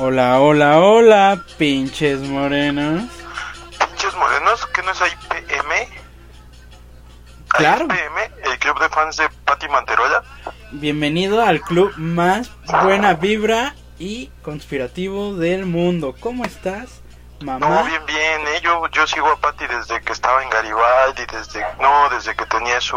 Hola, 0.00 0.38
hola, 0.38 0.78
hola, 0.78 1.44
pinches 1.56 2.20
morenos. 2.20 3.02
Pinches 3.80 4.14
morenos, 4.14 4.64
¿qué 4.66 4.80
no 4.84 4.92
es 4.92 5.00
IPM? 5.00 5.88
Claro. 7.48 7.86
IPM, 7.86 8.48
el 8.48 8.58
club 8.60 8.78
de 8.78 8.88
fans 8.90 9.16
de 9.16 9.28
Patti 9.44 9.66
Manterola. 9.66 10.22
Bienvenido 10.70 11.42
al 11.42 11.60
club 11.62 11.92
más 11.96 12.52
buena 12.84 13.14
vibra 13.14 13.74
y 13.98 14.28
conspirativo 14.42 15.34
del 15.34 15.66
mundo. 15.66 16.14
¿Cómo 16.20 16.44
estás, 16.44 17.02
mamá? 17.40 17.68
No, 17.68 17.84
bien, 17.84 18.06
bien, 18.06 18.40
¿eh? 18.54 18.60
yo, 18.62 18.86
yo 18.92 19.04
sigo 19.04 19.26
a 19.26 19.40
Patti 19.40 19.66
desde 19.66 20.00
que 20.02 20.12
estaba 20.12 20.44
en 20.44 20.50
Garibaldi, 20.50 21.24
desde, 21.26 21.66
no, 21.80 22.08
desde 22.10 22.36
que 22.36 22.46
tenía 22.46 22.80
su, 22.80 22.96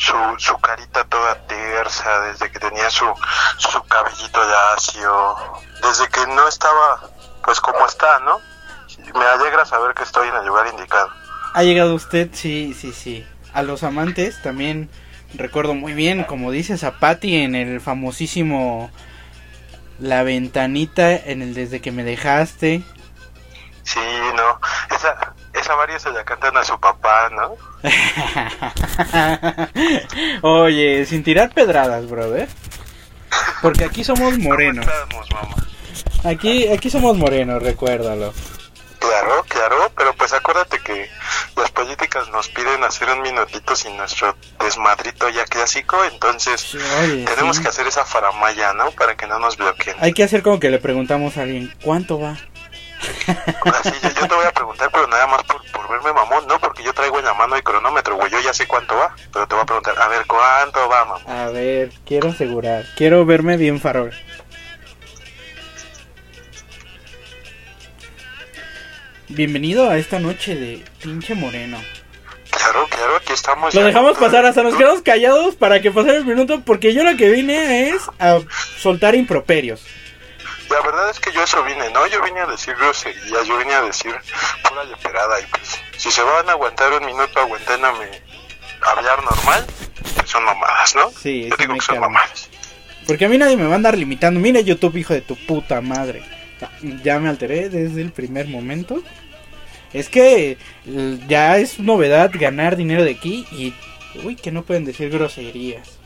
su, 0.00 0.14
su 0.38 0.58
carita 0.58 1.04
toda 1.04 1.34
tersa, 1.46 2.20
desde 2.22 2.50
que 2.50 2.58
tenía 2.58 2.88
su, 2.88 3.04
su 3.58 3.82
cabellito 3.84 4.42
lacio, 4.42 5.36
desde 5.82 6.08
que 6.08 6.26
no 6.26 6.48
estaba, 6.48 7.10
pues 7.44 7.60
como 7.60 7.84
está, 7.84 8.18
¿no? 8.20 8.40
Me 9.14 9.24
alegra 9.24 9.66
saber 9.66 9.94
que 9.94 10.02
estoy 10.02 10.28
en 10.28 10.36
el 10.36 10.46
lugar 10.46 10.68
indicado. 10.68 11.10
¿Ha 11.52 11.62
llegado 11.62 11.94
usted? 11.94 12.30
Sí, 12.32 12.74
sí, 12.78 12.92
sí. 12.92 13.26
A 13.52 13.62
los 13.62 13.82
amantes 13.82 14.40
también 14.40 14.88
recuerdo 15.34 15.74
muy 15.74 15.92
bien, 15.92 16.24
como 16.24 16.50
dices, 16.50 16.82
a 16.82 16.98
Patty 16.98 17.42
en 17.42 17.54
el 17.54 17.80
famosísimo 17.82 18.90
La 19.98 20.22
Ventanita, 20.22 21.12
en 21.14 21.42
el 21.42 21.52
Desde 21.52 21.82
que 21.82 21.92
me 21.92 22.04
dejaste. 22.04 22.82
Sí, 23.82 24.00
no, 24.34 24.60
esa, 24.94 25.34
esa 25.60 25.74
varias 25.74 26.02
se 26.02 26.10
la 26.10 26.24
cantan 26.24 26.56
a 26.56 26.64
su 26.64 26.78
papá, 26.80 27.30
¿no? 27.30 27.54
Oye, 30.42 31.04
sin 31.06 31.22
tirar 31.22 31.50
pedradas, 31.52 32.08
brother. 32.08 32.48
Porque 33.62 33.84
aquí 33.84 34.04
somos 34.04 34.38
morenos. 34.38 34.86
¿Cómo 34.86 35.22
estamos, 35.22 35.30
mamá? 35.30 35.54
Aquí, 36.30 36.68
aquí 36.68 36.90
somos 36.90 37.16
morenos, 37.16 37.62
recuérdalo. 37.62 38.32
Claro, 38.98 39.44
claro, 39.48 39.90
pero 39.96 40.12
pues 40.14 40.32
acuérdate 40.34 40.78
que 40.80 41.08
las 41.56 41.70
políticas 41.70 42.28
nos 42.28 42.48
piden 42.48 42.84
hacer 42.84 43.08
un 43.08 43.22
minutito 43.22 43.74
sin 43.74 43.96
nuestro 43.96 44.36
desmadrito 44.62 45.28
ya 45.30 45.44
clásico, 45.46 45.96
entonces 46.04 46.60
Sí, 46.60 46.78
oye, 47.02 47.24
tenemos 47.24 47.56
sí. 47.56 47.62
que 47.62 47.68
hacer 47.68 47.86
esa 47.86 48.04
faramaya, 48.04 48.74
¿no? 48.74 48.90
Para 48.90 49.16
que 49.16 49.26
no 49.26 49.38
nos 49.38 49.56
bloqueen. 49.56 49.96
Hay 50.00 50.12
que 50.12 50.22
hacer 50.22 50.42
como 50.42 50.60
que 50.60 50.68
le 50.68 50.78
preguntamos 50.78 51.38
a 51.38 51.42
alguien, 51.42 51.74
¿cuánto 51.82 52.20
va? 52.20 52.36
Así, 53.00 53.92
yo, 54.02 54.08
yo 54.10 54.28
te 54.28 54.34
voy 54.34 54.46
a 54.46 54.52
preguntar, 54.52 54.90
pero 54.92 55.06
nada 55.06 55.26
más 55.26 55.42
por, 55.44 55.62
por 55.72 55.88
verme 55.88 56.12
mamón, 56.12 56.46
¿no? 56.46 56.58
Porque 56.58 56.82
yo 56.82 56.92
traigo 56.92 57.18
en 57.18 57.24
la 57.24 57.34
mano 57.34 57.56
el 57.56 57.62
cronómetro, 57.62 58.16
güey, 58.16 58.30
yo 58.30 58.40
ya 58.40 58.52
sé 58.52 58.66
cuánto 58.66 58.96
va, 58.96 59.14
pero 59.32 59.46
te 59.46 59.54
voy 59.54 59.62
a 59.62 59.66
preguntar, 59.66 59.98
a 59.98 60.08
ver, 60.08 60.26
¿cuánto 60.26 60.88
va, 60.88 61.04
mamá? 61.04 61.44
A 61.44 61.50
ver, 61.50 61.92
quiero 62.04 62.30
asegurar, 62.30 62.84
quiero 62.96 63.24
verme 63.24 63.56
bien 63.56 63.80
farol. 63.80 64.12
Bienvenido 69.28 69.88
a 69.88 69.96
esta 69.96 70.18
noche 70.18 70.56
de 70.56 70.84
pinche 71.02 71.34
moreno. 71.36 71.78
Claro, 72.50 72.86
claro, 72.88 73.16
aquí 73.16 73.32
estamos. 73.32 73.72
Lo 73.72 73.80
ya. 73.80 73.86
dejamos 73.86 74.18
pasar 74.18 74.44
hasta 74.44 74.62
nos 74.62 74.74
quedamos 74.74 75.02
callados 75.02 75.54
para 75.54 75.80
que 75.80 75.92
pasara 75.92 76.18
el 76.18 76.24
minuto 76.24 76.62
porque 76.66 76.92
yo 76.92 77.04
lo 77.04 77.16
que 77.16 77.30
vine 77.30 77.90
es 77.90 78.02
a 78.18 78.40
soltar 78.76 79.14
improperios. 79.14 79.86
La 80.70 80.80
verdad 80.82 81.10
es 81.10 81.18
que 81.18 81.32
yo 81.32 81.42
eso 81.42 81.62
vine, 81.64 81.90
¿no? 81.90 82.06
Yo 82.06 82.22
vine 82.22 82.40
a 82.40 82.46
decir 82.46 82.74
groserías, 82.76 83.46
yo 83.46 83.58
vine 83.58 83.74
a 83.74 83.82
decir 83.82 84.14
pura 84.68 84.84
leperada 84.84 85.40
y 85.40 85.46
pues 85.46 85.80
si 85.96 86.10
se 86.10 86.22
van 86.22 86.48
a 86.48 86.52
aguantar 86.52 86.92
un 86.92 87.04
minuto 87.04 87.40
aguantándome 87.40 88.08
hablar 88.82 89.22
normal, 89.24 89.66
pues 90.14 90.30
son 90.30 90.44
mamadas, 90.44 90.94
¿no? 90.94 91.10
Sí, 91.10 91.48
yo 91.48 91.56
digo 91.56 91.74
que 91.74 91.80
son 91.80 92.00
mamadas. 92.00 92.48
Porque 93.06 93.24
a 93.24 93.28
mí 93.28 93.38
nadie 93.38 93.56
me 93.56 93.66
va 93.66 93.72
a 93.72 93.76
andar 93.76 93.98
limitando. 93.98 94.40
Mira 94.40 94.60
YouTube, 94.60 94.96
hijo 94.96 95.14
de 95.14 95.20
tu 95.20 95.36
puta 95.36 95.80
madre. 95.80 96.22
Ya 97.02 97.18
me 97.18 97.28
alteré 97.28 97.68
desde 97.68 98.00
el 98.02 98.12
primer 98.12 98.46
momento. 98.46 99.02
Es 99.92 100.08
que 100.08 100.56
ya 101.26 101.58
es 101.58 101.80
novedad 101.80 102.30
ganar 102.32 102.76
dinero 102.76 103.02
de 103.04 103.10
aquí 103.10 103.46
y... 103.50 103.74
Uy, 104.24 104.34
que 104.34 104.50
no 104.50 104.64
pueden 104.64 104.84
decir 104.84 105.08
groserías. 105.08 105.99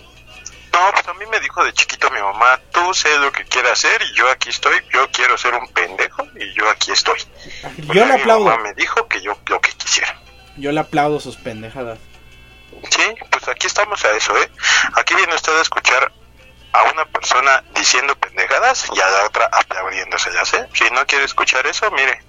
No, 0.75 0.91
pues 0.93 1.07
a 1.07 1.15
mí 1.15 1.25
me 1.31 1.39
dijo 1.41 1.65
de 1.65 1.73
chiquito 1.73 2.11
mi 2.11 2.21
mamá, 2.21 2.61
tú 2.73 2.93
sé 2.93 3.17
lo 3.19 3.31
que 3.31 3.45
quieras 3.45 3.73
hacer 3.73 4.03
y 4.03 4.17
yo 4.17 4.29
aquí 4.29 4.51
estoy, 4.51 4.75
yo 4.93 5.09
quiero 5.13 5.39
ser 5.39 5.55
un 5.55 5.69
pendejo 5.73 6.27
y 6.35 6.53
yo 6.55 6.69
aquí 6.69 6.91
estoy. 6.91 7.19
Yo 7.21 7.87
Porque 7.87 8.01
le 8.01 8.07
mi 8.07 8.21
aplaudo. 8.21 8.45
mamá 8.47 8.63
me 8.63 8.75
dijo 8.75 9.07
que 9.07 9.21
yo 9.23 9.39
lo 9.47 9.61
que 9.61 9.71
quisiera. 9.73 10.21
Yo 10.57 10.73
le 10.73 10.81
aplaudo 10.81 11.21
sus 11.21 11.37
pendejadas. 11.37 11.99
Sí, 12.91 13.03
pues 13.31 13.49
aquí 13.49 13.67
estamos 13.69 14.05
a 14.05 14.17
eso, 14.17 14.37
¿eh? 14.37 14.51
Aquí 14.97 15.15
viene 15.15 15.35
usted 15.35 15.57
a 15.57 15.63
escuchar 15.63 16.13
a 16.73 16.83
una 16.93 17.05
persona 17.07 17.63
diciendo 17.75 18.17
pendejadas 18.17 18.87
y 18.95 19.01
a 19.01 19.09
la 19.11 19.27
otra 19.27 19.47
aplaudiéndoselas, 19.53 20.55
¿eh? 20.55 20.67
Si 20.75 20.85
no 20.93 21.07
quiere 21.07 21.25
escuchar 21.25 21.65
eso, 21.69 21.89
mire, 21.93 22.21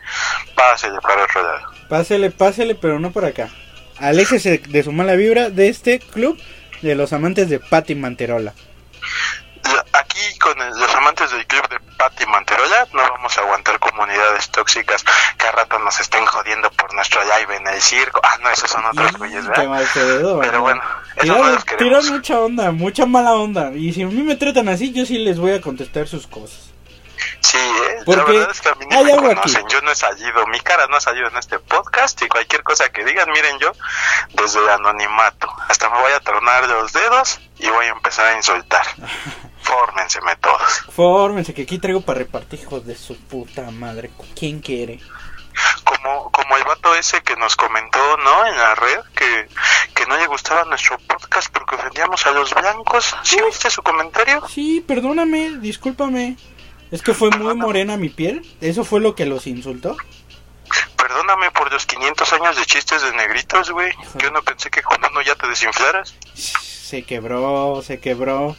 pásele 0.56 1.00
para 1.02 1.24
otro 1.24 1.42
lado. 1.42 1.72
Pásele, 1.90 2.30
pásele, 2.32 2.76
pero 2.76 3.00
no 3.00 3.12
por 3.12 3.26
acá. 3.26 3.50
Aléjese 3.98 4.60
de 4.60 4.84
su 4.84 4.92
mala 4.92 5.16
vibra 5.16 5.50
de 5.50 5.68
este 5.70 6.00
club 6.00 6.40
de 6.86 6.96
los 6.96 7.12
amantes 7.14 7.50
de 7.50 7.60
Patty 7.60 7.96
Manterola. 7.96 8.54
La- 9.64 9.86
Aquí 10.00 10.38
con 10.40 10.60
el- 10.62 10.78
los 10.80 10.94
amantes 10.96 11.32
del 11.32 11.46
club 11.48 11.68
de 11.70 11.80
Patti 11.98 12.26
Manterola 12.28 12.88
no 12.94 13.02
vamos 13.02 13.38
a 13.38 13.42
aguantar 13.42 13.80
comunidades 13.80 14.50
tóxicas 14.50 15.04
que 15.38 15.48
a 15.48 15.52
rato 15.54 15.80
nos 15.80 16.00
estén 16.00 16.26
jodiendo 16.26 16.70
por 16.72 16.94
nuestro 16.94 17.22
live 17.24 17.56
en 17.56 17.68
el 17.68 17.82
circo. 17.82 18.22
Ah, 18.24 18.38
no, 18.44 18.50
esos 18.52 18.70
son 18.70 18.86
otros 18.86 19.14
güeyes, 19.18 19.46
¿verdad? 19.48 19.64
Pero 20.42 20.62
bueno, 20.62 20.82
eso 21.16 21.22
Tiran, 21.22 21.38
no 21.42 21.48
los 21.54 21.66
queremos. 21.66 22.00
tiran 22.04 22.16
mucha 22.18 22.40
onda, 22.40 22.72
mucha 22.72 23.06
mala 23.06 23.34
onda. 23.34 23.72
Y 23.74 23.92
si 23.94 24.04
a 24.04 24.08
mí 24.08 24.22
me 24.22 24.36
tratan 24.36 24.70
así, 24.70 24.92
yo 24.94 25.06
sí 25.06 25.18
les 25.18 25.40
voy 25.40 25.54
a 25.54 25.62
contestar 25.62 26.08
sus 26.08 26.28
cosas. 26.28 26.60
Sí, 27.46 27.58
¿eh? 27.58 27.98
Porque 28.06 28.34
la 28.34 28.40
verdad 28.40 28.52
es 28.52 28.62
que 28.62 28.70
a 28.70 28.76
mí 28.76 28.86
ni 28.90 28.96
hay 28.96 29.04
me 29.04 29.12
aquí. 29.14 29.22
conocen, 29.28 29.68
yo 29.70 29.80
no 29.82 29.92
he 29.92 29.96
salido, 29.96 30.48
mi 30.48 30.60
cara 30.62 30.88
no 30.88 30.98
ha 30.98 31.00
salido 31.02 31.28
en 31.28 31.38
este 31.38 31.60
podcast 31.60 32.20
y 32.24 32.28
cualquier 32.28 32.64
cosa 32.64 32.90
que 32.90 33.06
digan, 33.06 33.30
miren 33.32 33.60
yo, 33.60 33.72
desde 34.34 34.60
el 34.60 34.70
anonimato, 34.70 35.48
hasta 35.68 35.90
me 35.92 36.02
voy 36.02 36.12
a 36.12 36.20
tronar 36.22 36.68
los 36.68 36.92
dedos 36.92 37.40
y 37.60 37.70
voy 37.70 37.86
a 37.86 37.90
empezar 37.90 38.26
a 38.26 38.36
insultar. 38.36 38.84
Fórmenseme 39.62 40.36
todos. 40.38 40.86
Fórmense, 40.96 41.54
que 41.54 41.64
aquí 41.64 41.78
traigo 41.78 42.02
para 42.02 42.20
repartir, 42.20 42.60
hijos 42.62 42.86
de 42.86 42.96
su 42.96 43.16
puta 43.18 43.70
madre. 43.72 44.10
¿Quién 44.38 44.60
quiere? 44.60 45.00
Como, 45.84 46.32
como 46.32 46.58
el 46.58 46.64
vato 46.64 46.94
ese 46.96 47.22
que 47.22 47.36
nos 47.36 47.56
comentó, 47.56 48.18
¿no? 48.18 48.46
En 48.48 48.58
la 48.58 48.76
red, 48.76 49.00
que, 49.16 49.48
que 49.94 50.06
no 50.08 50.18
le 50.18 50.28
gustaba 50.28 50.64
nuestro 50.66 50.98
podcast 51.00 51.50
porque 51.52 51.76
ofendíamos 51.76 52.26
a 52.26 52.32
los 52.32 52.54
blancos. 52.54 53.16
¿Sí 53.24 53.38
viste 53.46 53.70
su 53.70 53.82
comentario? 53.82 54.44
Sí, 54.48 54.84
perdóname, 54.86 55.58
discúlpame. 55.60 56.38
Es 56.92 57.02
que 57.02 57.14
fue 57.14 57.30
muy 57.32 57.56
morena 57.56 57.98
mi 57.98 58.10
piel. 58.10 58.46
¿Eso 58.62 58.84
fue 58.86 59.00
lo 59.02 59.16
que 59.16 59.26
los 59.26 59.48
insultó? 59.48 59.98
Perdóname 60.98 61.52
por 61.52 61.72
los 61.72 61.86
500 61.86 62.34
años 62.34 62.56
de 62.58 62.66
chistes 62.66 63.02
de 63.02 63.12
negritos, 63.14 63.70
güey. 63.72 63.92
Yo 64.22 64.32
no 64.32 64.42
pensé 64.44 64.70
que 64.70 64.82
con 64.82 64.98
uno 65.04 65.22
ya 65.22 65.36
te 65.36 65.48
desinflaras. 65.48 66.16
Se 66.34 67.04
quebró, 67.04 67.82
se 67.86 68.00
quebró. 68.00 68.56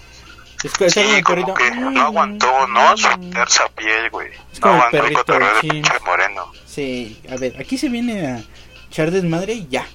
Es, 0.64 0.72
que- 0.72 0.87
es 0.87 0.94
Sí, 0.94 1.00
que 1.00 1.22
como 1.22 1.54
que 1.54 1.70
no 1.70 2.00
aguantó, 2.03 2.66
¿no? 2.69 2.97
Su 2.97 3.09
terza 3.31 3.69
piel, 3.69 4.10
güey. 4.10 4.28
Es 4.53 4.60
No 4.60 4.69
como 4.69 4.75
el 4.75 4.81
aguantó 4.81 4.97
el 4.97 5.12
perrito 5.25 5.54
de 5.54 5.60
pinche 5.69 5.93
moreno. 6.04 6.53
Sí, 6.66 7.20
a 7.31 7.37
ver, 7.37 7.56
aquí 7.60 7.78
se 7.78 7.88
viene 7.88 8.26
a 8.26 8.43
echar 8.91 9.10
desmadre 9.10 9.53
y 9.54 9.69
ya. 9.69 9.87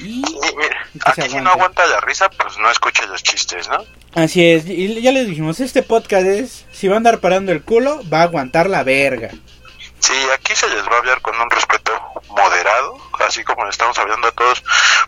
Y 0.00 0.22
mira, 0.56 0.86
se 1.14 1.22
aquí 1.22 1.30
si 1.30 1.40
no 1.40 1.50
aguanta 1.50 1.86
la 1.86 2.00
risa, 2.00 2.30
pues 2.30 2.58
no 2.58 2.70
escuche 2.70 3.06
los 3.06 3.22
chistes, 3.22 3.68
¿no? 3.68 3.84
así 4.14 4.44
es, 4.44 4.66
y 4.66 5.00
ya 5.00 5.12
les 5.12 5.28
dijimos, 5.28 5.60
este 5.60 5.82
podcast 5.82 6.26
es, 6.26 6.66
si 6.72 6.88
va 6.88 6.94
a 6.94 6.96
andar 6.96 7.20
parando 7.20 7.52
el 7.52 7.62
culo, 7.62 8.02
va 8.12 8.20
a 8.20 8.24
aguantar 8.24 8.68
la 8.68 8.82
verga. 8.82 9.30
Sí, 10.00 10.14
aquí 10.34 10.54
se 10.56 10.68
les 10.68 10.82
va 10.88 10.94
a 10.94 10.98
hablar 10.98 11.20
con 11.20 11.38
un 11.38 11.50
respeto 11.50 11.92
moderado, 12.28 12.96
así 13.26 13.44
como 13.44 13.64
le 13.64 13.70
estamos 13.70 13.98
hablando 13.98 14.28
a 14.28 14.32
todos, 14.32 14.64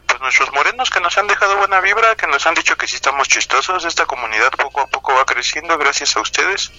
pues 0.06 0.20
nuestros 0.20 0.52
morenos 0.52 0.90
que 0.90 1.00
nos 1.00 1.16
han 1.16 1.26
dejado 1.26 1.56
buena 1.56 1.80
vibra, 1.80 2.14
que 2.14 2.26
nos 2.26 2.46
han 2.46 2.54
dicho 2.54 2.76
que 2.76 2.86
sí 2.86 2.96
estamos 2.96 3.26
chistosos, 3.26 3.84
esta 3.86 4.04
comunidad 4.04 4.50
poco 4.50 4.82
a 4.82 4.86
poco 4.86 5.14
va 5.14 5.24
creciendo 5.24 5.78
gracias 5.78 6.16
a 6.16 6.20
ustedes. 6.20 6.70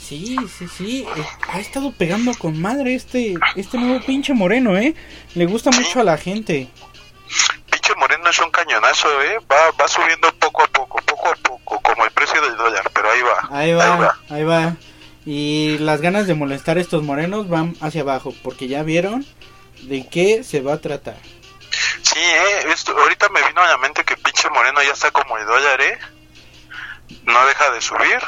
Sí, 0.00 0.36
sí, 0.58 0.66
sí, 0.68 1.06
eh, 1.16 1.26
ha 1.48 1.58
estado 1.58 1.92
pegando 1.92 2.32
con 2.34 2.60
madre 2.60 2.94
este, 2.94 3.34
este 3.56 3.78
nuevo 3.78 4.04
pinche 4.04 4.34
moreno, 4.34 4.76
¿eh? 4.76 4.94
Le 5.34 5.46
gusta 5.46 5.70
mucho 5.70 6.00
a 6.00 6.04
la 6.04 6.18
gente. 6.18 6.68
Pinche 7.70 7.94
moreno 7.96 8.28
es 8.28 8.38
un 8.38 8.50
cañonazo, 8.50 9.22
¿eh? 9.22 9.38
Va, 9.50 9.70
va 9.80 9.88
subiendo 9.88 10.32
poco 10.34 10.62
a 10.62 10.66
poco, 10.66 11.00
poco 11.02 11.28
a 11.28 11.34
poco, 11.36 11.80
como 11.80 12.04
el 12.04 12.10
precio 12.10 12.40
del 12.40 12.56
dólar, 12.56 12.90
pero 12.92 13.10
ahí 13.10 13.22
va. 13.22 13.48
Ahí 13.50 13.72
va, 13.72 14.18
ahí 14.28 14.44
va. 14.44 14.76
Y 15.24 15.78
las 15.78 16.00
ganas 16.00 16.26
de 16.26 16.34
molestar 16.34 16.78
a 16.78 16.80
estos 16.80 17.02
morenos 17.02 17.48
van 17.48 17.76
hacia 17.80 18.02
abajo, 18.02 18.34
porque 18.42 18.68
ya 18.68 18.82
vieron 18.82 19.24
de 19.82 20.06
qué 20.08 20.44
se 20.44 20.60
va 20.60 20.74
a 20.74 20.80
tratar. 20.80 21.16
Sí, 22.02 22.18
¿eh? 22.18 22.66
Esto, 22.72 22.96
ahorita 22.96 23.28
me 23.30 23.42
vino 23.46 23.62
a 23.62 23.68
la 23.68 23.78
mente 23.78 24.04
que 24.04 24.16
pinche 24.16 24.50
moreno 24.50 24.82
ya 24.82 24.92
está 24.92 25.10
como 25.10 25.38
el 25.38 25.46
dólar, 25.46 25.80
¿eh? 25.80 25.98
No 27.24 27.46
deja 27.46 27.70
de 27.70 27.80
subir, 27.80 28.18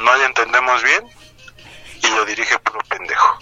no 0.00 0.16
le 0.16 0.24
entendemos 0.24 0.82
bien 0.82 1.02
y 2.02 2.06
lo 2.14 2.24
dirige 2.24 2.58
puro 2.60 2.80
pendejo. 2.88 3.38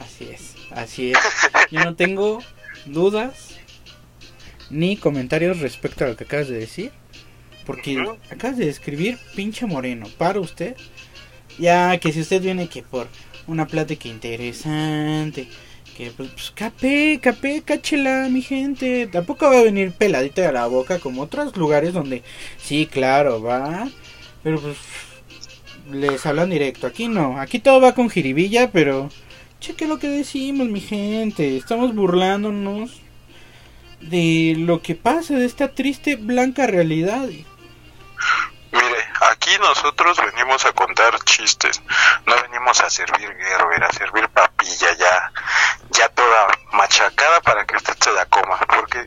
Así 0.00 0.30
es, 0.30 0.54
así 0.74 1.12
es. 1.12 1.18
Yo 1.70 1.84
no 1.84 1.94
tengo 1.94 2.42
dudas 2.92 3.56
ni 4.70 4.96
comentarios 4.96 5.60
respecto 5.60 6.04
a 6.04 6.08
lo 6.08 6.16
que 6.16 6.24
acabas 6.24 6.48
de 6.48 6.58
decir. 6.58 6.92
Porque 7.66 8.02
acabas 8.30 8.56
de 8.56 8.66
describir 8.66 9.18
pinche 9.34 9.66
moreno 9.66 10.06
para 10.16 10.40
usted 10.40 10.74
Ya, 11.58 11.98
que 11.98 12.12
si 12.12 12.20
usted 12.20 12.40
viene 12.40 12.68
que 12.68 12.82
por 12.82 13.08
una 13.46 13.66
plática 13.66 14.08
interesante, 14.08 15.48
que 15.96 16.12
pues, 16.12 16.30
pues 16.30 16.52
capé, 16.54 17.18
capé, 17.20 17.62
cáchela, 17.62 18.28
mi 18.30 18.42
gente. 18.42 19.08
Tampoco 19.08 19.46
va 19.46 19.58
a 19.58 19.62
venir 19.64 19.92
peladita 19.92 20.42
de 20.42 20.52
la 20.52 20.66
boca 20.66 21.00
como 21.00 21.22
otros 21.22 21.56
lugares 21.56 21.92
donde 21.92 22.22
sí, 22.58 22.86
claro, 22.86 23.42
va. 23.42 23.88
Pero 24.44 24.60
pues 24.60 24.76
les 25.90 26.24
hablan 26.26 26.50
directo. 26.50 26.86
Aquí 26.86 27.08
no, 27.08 27.40
aquí 27.40 27.58
todo 27.58 27.80
va 27.80 27.94
con 27.94 28.10
jiribilla, 28.10 28.70
pero 28.70 29.10
cheque 29.60 29.86
lo 29.86 29.98
que 29.98 30.08
decimos, 30.08 30.68
mi 30.68 30.80
gente. 30.80 31.56
Estamos 31.56 31.94
burlándonos 31.94 33.02
de 34.00 34.54
lo 34.56 34.80
que 34.82 34.94
pasa, 34.94 35.34
de 35.34 35.46
esta 35.46 35.74
triste 35.74 36.16
blanca 36.16 36.66
realidad. 36.66 37.26
Mire, 38.70 39.04
aquí 39.30 39.50
nosotros 39.60 40.18
venimos 40.18 40.64
a 40.64 40.72
contar 40.72 41.18
chistes, 41.24 41.82
no 42.26 42.34
venimos 42.42 42.80
a 42.80 42.90
servir 42.90 43.28
Gerber, 43.36 43.82
a 43.82 43.90
servir 43.92 44.28
papilla 44.28 44.92
ya, 44.94 45.32
ya 45.90 46.08
toda 46.10 46.48
machacada 46.72 47.40
para 47.40 47.66
que 47.66 47.76
usted 47.76 47.96
se 47.98 48.12
la 48.12 48.26
coma, 48.26 48.58
porque 48.68 49.06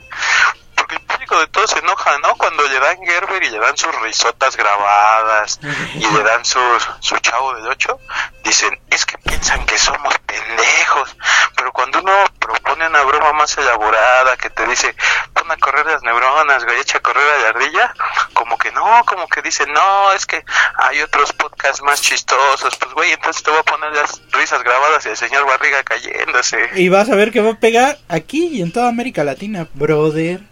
de 1.40 1.48
todos 1.48 1.72
se 1.72 1.80
enoja, 1.80 2.18
¿no? 2.20 2.36
Cuando 2.36 2.64
le 2.68 2.80
dan 2.80 2.98
Gerber 3.06 3.44
y 3.44 3.50
le 3.50 3.60
dan 3.60 3.78
sus 3.78 3.94
risotas 4.02 4.56
grabadas 4.58 5.60
y 5.96 6.06
le 6.06 6.24
dan 6.24 6.44
su, 6.46 6.60
su 7.00 7.18
chavo 7.20 7.54
del 7.56 7.68
8, 7.68 8.00
dicen, 8.44 8.80
es 8.90 9.06
que 9.06 9.18
piensan 9.18 9.66
que 9.66 9.78
somos 9.78 10.18
pendejos, 10.20 11.16
pero 11.56 11.72
cuando 11.72 12.00
uno 12.00 12.12
propone 12.40 12.88
una 12.88 13.04
broma 13.04 13.34
más 13.34 13.58
elaborada 13.58 14.36
que 14.38 14.50
te 14.50 14.66
dice, 14.68 14.96
pon 15.34 15.50
a 15.52 15.58
correr 15.58 15.86
las 15.86 16.04
neuronas, 16.04 16.66
güey, 16.66 16.80
echa 16.80 16.98
a 16.98 17.02
correr 17.02 17.24
a 17.24 17.42
la 17.42 17.50
ardilla, 17.50 17.94
como 18.34 18.58
que 18.58 18.72
no, 18.72 19.04
como 19.06 19.28
que 19.28 19.42
dicen, 19.42 19.72
no, 19.72 20.14
es 20.14 20.26
que 20.26 20.44
hay 20.76 21.02
otros 21.02 21.34
podcasts 21.34 21.82
más 21.82 22.02
chistosos, 22.02 22.76
pues 22.78 22.94
güey, 22.94 23.12
entonces 23.12 23.44
te 23.44 23.52
voy 23.52 23.60
a 23.60 23.64
poner 23.64 23.92
las 23.94 24.22
risas 24.32 24.64
grabadas 24.64 25.06
y 25.06 25.10
el 25.10 25.18
señor 25.18 25.46
Barriga 25.46 25.84
cayéndose. 25.84 26.70
Y 26.76 26.90
vas 26.90 27.10
a 27.10 27.16
ver 27.16 27.32
que 27.32 27.42
va 27.42 27.52
a 27.52 27.60
pegar 27.60 27.98
aquí 28.10 28.48
y 28.48 28.62
en 28.62 28.72
toda 28.72 28.90
América 28.90 29.24
Latina, 29.24 29.68
brother. 29.74 30.51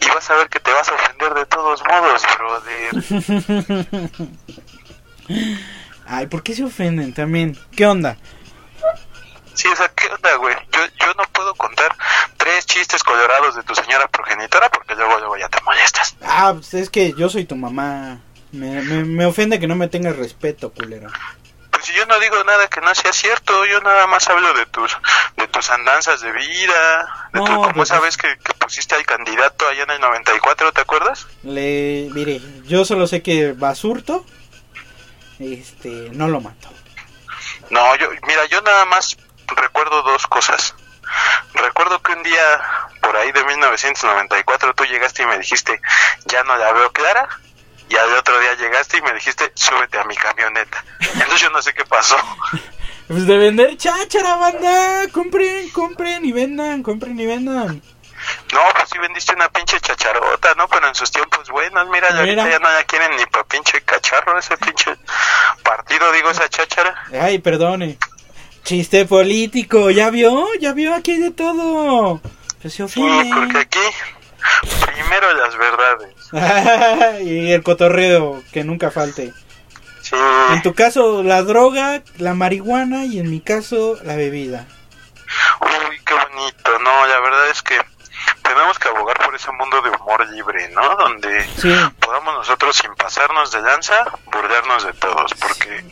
Y 0.00 0.08
vas 0.08 0.30
a 0.30 0.34
ver 0.36 0.48
que 0.48 0.60
te 0.60 0.72
vas 0.72 0.88
a 0.88 0.94
ofender 0.94 1.34
de 1.34 1.46
todos 1.46 1.82
modos, 1.88 2.22
brother. 2.38 4.28
Ay, 6.06 6.26
¿por 6.26 6.42
qué 6.42 6.54
se 6.54 6.64
ofenden 6.64 7.12
también? 7.14 7.56
¿Qué 7.76 7.86
onda? 7.86 8.16
Sí, 9.54 9.68
o 9.68 9.76
sea, 9.76 9.88
¿qué 9.88 10.06
onda, 10.06 10.34
güey? 10.36 10.56
Yo, 10.72 10.80
yo 10.98 11.14
no 11.14 11.24
puedo 11.32 11.54
contar 11.54 11.94
tres 12.36 12.66
chistes 12.66 13.02
colorados 13.04 13.54
de 13.56 13.62
tu 13.62 13.74
señora 13.74 14.08
progenitora 14.08 14.70
porque 14.70 14.94
luego, 14.94 15.18
luego 15.18 15.36
ya 15.36 15.48
te 15.48 15.62
molestas. 15.62 16.16
Ah, 16.22 16.52
pues 16.54 16.72
es 16.74 16.90
que 16.90 17.12
yo 17.12 17.28
soy 17.28 17.44
tu 17.44 17.56
mamá. 17.56 18.20
Me, 18.52 18.82
me, 18.82 19.04
me 19.04 19.26
ofende 19.26 19.60
que 19.60 19.66
no 19.68 19.76
me 19.76 19.88
tengas 19.88 20.16
respeto, 20.16 20.72
culero. 20.72 21.08
Pues 21.90 21.92
si 21.92 21.98
yo 21.98 22.06
no 22.06 22.20
digo 22.20 22.42
nada 22.44 22.68
que 22.68 22.80
no 22.80 22.94
sea 22.94 23.12
cierto, 23.12 23.64
yo 23.66 23.80
nada 23.80 24.06
más 24.06 24.28
hablo 24.28 24.52
de 24.54 24.66
tus 24.66 24.96
de 25.36 25.46
tus 25.48 25.70
andanzas 25.70 26.20
de 26.20 26.32
vida, 26.32 27.28
de 27.32 27.40
No, 27.40 27.44
tu, 27.44 27.54
como 27.54 27.72
pues 27.72 27.90
esa 27.90 28.00
vez 28.00 28.16
que, 28.16 28.28
que 28.38 28.54
pusiste 28.54 28.94
al 28.94 29.04
candidato 29.04 29.66
allá 29.66 29.84
en 29.84 29.90
el 29.90 30.00
94, 30.00 30.72
¿te 30.72 30.80
acuerdas? 30.80 31.26
Le, 31.42 32.08
mire, 32.12 32.40
yo 32.64 32.84
solo 32.84 33.06
sé 33.06 33.22
que 33.22 33.52
Basurto, 33.52 34.24
este, 35.38 36.10
no 36.12 36.28
lo 36.28 36.40
mató. 36.40 36.68
No, 37.70 37.96
yo, 37.96 38.08
mira, 38.26 38.46
yo 38.46 38.60
nada 38.62 38.84
más 38.84 39.16
recuerdo 39.56 40.02
dos 40.02 40.26
cosas. 40.26 40.74
Recuerdo 41.54 42.00
que 42.02 42.12
un 42.12 42.22
día, 42.22 42.60
por 43.02 43.16
ahí 43.16 43.32
de 43.32 43.44
1994, 43.44 44.74
tú 44.74 44.84
llegaste 44.84 45.22
y 45.22 45.26
me 45.26 45.38
dijiste, 45.38 45.80
ya 46.26 46.44
no 46.44 46.56
la 46.56 46.72
veo 46.72 46.92
clara. 46.92 47.28
Y 47.90 47.96
al 47.96 48.14
otro 48.14 48.38
día 48.40 48.54
llegaste 48.54 48.96
y 48.98 49.02
me 49.02 49.12
dijiste, 49.12 49.50
súbete 49.54 49.98
a 49.98 50.04
mi 50.04 50.14
camioneta. 50.16 50.82
Entonces 51.00 51.40
yo 51.40 51.50
no 51.50 51.60
sé 51.60 51.74
qué 51.74 51.84
pasó. 51.84 52.16
Pues 53.08 53.26
de 53.26 53.36
vender 53.38 53.76
cháchara, 53.76 54.36
banda. 54.36 55.08
Compren, 55.10 55.68
compren 55.70 56.24
y 56.24 56.30
vendan, 56.30 56.80
compren 56.84 57.18
y 57.18 57.26
vendan. 57.26 57.82
No, 58.52 58.60
pues 58.76 58.88
sí 58.88 58.98
vendiste 58.98 59.34
una 59.34 59.48
pinche 59.48 59.80
chacharota, 59.80 60.54
¿no? 60.54 60.68
Pero 60.68 60.86
en 60.86 60.94
sus 60.94 61.10
tiempos 61.10 61.48
buenos, 61.50 61.88
mira, 61.88 62.06
Mira. 62.10 62.20
ahorita 62.20 62.48
ya 62.48 62.58
no 62.60 62.70
la 62.70 62.84
quieren 62.84 63.16
ni 63.16 63.26
pa' 63.26 63.42
pinche 63.42 63.80
cacharro, 63.80 64.38
ese 64.38 64.56
pinche 64.58 64.94
partido, 65.64 66.12
digo, 66.12 66.30
esa 66.30 66.48
cháchara. 66.48 66.94
Ay, 67.20 67.40
perdone. 67.40 67.98
Chiste 68.62 69.04
político, 69.06 69.90
¿ya 69.90 70.10
vio? 70.10 70.46
¿Ya 70.60 70.72
vio? 70.72 70.94
Aquí 70.94 71.16
de 71.16 71.32
todo. 71.32 72.20
Pues 72.62 72.74
se 72.74 72.86
Sí, 72.86 73.00
porque 73.34 73.34
ofende. 73.34 73.58
aquí, 73.58 73.80
primero 74.86 75.34
las 75.34 75.56
verdades. 75.56 76.14
y 77.22 77.50
el 77.52 77.62
cotorreo, 77.62 78.42
que 78.52 78.64
nunca 78.64 78.90
falte. 78.90 79.32
Sí, 80.02 80.16
En 80.52 80.62
tu 80.62 80.74
caso, 80.74 81.22
la 81.22 81.42
droga, 81.42 82.02
la 82.18 82.34
marihuana 82.34 83.04
y 83.04 83.18
en 83.20 83.30
mi 83.30 83.40
caso, 83.40 83.98
la 84.02 84.16
bebida. 84.16 84.66
uy, 85.60 86.00
qué 86.04 86.14
bonito, 86.14 86.78
no, 86.80 87.06
la 87.06 87.20
verdad 87.20 87.50
es 87.50 87.62
que 87.62 87.80
tenemos 88.42 88.78
que 88.78 88.88
abogar 88.88 89.18
por 89.18 89.34
ese 89.34 89.50
mundo 89.52 89.80
de 89.82 89.90
humor 89.90 90.26
libre, 90.30 90.68
¿no? 90.70 90.96
Donde 90.96 91.44
Sí, 91.56 91.72
podamos 92.00 92.34
nosotros, 92.34 92.76
sin 92.76 92.92
pasarnos 92.94 93.52
de 93.52 93.62
lanza, 93.62 93.94
burlarnos 94.32 94.84
de 94.84 94.92
todos, 94.94 95.32
porque 95.34 95.84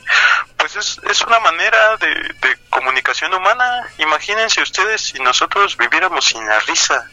pues 0.56 0.74
es, 0.76 1.00
es 1.08 1.20
una 1.22 1.38
manera 1.38 1.96
de, 1.98 2.08
de 2.08 2.56
comunicación 2.70 3.32
humana. 3.34 3.86
Imagínense 3.98 4.60
ustedes 4.62 5.02
si 5.02 5.20
nosotros 5.22 5.76
viviéramos 5.76 6.24
sin 6.24 6.46
la 6.46 6.58
risa. 6.60 7.08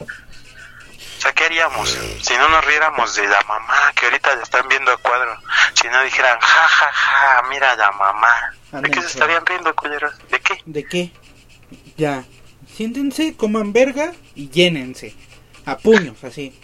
Sea, 1.26 1.34
¿qué 1.34 1.46
haríamos 1.46 1.90
si 2.22 2.34
no 2.36 2.50
nos 2.50 2.64
riéramos 2.66 3.16
de 3.16 3.28
la 3.28 3.42
mamá 3.48 3.92
que 3.96 4.06
ahorita 4.06 4.36
la 4.36 4.44
están 4.44 4.68
viendo 4.68 4.92
a 4.92 4.98
cuadro? 4.98 5.36
Si 5.74 5.88
no 5.88 6.04
dijeran, 6.04 6.40
ja, 6.40 6.68
ja, 6.68 6.92
ja, 6.92 7.42
mira 7.50 7.76
la 7.76 7.92
mamá. 7.94 8.54
¿De 8.74 8.92
qué 8.92 9.02
se 9.02 9.08
estarían 9.08 9.44
riendo, 9.44 9.76
culeros? 9.76 10.14
¿De 10.30 10.40
qué? 10.40 10.62
¿de 10.66 10.84
qué? 10.86 11.12
Ya. 11.98 12.24
Siéntense, 12.72 13.36
coman 13.36 13.74
verga 13.74 14.12
y 14.36 14.50
llénense. 14.50 15.16
A 15.66 15.76
puños, 15.76 16.24
así. 16.24 16.56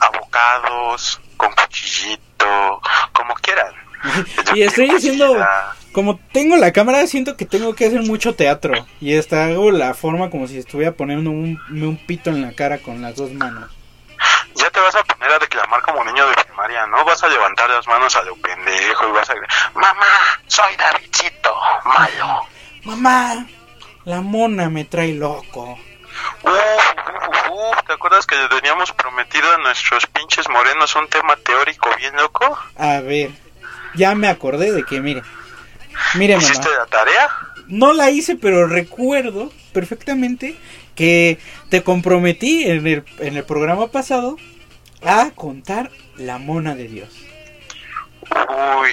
Abocados, 0.00 1.18
con 1.38 1.54
cuchillito, 1.54 2.82
como 3.14 3.32
quieran. 3.36 3.72
y 4.54 4.62
estoy 4.62 4.90
diciendo. 4.90 5.42
Como 5.92 6.18
tengo 6.32 6.56
la 6.56 6.72
cámara, 6.72 7.06
siento 7.06 7.36
que 7.36 7.44
tengo 7.44 7.74
que 7.74 7.86
hacer 7.86 8.02
mucho 8.02 8.34
teatro. 8.34 8.86
Y 9.00 9.14
esta 9.14 9.46
hago 9.46 9.70
la 9.70 9.94
forma 9.94 10.30
como 10.30 10.48
si 10.48 10.58
estuviera 10.58 10.92
poniendo 10.92 11.30
un, 11.30 11.60
un 11.70 11.96
pito 12.06 12.30
en 12.30 12.42
la 12.42 12.52
cara 12.52 12.78
con 12.78 13.02
las 13.02 13.16
dos 13.16 13.32
manos. 13.32 13.70
Ya 14.54 14.70
te 14.70 14.80
vas 14.80 14.94
a 14.94 15.02
poner 15.04 15.30
a 15.30 15.38
declamar 15.38 15.82
como 15.82 16.04
niño 16.04 16.26
de 16.28 16.34
primaria, 16.44 16.86
¿no? 16.86 17.04
Vas 17.04 17.22
a 17.22 17.28
levantar 17.28 17.70
las 17.70 17.86
manos 17.86 18.14
a 18.16 18.22
lo 18.22 18.36
pendejo 18.36 19.08
y 19.08 19.12
vas 19.12 19.28
a 19.30 19.34
gritar, 19.34 19.72
mamá, 19.74 20.06
soy 20.46 20.76
Davidcito, 20.76 21.54
malo. 21.84 22.46
Mamá, 22.84 23.46
la 24.04 24.20
mona 24.20 24.68
me 24.68 24.84
trae 24.84 25.14
loco. 25.14 25.78
Uf, 26.42 26.52
uf, 26.52 27.50
uf, 27.50 27.86
¿te 27.86 27.92
acuerdas 27.94 28.26
que 28.26 28.36
le 28.36 28.48
teníamos 28.48 28.92
prometido 28.92 29.50
a 29.52 29.58
nuestros 29.58 30.06
pinches 30.06 30.48
morenos 30.48 30.94
un 30.96 31.08
tema 31.08 31.36
teórico 31.36 31.88
bien 31.98 32.14
loco? 32.16 32.58
A 32.76 33.00
ver, 33.00 33.30
ya 33.94 34.14
me 34.14 34.28
acordé 34.28 34.72
de 34.72 34.84
que, 34.84 35.00
mire. 35.00 35.22
Mire, 36.14 36.36
mamá. 36.36 36.46
¿Hiciste 36.46 36.68
la 36.70 36.86
tarea? 36.86 37.28
No 37.68 37.92
la 37.92 38.10
hice, 38.10 38.36
pero 38.36 38.66
recuerdo 38.66 39.52
perfectamente 39.72 40.56
que 40.94 41.38
te 41.70 41.82
comprometí 41.82 42.64
en 42.64 42.86
el, 42.86 43.04
en 43.18 43.36
el 43.36 43.44
programa 43.44 43.88
pasado 43.88 44.36
a 45.02 45.30
contar 45.30 45.90
la 46.16 46.38
mona 46.38 46.74
de 46.74 46.88
Dios. 46.88 47.08
Uy, 48.30 48.90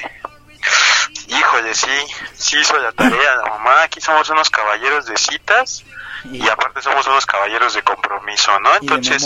híjole, 1.39 1.73
sí, 1.73 2.05
sí 2.35 2.57
hizo 2.59 2.77
la 2.79 2.91
tarea 2.91 3.35
la 3.37 3.45
mamá. 3.49 3.83
Aquí 3.83 4.01
somos 4.01 4.29
unos 4.29 4.49
caballeros 4.49 5.05
de 5.05 5.17
citas 5.17 5.83
Y, 6.25 6.43
y 6.45 6.49
aparte 6.49 6.81
somos 6.81 7.07
unos 7.07 7.25
caballeros 7.25 7.73
de 7.73 7.81
compromiso, 7.81 8.59
¿no? 8.59 8.75
Entonces, 8.75 9.23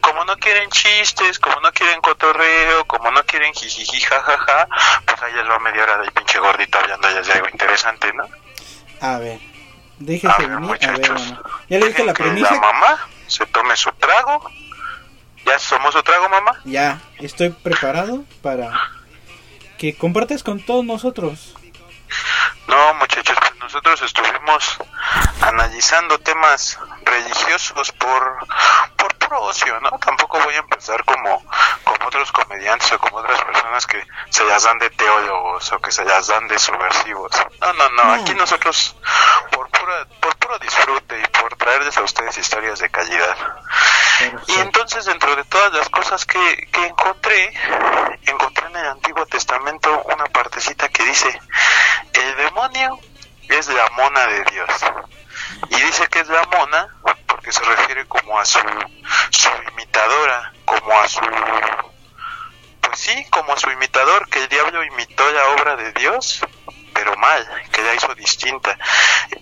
como 0.00 0.24
no 0.24 0.36
quieren 0.38 0.70
chistes, 0.70 1.38
como 1.38 1.60
no 1.60 1.70
quieren 1.72 2.00
cotorreo, 2.00 2.84
como 2.86 3.10
no 3.10 3.22
quieren 3.24 3.52
jijiji 3.52 4.00
jajaja, 4.00 4.66
pues 5.06 5.22
ahí 5.22 5.32
les 5.34 5.48
va 5.48 5.58
media 5.58 5.82
hora 5.82 5.98
del 5.98 6.10
pinche 6.12 6.38
gordito 6.38 6.78
hablando 6.78 7.10
ya 7.10 7.20
de 7.20 7.32
algo 7.32 7.48
interesante, 7.52 8.12
¿no? 8.14 8.24
A 9.00 9.18
ver, 9.18 9.40
déjese 9.98 10.28
A 10.32 10.38
ver, 10.38 10.48
venir. 10.48 10.78
A 10.82 10.92
ver, 10.92 11.00
muchachos. 11.00 11.22
mamá. 11.32 11.42
¿Ya 11.68 11.78
le 11.78 11.90
la 11.90 12.14
que 12.14 12.22
premisa? 12.22 12.54
La 12.54 12.60
mamá 12.60 12.98
se 13.26 13.46
tome 13.46 13.76
su 13.76 13.90
trago. 13.92 14.50
¿Ya 15.44 15.58
somos 15.58 15.92
su 15.92 16.02
trago, 16.02 16.28
mamá? 16.28 16.52
Ya, 16.64 17.00
estoy 17.18 17.50
preparado 17.50 18.24
para 18.42 18.70
que 19.82 19.94
compartas 19.94 20.44
con 20.44 20.60
todos 20.60 20.84
nosotros. 20.84 21.54
No, 22.66 22.94
muchachos, 22.94 23.36
pues 23.38 23.56
nosotros 23.56 24.02
estuvimos 24.02 24.78
analizando 25.40 26.18
temas 26.18 26.78
religiosos 27.04 27.92
por 27.92 28.46
por 28.96 29.14
puro 29.16 29.42
ocio, 29.42 29.80
¿no? 29.80 29.90
Tampoco 29.98 30.38
voy 30.40 30.54
a 30.54 30.58
empezar 30.58 31.04
como 31.04 31.44
como 31.84 32.06
otros 32.06 32.30
comediantes 32.32 32.92
o 32.92 32.98
como 32.98 33.18
otras 33.18 33.40
personas 33.42 33.86
que 33.86 34.04
se 34.30 34.44
las 34.44 34.62
dan 34.64 34.78
de 34.78 34.90
teólogos 34.90 35.72
o 35.72 35.80
que 35.80 35.92
se 35.92 36.04
las 36.04 36.28
dan 36.28 36.48
de 36.48 36.58
subversivos. 36.58 37.32
No, 37.60 37.72
no, 37.72 37.88
no, 37.90 38.12
aquí 38.14 38.34
nosotros 38.34 38.96
por 39.50 39.68
pura 39.70 40.06
por 40.20 40.36
puro 40.36 40.58
disfrute 40.58 41.20
y 41.20 41.26
por 41.28 41.56
traerles 41.56 41.96
a 41.96 42.02
ustedes 42.02 42.38
historias 42.38 42.78
de 42.78 42.90
calidad. 42.90 43.36
Y 44.46 44.54
entonces 44.60 45.04
dentro 45.04 45.34
de 45.34 45.44
todas 45.44 45.72
las 45.72 45.88
cosas 45.88 46.24
que, 46.24 46.68
que 46.70 46.86
encontré, 46.86 47.52
encontré 48.26 48.66
en 48.66 48.76
el 48.76 48.86
Antiguo 48.86 49.26
Testamento 49.26 50.02
una 50.04 50.26
partecita 50.26 50.88
que 50.88 51.04
dice, 51.04 51.40
es 53.52 53.68
la 53.68 53.88
mona 53.90 54.26
de 54.26 54.44
Dios. 54.44 54.70
Y 55.68 55.76
dice 55.76 56.06
que 56.08 56.20
es 56.20 56.28
la 56.28 56.42
mona 56.44 56.88
porque 57.26 57.52
se 57.52 57.62
refiere 57.62 58.06
como 58.06 58.38
a 58.38 58.44
su, 58.44 58.58
su 59.30 59.50
imitadora, 59.72 60.52
como 60.64 60.98
a 60.98 61.08
su... 61.08 61.20
Pues 62.80 62.98
sí, 62.98 63.26
como 63.30 63.52
a 63.52 63.56
su 63.56 63.70
imitador, 63.70 64.28
que 64.28 64.40
el 64.40 64.48
diablo 64.48 64.82
imitó 64.84 65.30
la 65.32 65.48
obra 65.48 65.76
de 65.76 65.92
Dios, 65.92 66.40
pero 66.92 67.14
mal, 67.16 67.48
que 67.70 67.82
la 67.82 67.94
hizo 67.94 68.14
distinta. 68.14 68.76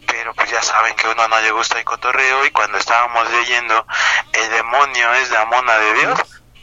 Pero 0.07 0.35
pues 0.35 0.51
ya 0.51 0.63
saben 0.63 0.95
que 0.97 1.07
a 1.07 1.11
uno 1.11 1.27
no 1.29 1.41
le 1.41 1.51
gusta 1.51 1.79
el 1.79 1.85
cotorreo 1.85 2.45
y 2.45 2.51
cuando 2.51 2.79
estábamos 2.79 3.31
leyendo 3.31 3.87
el 4.33 4.51
demonio 4.51 5.15
es 5.15 5.31
la 5.31 5.45
mona 5.47 5.79
de 5.79 5.95
Dios, 5.95 6.21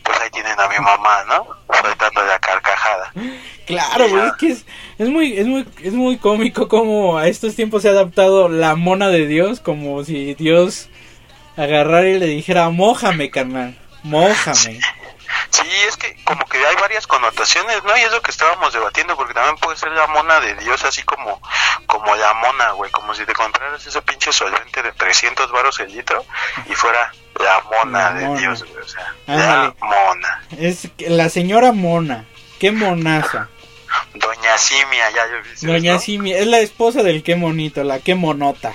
pues 0.08 0.20
ahí 0.22 0.30
tienen 0.32 0.60
a 0.60 0.68
mi 0.68 0.78
mamá, 0.78 1.24
¿no? 1.28 1.48
Soltando 1.82 2.24
la 2.24 2.40
carcajada. 2.40 3.12
Claro, 3.66 4.10
güey, 4.10 4.28
es 4.28 4.34
que 4.40 4.48
es, 4.48 4.66
es 4.98 5.10
muy, 5.10 5.38
es 5.38 5.46
muy, 5.46 5.68
es 5.84 5.94
muy 5.94 6.18
cómico 6.18 6.70
como 6.70 7.18
a 7.18 7.28
estos 7.28 7.56
tiempos 7.56 7.82
se 7.82 7.90
ha 7.90 7.92
adaptado 7.92 8.48
la 8.48 8.76
mona 8.76 9.10
de 9.10 9.28
Dios, 9.28 9.60
como 9.60 10.04
si 10.06 10.34
Dios 10.36 10.90
agarrara 11.58 12.08
y 12.08 12.18
le 12.18 12.28
dijera, 12.28 12.70
mójame, 12.70 13.30
carnal, 13.30 13.78
mójame. 14.04 14.80
Sí, 15.50 15.68
es 15.88 15.98
que 15.98 16.16
como 16.24 16.46
que 16.46 16.58
hay 16.66 16.76
varias 16.76 17.08
connotaciones, 17.08 17.84
¿no? 17.84 17.98
Y 17.98 18.02
es 18.02 18.12
lo 18.12 18.22
que 18.22 18.32
estábamos 18.32 18.74
debatiendo, 18.74 19.16
porque 19.16 19.34
también 19.34 19.56
puede 19.58 19.78
ser 19.78 19.92
la 19.92 20.08
mona 20.08 20.40
de 20.40 20.56
Dios, 20.56 20.84
así 20.84 21.04
como 21.04 21.42
como 21.86 22.16
la 22.16 22.34
mona, 22.34 22.72
güey, 22.72 22.92
como 22.92 23.14
si 23.16 23.26
te 23.26 23.34
compraras 23.34 23.86
ese 23.86 24.02
pinche 24.02 24.32
solvente 24.34 24.84
de 24.84 24.92
300 24.92 25.52
baros 25.52 25.80
el 25.80 25.92
litro 25.92 26.26
y 26.70 26.74
fuera 26.76 27.12
la 27.40 27.62
mona 27.62 28.00
La 28.12 28.14
de 28.14 28.26
mona. 28.26 28.40
Dios, 28.40 28.64
güey, 28.64 28.84
o 28.84 28.88
sea, 28.88 29.14
Ándale. 29.28 29.74
la 29.80 29.86
mona. 29.86 30.44
Es 30.58 30.90
la 31.00 31.30
señora 31.30 31.72
mona, 31.72 32.26
qué 32.60 32.72
monaza. 32.72 33.50
Doña 34.14 34.58
Simia, 34.58 35.10
ya 35.12 35.28
yo 35.28 35.42
vi. 35.44 35.68
Doña 35.68 35.94
¿no? 35.94 36.00
Simi, 36.00 36.34
es 36.34 36.48
la 36.48 36.60
esposa 36.60 37.04
del 37.04 37.24
qué 37.24 37.36
monito, 37.36 37.84
la 37.84 38.00
qué 38.00 38.16
monota. 38.16 38.74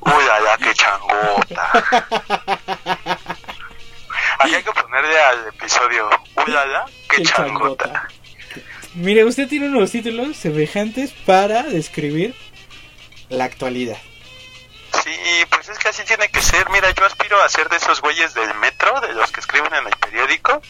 Uy, 0.00 0.12
allá, 0.12 0.56
qué 0.58 0.72
changota. 0.74 2.16
Aquí 4.38 4.54
hay 4.54 4.62
que 4.62 4.72
ponerle 4.72 5.18
al 5.20 5.48
episodio, 5.48 6.08
Qué 7.08 7.22
changota. 7.22 7.84
changota. 7.84 8.08
Mire, 8.94 9.24
usted 9.24 9.48
tiene 9.48 9.68
unos 9.68 9.90
títulos 9.90 10.36
semejantes 10.36 11.12
para 11.12 11.62
describir 11.64 12.34
la 13.28 13.44
actualidad. 13.44 13.98
Sí, 15.04 15.12
pues 15.50 15.68
es 15.68 15.78
que 15.78 15.88
así 15.88 16.02
tiene 16.04 16.28
que 16.30 16.40
ser. 16.40 16.68
Mira, 16.70 16.90
yo 16.92 17.04
aspiro 17.04 17.40
a 17.42 17.48
ser 17.48 17.68
de 17.68 17.76
esos 17.76 18.00
güeyes 18.00 18.32
del 18.34 18.52
metro, 18.54 18.98
de 19.00 19.12
los 19.12 19.30
que 19.30 19.40
escriben 19.40 19.72
en 19.74 19.86
el 19.86 19.96
periódico, 19.98 20.60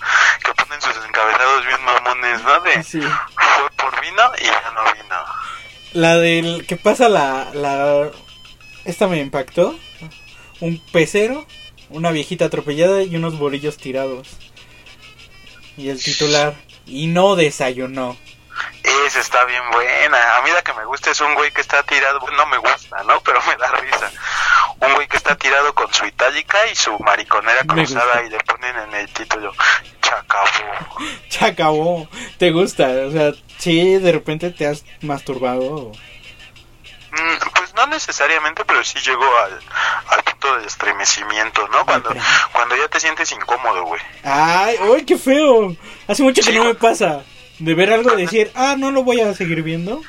que 0.45 0.53
ponen 0.55 0.81
sus 0.83 0.97
encabezados 1.07 1.67
bien 1.67 1.83
mamones, 1.85 2.43
¿no? 2.43 2.61
De 2.61 2.83
Sí. 2.83 3.01
fue 3.01 3.71
por 3.77 4.01
vino 4.01 4.23
y 4.41 4.45
ya 4.45 4.73
no 4.75 4.83
vino. 4.93 5.25
La 5.93 6.17
del 6.17 6.67
que 6.67 6.77
pasa 6.77 7.09
la, 7.09 7.49
la... 7.55 8.11
Esta 8.85 9.07
me 9.07 9.19
impactó. 9.19 9.79
Un 10.61 10.79
pecero, 10.91 11.47
una 11.91 12.11
viejita 12.11 12.47
atropellada 12.47 13.03
y 13.03 13.17
unos 13.17 13.39
bolillos 13.39 13.77
tirados. 13.77 14.29
Y 15.77 15.91
el 15.91 16.03
titular, 16.03 16.55
y 16.87 17.07
no 17.07 17.37
desayunó. 17.37 18.17
Esa 18.83 19.21
está 19.21 19.45
bien 19.45 19.63
buena. 19.71 20.37
A 20.37 20.43
mí 20.43 20.51
la 20.51 20.63
que 20.63 20.73
me 20.73 20.85
gusta 20.85 21.11
es 21.11 21.21
un 21.21 21.35
güey 21.35 21.53
que 21.53 21.61
está 21.61 21.83
tirado, 21.83 22.21
no 22.37 22.47
me 22.47 22.57
gusta, 22.59 23.03
¿no? 23.05 23.21
Pero 23.21 23.41
me 23.43 23.57
da 23.57 23.71
risa. 23.73 24.11
Un 24.81 24.95
güey 24.95 25.07
que 25.09 25.17
está 25.17 25.37
tirado 25.37 25.75
con 25.75 25.93
su 25.93 26.07
itálica 26.07 26.59
y 26.71 26.75
su 26.75 26.97
mariconera 27.01 27.65
cruzada 27.65 28.23
y 28.25 28.31
le 28.31 28.39
ponen 28.39 28.77
en 28.77 28.95
el 28.95 29.09
título 29.13 29.53
Chacabó. 30.01 30.47
Se 31.29 31.45
acabó. 31.45 32.09
¿Te 32.39 32.51
gusta? 32.51 32.89
O 33.07 33.11
sea, 33.11 33.33
sí, 33.59 33.97
de 33.97 34.13
repente 34.13 34.51
te 34.51 34.67
has 34.67 34.85
masturbado. 35.03 35.93
Pues 37.55 37.75
no 37.75 37.87
necesariamente, 37.87 38.65
pero 38.65 38.83
sí 38.85 38.99
llegó 39.01 39.25
al, 39.45 39.59
al 40.11 40.23
punto 40.25 40.57
de 40.59 40.67
estremecimiento, 40.67 41.67
¿no? 41.69 41.85
Cuando, 41.87 42.15
cuando 42.53 42.77
ya 42.77 42.89
te 42.89 43.01
sientes 43.01 43.31
incómodo, 43.33 43.85
güey. 43.85 44.01
Ay, 44.25 44.77
uy, 44.89 45.05
qué 45.05 45.17
feo. 45.17 45.75
Hace 46.09 46.23
mucho 46.23 46.43
que 46.43 46.53
no 46.53 46.65
me 46.65 46.75
pasa. 46.75 47.23
De 47.59 47.75
ver 47.75 47.91
algo 47.93 48.13
y 48.19 48.23
decir, 48.23 48.53
ah, 48.55 48.75
no 48.77 48.91
lo 48.91 49.03
voy 49.03 49.21
a 49.21 49.33
seguir 49.35 49.63
viendo. 49.63 50.03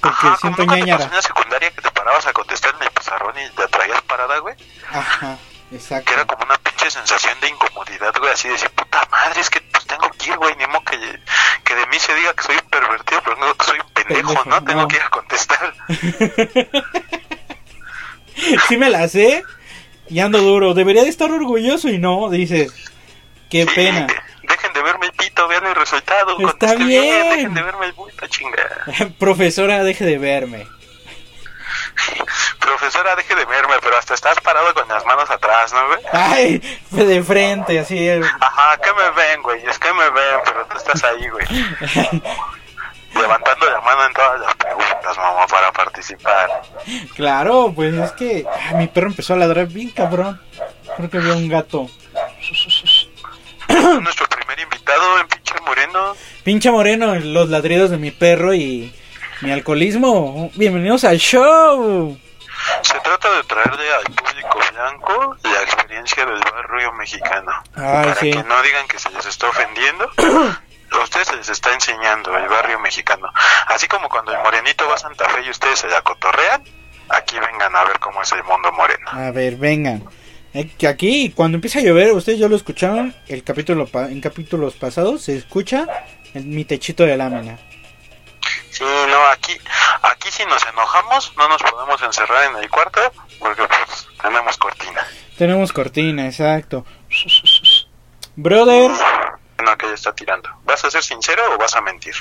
Porque 0.00 0.26
Ajá, 0.28 0.36
siento 0.40 0.64
ñañara. 0.64 1.04
en 1.04 1.10
la 1.14 1.22
secundaria 1.22 1.70
que 1.70 1.82
te 1.82 1.90
parabas 1.90 2.26
a 2.26 2.32
contestar 2.32 2.74
en 2.76 2.82
el 2.84 2.90
pizarrón 2.90 3.34
y 3.38 3.50
te 3.54 3.66
traías 3.68 4.00
parada, 4.02 4.38
güey. 4.38 4.54
Ajá, 4.90 5.36
Que 5.70 5.76
exacto. 5.76 6.12
era 6.12 6.24
como 6.24 6.44
una 6.44 6.56
pinche 6.58 6.90
sensación 6.90 7.38
de 7.40 7.48
incomodidad, 7.48 8.14
güey, 8.18 8.32
así 8.32 8.48
de 8.48 8.54
decir, 8.54 8.70
puta 8.70 9.06
madre, 9.10 9.40
es 9.40 9.50
que 9.50 9.60
pues 9.60 9.86
tengo 9.86 10.08
que 10.10 10.30
ir, 10.30 10.36
güey, 10.36 10.56
ni 10.56 10.66
modo 10.66 10.82
que, 10.84 10.96
que 11.64 11.74
de 11.74 11.86
mí 11.88 11.98
se 11.98 12.14
diga 12.14 12.32
que 12.34 12.42
soy 12.42 12.56
un 12.56 12.70
pervertido, 12.70 13.20
pero 13.22 13.36
no 13.36 13.54
que 13.54 13.64
soy 13.66 13.78
un 13.78 13.92
pendejo, 13.92 14.28
Pendejo, 14.28 14.48
¿no? 14.48 14.64
Tengo 14.64 14.88
que 14.88 14.96
ir 14.96 15.02
a 15.02 15.10
contestar. 15.10 15.74
sí 18.68 18.76
me 18.76 18.88
la 18.88 19.08
sé 19.08 19.42
y 20.08 20.20
ando 20.20 20.38
duro. 20.38 20.74
Debería 20.74 21.02
de 21.02 21.10
estar 21.10 21.30
orgulloso 21.30 21.88
y 21.88 21.98
no, 21.98 22.30
dices, 22.30 22.72
qué 23.50 23.64
Sí, 23.64 23.70
pena. 23.74 24.06
Dejen 24.42 24.72
de 24.72 24.82
verme 24.82 25.06
el 25.06 25.12
pito, 25.12 25.46
vean 25.48 25.66
el 25.66 25.74
resultado. 25.74 26.32
Está 26.38 26.68
conteste 26.68 26.84
bien. 26.84 27.28
Dejen 27.30 27.54
de 27.54 27.62
verme 27.62 27.86
el 27.86 27.92
bulto, 27.92 28.26
chinga. 28.28 28.62
Profesora, 29.18 29.84
deje 29.84 30.06
de 30.06 30.18
verme. 30.18 30.66
Profesora, 32.58 33.16
deje 33.16 33.34
de 33.34 33.44
verme, 33.44 33.74
pero 33.82 33.96
hasta 33.96 34.14
estás 34.14 34.40
parado 34.40 34.72
con 34.74 34.86
las 34.88 35.04
manos 35.04 35.30
atrás, 35.30 35.72
¿no, 35.72 35.86
güey? 35.86 36.00
Ay, 36.12 36.78
de 36.90 37.22
frente, 37.22 37.78
así. 37.78 38.08
Ajá, 38.08 38.76
que 38.78 38.92
me 38.92 39.10
ven, 39.10 39.42
güey, 39.42 39.64
es 39.66 39.78
que 39.78 39.92
me 39.92 40.10
ven, 40.10 40.40
pero 40.44 40.66
tú 40.66 40.76
estás 40.76 41.04
ahí, 41.04 41.28
güey. 41.28 41.46
Levantando 43.14 43.70
la 43.70 43.80
mano 43.80 44.06
en 44.06 44.12
todas 44.12 44.40
las 44.40 44.54
preguntas, 44.54 45.16
mamá, 45.16 45.46
para 45.46 45.72
participar. 45.72 46.62
Claro, 47.16 47.72
pues 47.74 47.94
es 47.94 48.12
que 48.12 48.46
mi 48.74 48.86
perro 48.86 49.08
empezó 49.08 49.34
a 49.34 49.38
ladrar 49.38 49.66
bien 49.66 49.90
cabrón. 49.90 50.40
Creo 50.96 51.10
que 51.10 51.18
había 51.18 51.34
un 51.34 51.48
gato. 51.48 51.88
Nuestro 54.00 54.26
primer 54.28 54.60
invitado 54.60 55.20
en 55.20 55.28
pinche 55.28 55.54
moreno. 55.66 56.16
Pinche 56.44 56.70
moreno, 56.70 57.14
los 57.16 57.48
ladridos 57.48 57.90
de 57.90 57.98
mi 57.98 58.10
perro 58.10 58.54
y 58.54 58.92
mi 59.40 59.50
alcoholismo. 59.50 60.50
Bienvenidos 60.54 61.04
al 61.04 61.18
show. 61.18 62.16
Se 62.82 62.98
trata 63.00 63.36
de 63.36 63.44
traerle 63.44 63.84
al 63.94 64.04
público 64.14 64.58
blanco 64.72 65.36
la 65.44 65.62
experiencia 65.62 66.26
del 66.26 66.40
barrio 66.40 66.92
mexicano. 66.94 67.52
Ay, 67.74 67.82
para 67.84 68.14
sí. 68.16 68.30
que 68.30 68.42
no 68.44 68.62
digan 68.62 68.86
que 68.88 68.98
se 68.98 69.10
les 69.10 69.26
está 69.26 69.48
ofendiendo. 69.48 70.08
A 70.90 71.02
ustedes 71.04 71.28
se 71.28 71.36
les 71.36 71.48
está 71.50 71.72
enseñando 71.74 72.34
el 72.36 72.48
barrio 72.48 72.80
mexicano. 72.80 73.28
Así 73.68 73.86
como 73.86 74.08
cuando 74.08 74.32
el 74.32 74.38
morenito 74.38 74.88
va 74.88 74.94
a 74.94 74.98
Santa 74.98 75.28
Fe 75.28 75.42
y 75.46 75.50
ustedes 75.50 75.80
se 75.80 75.86
la 75.88 76.00
cotorrean, 76.00 76.62
aquí 77.10 77.36
vengan 77.38 77.76
a 77.76 77.84
ver 77.84 77.98
cómo 78.00 78.22
es 78.22 78.32
el 78.32 78.42
mundo 78.44 78.72
moreno. 78.72 79.06
A 79.12 79.30
ver, 79.30 79.56
vengan. 79.56 80.02
Eh, 80.54 80.70
que 80.78 80.88
Aquí, 80.88 81.30
cuando 81.36 81.56
empieza 81.58 81.78
a 81.80 81.82
llover, 81.82 82.12
ustedes 82.12 82.38
ya 82.38 82.48
lo 82.48 82.56
escucharon, 82.56 83.14
el 83.28 83.44
capítulo 83.44 83.86
pa- 83.86 84.06
en 84.06 84.22
capítulos 84.22 84.74
pasados, 84.76 85.22
se 85.24 85.36
escucha 85.36 85.86
en 86.32 86.48
mi 86.48 86.64
techito 86.64 87.04
de 87.04 87.18
lámina. 87.18 87.58
Sí, 88.78 88.84
no, 88.84 89.26
aquí, 89.26 89.58
aquí 90.02 90.30
si 90.30 90.44
nos 90.44 90.64
enojamos 90.64 91.32
no 91.36 91.48
nos 91.48 91.60
podemos 91.60 92.00
encerrar 92.00 92.48
en 92.48 92.62
el 92.62 92.70
cuarto 92.70 93.00
porque 93.40 93.62
pues 93.66 94.06
tenemos 94.22 94.56
cortina. 94.56 95.04
Tenemos 95.36 95.72
cortina, 95.72 96.26
exacto. 96.26 96.86
Brother, 98.36 98.92
No, 99.64 99.76
que 99.76 99.86
ya 99.86 99.94
está 99.94 100.14
tirando. 100.14 100.48
¿Vas 100.62 100.84
a 100.84 100.92
ser 100.92 101.02
sincero 101.02 101.42
o 101.54 101.58
vas 101.58 101.74
a 101.74 101.80
mentir? 101.80 102.14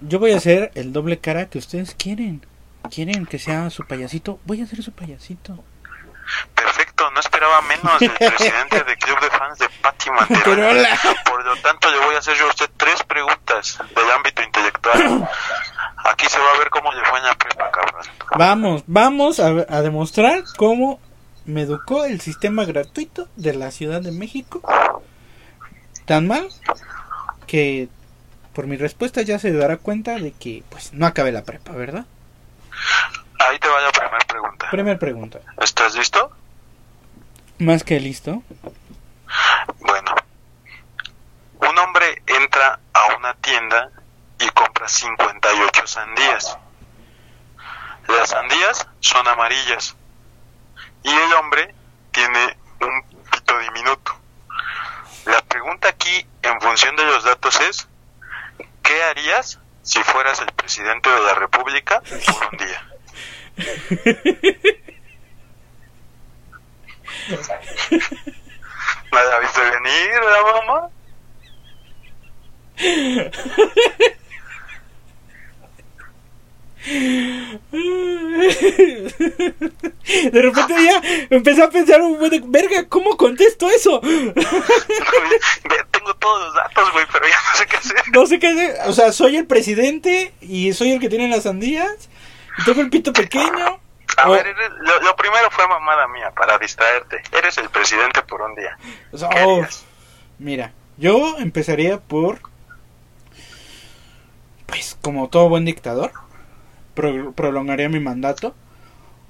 yo 0.00 0.18
voy 0.18 0.32
a 0.32 0.38
hacer 0.38 0.70
el 0.74 0.94
doble 0.94 1.18
cara 1.18 1.50
que 1.50 1.58
ustedes 1.58 1.94
quieren. 1.94 2.46
¿Quieren 2.90 3.26
que 3.26 3.38
sea 3.38 3.68
su 3.68 3.84
payasito? 3.86 4.40
Voy 4.46 4.62
a 4.62 4.66
ser 4.66 4.82
su 4.82 4.92
payasito. 4.92 5.62
Perfecto, 6.54 7.10
no 7.10 7.20
esperaba 7.20 7.60
menos 7.62 7.98
del 7.98 8.10
presidente 8.10 8.84
del 8.84 8.98
club 8.98 9.20
de 9.20 9.30
fans 9.30 9.58
de 9.58 9.68
Patti 9.82 10.10
Manterola. 10.10 10.88
Por 11.24 11.44
lo 11.44 11.56
tanto, 11.56 11.90
le 11.90 11.98
voy 11.98 12.14
a 12.14 12.18
hacer 12.18 12.36
yo 12.36 12.46
a 12.46 12.48
usted 12.50 12.70
tres 12.76 13.02
preguntas 13.04 13.78
del 13.94 14.10
ámbito 14.10 14.42
intelectual. 14.42 15.28
Aquí 16.04 16.26
se 16.26 16.38
va 16.38 16.52
a 16.54 16.58
ver 16.58 16.70
cómo 16.70 16.92
le 16.92 17.04
fue 17.04 17.18
en 17.18 17.24
la 17.24 17.34
prepa, 17.34 17.70
cabrón. 17.70 18.02
Vamos, 18.36 18.84
vamos 18.86 19.40
a, 19.40 19.46
a 19.46 19.82
demostrar 19.82 20.44
cómo 20.56 21.00
me 21.46 21.62
educó 21.62 22.04
el 22.04 22.20
sistema 22.20 22.64
gratuito 22.64 23.28
de 23.36 23.54
la 23.54 23.70
Ciudad 23.70 24.02
de 24.02 24.12
México. 24.12 24.60
Tan 26.04 26.26
mal 26.26 26.48
que 27.46 27.88
por 28.52 28.66
mi 28.66 28.76
respuesta 28.76 29.22
ya 29.22 29.38
se 29.38 29.52
dará 29.52 29.76
cuenta 29.76 30.16
de 30.18 30.32
que 30.32 30.62
pues 30.68 30.92
no 30.92 31.06
acabé 31.06 31.32
la 31.32 31.44
prepa, 31.44 31.72
¿verdad? 31.72 32.04
Ahí 33.38 33.58
te 33.58 33.68
va 33.68 33.80
la 33.80 33.90
primera 33.92 34.17
pregunta. 34.28 34.70
Primer 34.70 34.98
pregunta. 34.98 35.40
¿Estás 35.60 35.96
listo? 35.96 36.30
Más 37.58 37.82
que 37.82 37.98
listo. 37.98 38.42
Bueno. 39.80 40.14
Un 41.60 41.78
hombre 41.78 42.22
entra 42.26 42.78
a 42.92 43.16
una 43.16 43.34
tienda 43.34 43.90
y 44.38 44.48
compra 44.50 44.88
58 44.88 45.86
sandías. 45.86 46.56
Las 48.06 48.30
sandías 48.30 48.86
son 49.00 49.26
amarillas. 49.26 49.96
Y 51.02 51.10
el 51.10 51.32
hombre 51.34 51.74
tiene 52.12 52.56
un 52.80 53.02
pito 53.30 53.58
diminuto. 53.58 54.12
La 55.26 55.42
pregunta 55.42 55.88
aquí, 55.88 56.26
en 56.42 56.60
función 56.60 56.96
de 56.96 57.04
los 57.04 57.24
datos, 57.24 57.60
es, 57.60 57.88
¿qué 58.82 59.02
harías 59.04 59.58
si 59.82 60.02
fueras 60.02 60.40
el 60.40 60.52
presidente 60.52 61.10
de 61.10 61.20
la 61.20 61.34
República 61.34 62.00
por 62.00 62.48
un 62.52 62.58
día? 62.58 62.88
¿No 69.12 69.22
la 69.24 69.40
viste 69.40 69.60
venir, 69.60 70.20
la 70.22 70.42
mamá? 70.52 70.90
De 80.30 80.42
repente 80.42 80.74
ya 80.84 81.02
empecé 81.30 81.62
a 81.62 81.70
pensar 81.70 82.00
verga, 82.44 82.88
¿cómo 82.88 83.16
contesto 83.16 83.68
eso? 83.68 84.00
Tengo 85.90 86.14
todos 86.18 86.44
los 86.44 86.54
datos, 86.54 86.92
güey, 86.92 87.04
pero 87.12 87.26
ya 87.26 87.36
no 87.50 87.58
sé 87.58 87.66
qué 87.66 87.76
hacer. 87.76 87.96
No 88.12 88.26
sé 88.26 88.38
qué 88.38 88.46
hacer. 88.46 88.76
O 88.86 88.92
sea, 88.92 89.12
soy 89.12 89.36
el 89.36 89.46
presidente 89.46 90.32
y 90.40 90.72
soy 90.72 90.92
el 90.92 91.00
que 91.00 91.08
tiene 91.08 91.28
las 91.28 91.42
sandías. 91.42 92.08
Y 92.58 92.64
tengo 92.64 92.80
el 92.80 92.90
pito 92.90 93.12
pequeño. 93.12 93.80
A 94.16 94.28
O- 94.28 94.32
ver, 94.32 94.46
eres- 94.48 94.70
lo, 94.80 95.00
lo 95.02 95.16
primero 95.16 95.50
fue 95.50 95.66
mamada 95.68 96.08
mía, 96.08 96.32
para 96.36 96.58
distraerte. 96.58 97.22
Eres 97.32 97.56
el 97.58 97.68
presidente 97.70 98.22
por 98.22 98.42
un 98.42 98.54
día. 98.54 98.76
o 99.12 99.18
sea, 99.18 99.28
¿Qué 99.28 99.44
oh, 99.46 99.66
mira, 100.38 100.72
yo 100.96 101.36
empezaría 101.38 101.98
por. 102.00 102.40
Pues 104.66 104.98
como 105.02 105.28
todo 105.28 105.48
buen 105.48 105.64
dictador, 105.64 106.12
pro- 106.94 107.32
prolongaría 107.32 107.88
mi 107.88 108.00
mandato 108.00 108.54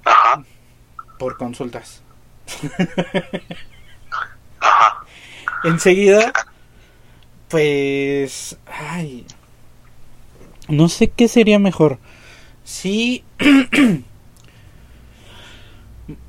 Ajá, 0.05 0.43
por 1.19 1.37
consultas. 1.37 2.03
ajá. 4.61 5.05
Enseguida, 5.65 6.33
pues, 7.49 8.59
ay, 8.67 9.27
no 10.69 10.89
sé 10.89 11.09
qué 11.11 11.29
sería 11.29 11.59
mejor. 11.59 11.99
Si 12.69 13.25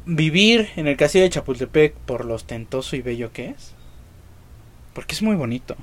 vivir 0.05 0.69
en 0.77 0.87
el 0.87 0.95
castillo 0.95 1.25
de 1.25 1.29
Chapultepec 1.31 1.95
por 1.95 2.23
lo 2.23 2.35
ostentoso 2.35 2.95
y 2.95 3.01
bello 3.01 3.33
que 3.33 3.49
es, 3.49 3.73
porque 4.93 5.15
es 5.15 5.21
muy 5.21 5.35
bonito. 5.35 5.75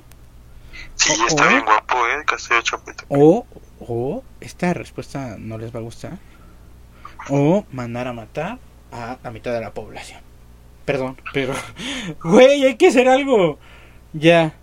Sí, 0.95 1.13
O- 1.21 1.27
está 1.27 1.45
o- 1.45 1.49
bien 1.49 1.63
guapo, 1.63 1.95
¿eh? 2.07 2.23
Castillo 2.25 2.55
de 2.57 2.63
Chapultepec. 2.63 3.05
O, 3.09 3.45
o, 3.79 4.23
esta 4.41 4.73
respuesta 4.73 5.35
no 5.37 5.59
les 5.59 5.73
va 5.73 5.79
a 5.79 5.83
gustar. 5.83 6.17
O 7.29 7.63
mandar 7.71 8.07
a 8.07 8.13
matar 8.13 8.57
a 8.91 9.17
la 9.23 9.29
mitad 9.31 9.53
de 9.53 9.61
la 9.61 9.73
población. 9.75 10.21
Perdón, 10.85 11.17
pero, 11.33 11.53
güey, 12.23 12.63
hay 12.65 12.77
que 12.77 12.87
hacer 12.87 13.07
algo. 13.07 13.59
Ya. 14.13 14.55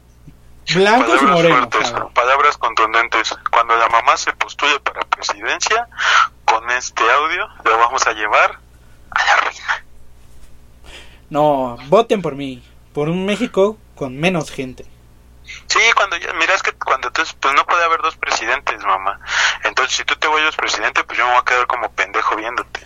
Blancos 0.75 1.21
y 1.23 1.25
Palabras 1.27 1.31
morenos. 1.31 1.59
fuertes, 1.59 1.91
cabrón. 1.91 2.13
palabras 2.15 2.57
contundentes. 2.57 3.35
Cuando 3.51 3.77
la 3.77 3.89
mamá 3.89 4.17
se 4.17 4.33
postule 4.33 4.81
para 4.81 5.01
presidencia, 5.03 5.89
con 6.45 6.71
este 6.71 7.03
audio 7.11 7.49
lo 7.65 7.79
vamos 7.79 8.07
a 8.07 8.13
llevar 8.13 8.59
a 9.11 9.25
la 9.27 9.37
ruina. 9.37 9.85
No, 11.31 11.77
voten 11.87 12.23
por 12.23 12.35
mí. 12.35 12.63
Por 12.93 13.09
un 13.09 13.27
México 13.27 13.77
con 13.95 14.19
menos 14.19 14.51
gente. 14.51 14.87
Sí, 15.67 15.81
cuando 15.95 16.17
ya, 16.17 16.33
mira, 16.35 16.55
es 16.55 16.63
que 16.63 16.73
cuando 16.73 17.11
tú, 17.11 17.23
pues 17.41 17.55
no 17.55 17.67
puede 17.67 17.85
haber 17.85 18.01
dos 18.01 18.17
presidentes, 18.17 18.83
mamá. 18.85 19.21
Entonces, 19.65 19.97
si 19.97 20.05
tú 20.05 20.17
te 20.17 20.27
vuelves 20.27 20.57
presidente, 20.57 21.05
pues 21.05 21.19
yo 21.19 21.25
me 21.27 21.33
voy 21.33 21.41
a 21.41 21.45
quedar 21.45 21.67
como 21.67 21.91
pendejo 21.93 22.35
viéndote. 22.37 22.81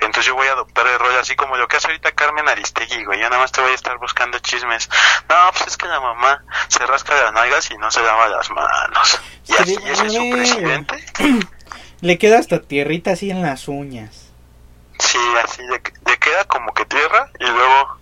Entonces 0.00 0.26
yo 0.26 0.34
voy 0.34 0.46
a 0.48 0.52
adoptar 0.52 0.86
el 0.86 0.98
rol 0.98 1.14
así 1.20 1.34
como 1.36 1.56
lo 1.56 1.66
que 1.68 1.76
hace 1.76 1.88
ahorita 1.88 2.12
Carmen 2.12 2.48
Aristegui, 2.48 3.04
güey. 3.04 3.20
Yo 3.20 3.28
nada 3.28 3.42
más 3.42 3.52
te 3.52 3.60
voy 3.60 3.70
a 3.70 3.74
estar 3.74 3.98
buscando 3.98 4.38
chismes. 4.38 4.88
No, 5.28 5.34
pues 5.52 5.66
es 5.68 5.76
que 5.76 5.88
la 5.88 6.00
mamá 6.00 6.44
se 6.68 6.84
rasca 6.86 7.14
las 7.14 7.32
nalgas 7.32 7.70
y 7.70 7.78
no 7.78 7.90
se 7.90 8.02
lava 8.02 8.28
las 8.28 8.50
manos. 8.50 9.20
Y 9.46 9.52
Sí, 9.52 9.56
así 9.58 9.78
es 9.84 10.00
a 10.00 10.04
el 10.04 10.10
su 10.10 10.30
presidente. 10.30 11.04
Le 12.00 12.18
queda 12.18 12.38
hasta 12.38 12.60
tierrita 12.60 13.12
así 13.12 13.30
en 13.30 13.42
las 13.42 13.68
uñas. 13.68 14.30
Sí, 14.98 15.18
así 15.42 15.62
le, 15.62 15.80
le 16.06 16.18
queda 16.18 16.44
como 16.46 16.72
que 16.72 16.84
tierra 16.86 17.30
y 17.38 17.44
luego 17.44 17.98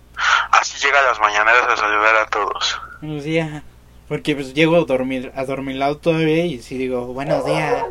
así 0.51 0.77
llega 0.85 0.99
a 0.99 1.03
las 1.03 1.19
mañaneras 1.19 1.63
a 1.67 1.77
saludar 1.77 2.15
a 2.15 2.25
todos. 2.27 2.79
Buenos 3.01 3.23
días. 3.23 3.63
Porque 4.07 4.35
pues 4.35 4.53
llego 4.53 4.75
a 4.75 4.85
dormir, 4.85 5.31
a 5.35 5.45
dormilado 5.45 5.97
todavía 5.97 6.45
y 6.45 6.61
si 6.61 6.77
digo, 6.77 7.07
buenos 7.07 7.45
días. 7.45 7.83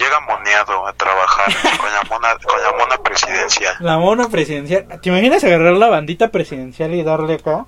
Llega 0.00 0.18
moneado 0.20 0.86
a 0.86 0.94
trabajar 0.94 1.52
con 1.78 1.92
la 1.92 2.02
mona, 2.04 2.34
con 2.42 2.62
la 2.62 2.72
mona 2.72 2.96
presidencial. 3.02 3.76
La 3.80 3.98
mona 3.98 4.30
presidencial. 4.30 4.86
¿Te 5.02 5.10
imaginas 5.10 5.44
agarrar 5.44 5.74
la 5.74 5.88
bandita 5.88 6.30
presidencial 6.30 6.94
y 6.94 7.02
darle 7.02 7.34
acá? 7.34 7.66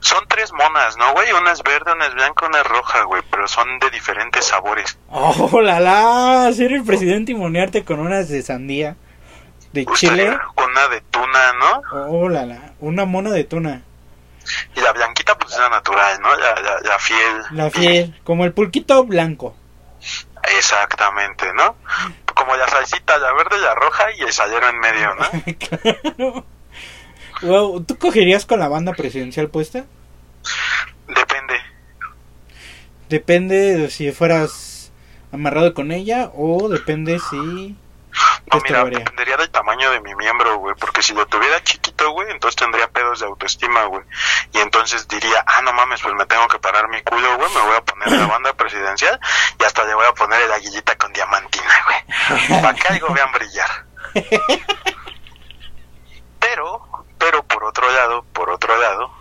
Son, 0.00 0.18
tres 0.28 0.52
monas, 0.52 0.98
¿no, 0.98 1.14
güey? 1.14 1.32
Una 1.32 1.52
es 1.52 1.62
verde, 1.62 1.92
una 1.92 2.06
es 2.06 2.14
blanca, 2.14 2.46
una 2.46 2.60
es 2.60 2.66
roja, 2.66 3.04
güey, 3.04 3.22
pero 3.30 3.48
son 3.48 3.78
de 3.78 3.88
diferentes 3.88 4.44
sabores. 4.44 4.98
¡Oh, 5.08 5.62
la 5.62 5.80
la! 5.80 6.52
Ser 6.52 6.72
el 6.72 6.84
presidente 6.84 7.32
y 7.32 7.36
monearte 7.36 7.84
con 7.84 7.98
unas 7.98 8.28
de 8.28 8.42
sandía. 8.42 8.96
De 9.72 9.86
chile. 9.94 10.36
Con 10.54 10.70
una 10.70 10.88
de 10.88 11.00
tuna, 11.00 11.52
¿no? 11.58 11.82
¡Oh, 12.10 12.28
la 12.28 12.44
la! 12.44 12.72
Una 12.80 13.06
mona 13.06 13.30
de 13.30 13.44
tuna. 13.44 13.82
Y 14.76 14.80
la 14.80 14.92
blanquita, 14.92 15.38
pues 15.38 15.52
es 15.52 15.58
la 15.58 15.70
natural, 15.70 16.20
¿no? 16.20 16.36
La, 16.36 16.54
la, 16.56 16.80
la 16.80 16.98
fiel. 16.98 17.42
La 17.52 17.70
fiel. 17.70 18.20
Como 18.24 18.44
el 18.44 18.52
pulquito 18.52 19.04
blanco. 19.04 19.56
Exactamente, 20.56 21.52
¿no? 21.54 21.76
Como 22.34 22.56
la 22.56 22.68
salsita, 22.68 23.18
la 23.18 23.32
verde, 23.32 23.58
la 23.58 23.74
roja 23.74 24.04
y 24.18 24.22
el 24.22 24.32
salero 24.32 24.68
en 24.68 24.78
medio, 24.78 25.14
¿no? 25.14 25.24
claro. 25.58 26.44
Wow, 27.42 27.84
¿tú 27.84 27.98
cogerías 27.98 28.46
con 28.46 28.60
la 28.60 28.68
banda 28.68 28.92
presidencial 28.92 29.48
puesta? 29.48 29.84
Depende. 31.08 31.54
Depende 33.08 33.76
de 33.76 33.90
si 33.90 34.12
fueras 34.12 34.92
amarrado 35.32 35.74
con 35.74 35.92
ella 35.92 36.30
o 36.34 36.68
depende 36.68 37.18
si... 37.18 37.76
No, 38.52 38.60
mira, 38.62 38.84
dependería 38.84 39.36
del 39.36 39.50
tamaño 39.50 39.90
de 39.90 40.00
mi 40.00 40.14
miembro, 40.14 40.56
güey, 40.56 40.74
porque 40.76 41.02
si 41.02 41.14
lo 41.14 41.26
tuviera 41.26 41.62
chiquito, 41.62 42.10
güey, 42.10 42.30
entonces 42.30 42.56
tendría 42.56 42.88
pedos 42.88 43.20
de 43.20 43.26
autoestima, 43.26 43.84
güey. 43.84 44.02
Y 44.52 44.58
entonces 44.58 45.08
diría, 45.08 45.42
ah, 45.46 45.62
no 45.62 45.72
mames, 45.72 46.02
pues 46.02 46.14
me 46.14 46.26
tengo 46.26 46.46
que 46.48 46.58
parar 46.58 46.88
mi 46.88 47.00
culo, 47.02 47.36
güey, 47.36 47.54
me 47.54 47.60
voy 47.60 47.76
a 47.76 47.84
poner 47.84 48.12
la 48.12 48.26
banda 48.26 48.52
presidencial 48.52 49.18
y 49.58 49.64
hasta 49.64 49.84
le 49.84 49.94
voy 49.94 50.06
a 50.06 50.12
poner 50.12 50.42
el 50.42 50.52
aguillita 50.52 50.96
con 50.96 51.12
diamantina, 51.12 51.74
güey. 51.86 52.60
Para 52.62 52.74
que 52.74 52.88
algo 52.88 53.14
vean 53.14 53.32
brillar. 53.32 53.86
Pero, 56.38 57.06
pero 57.18 57.42
por 57.44 57.64
otro 57.64 57.90
lado, 57.90 58.24
por 58.32 58.50
otro 58.50 58.76
lado, 58.76 59.14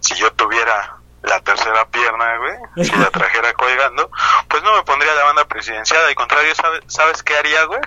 si 0.00 0.14
yo 0.14 0.32
tuviera 0.34 0.96
la 1.22 1.40
tercera 1.40 1.88
pierna, 1.88 2.36
güey, 2.36 2.86
si 2.86 2.94
la 2.96 3.10
trajera 3.10 3.52
colgando, 3.54 4.10
pues 4.48 4.62
no 4.62 4.76
me 4.76 4.82
pondría 4.82 5.12
presidencial, 5.66 6.04
al 6.04 6.14
contrario, 6.14 6.54
¿sabes, 6.54 6.80
¿sabes 6.86 7.22
qué 7.24 7.34
haría, 7.34 7.64
güey? 7.64 7.80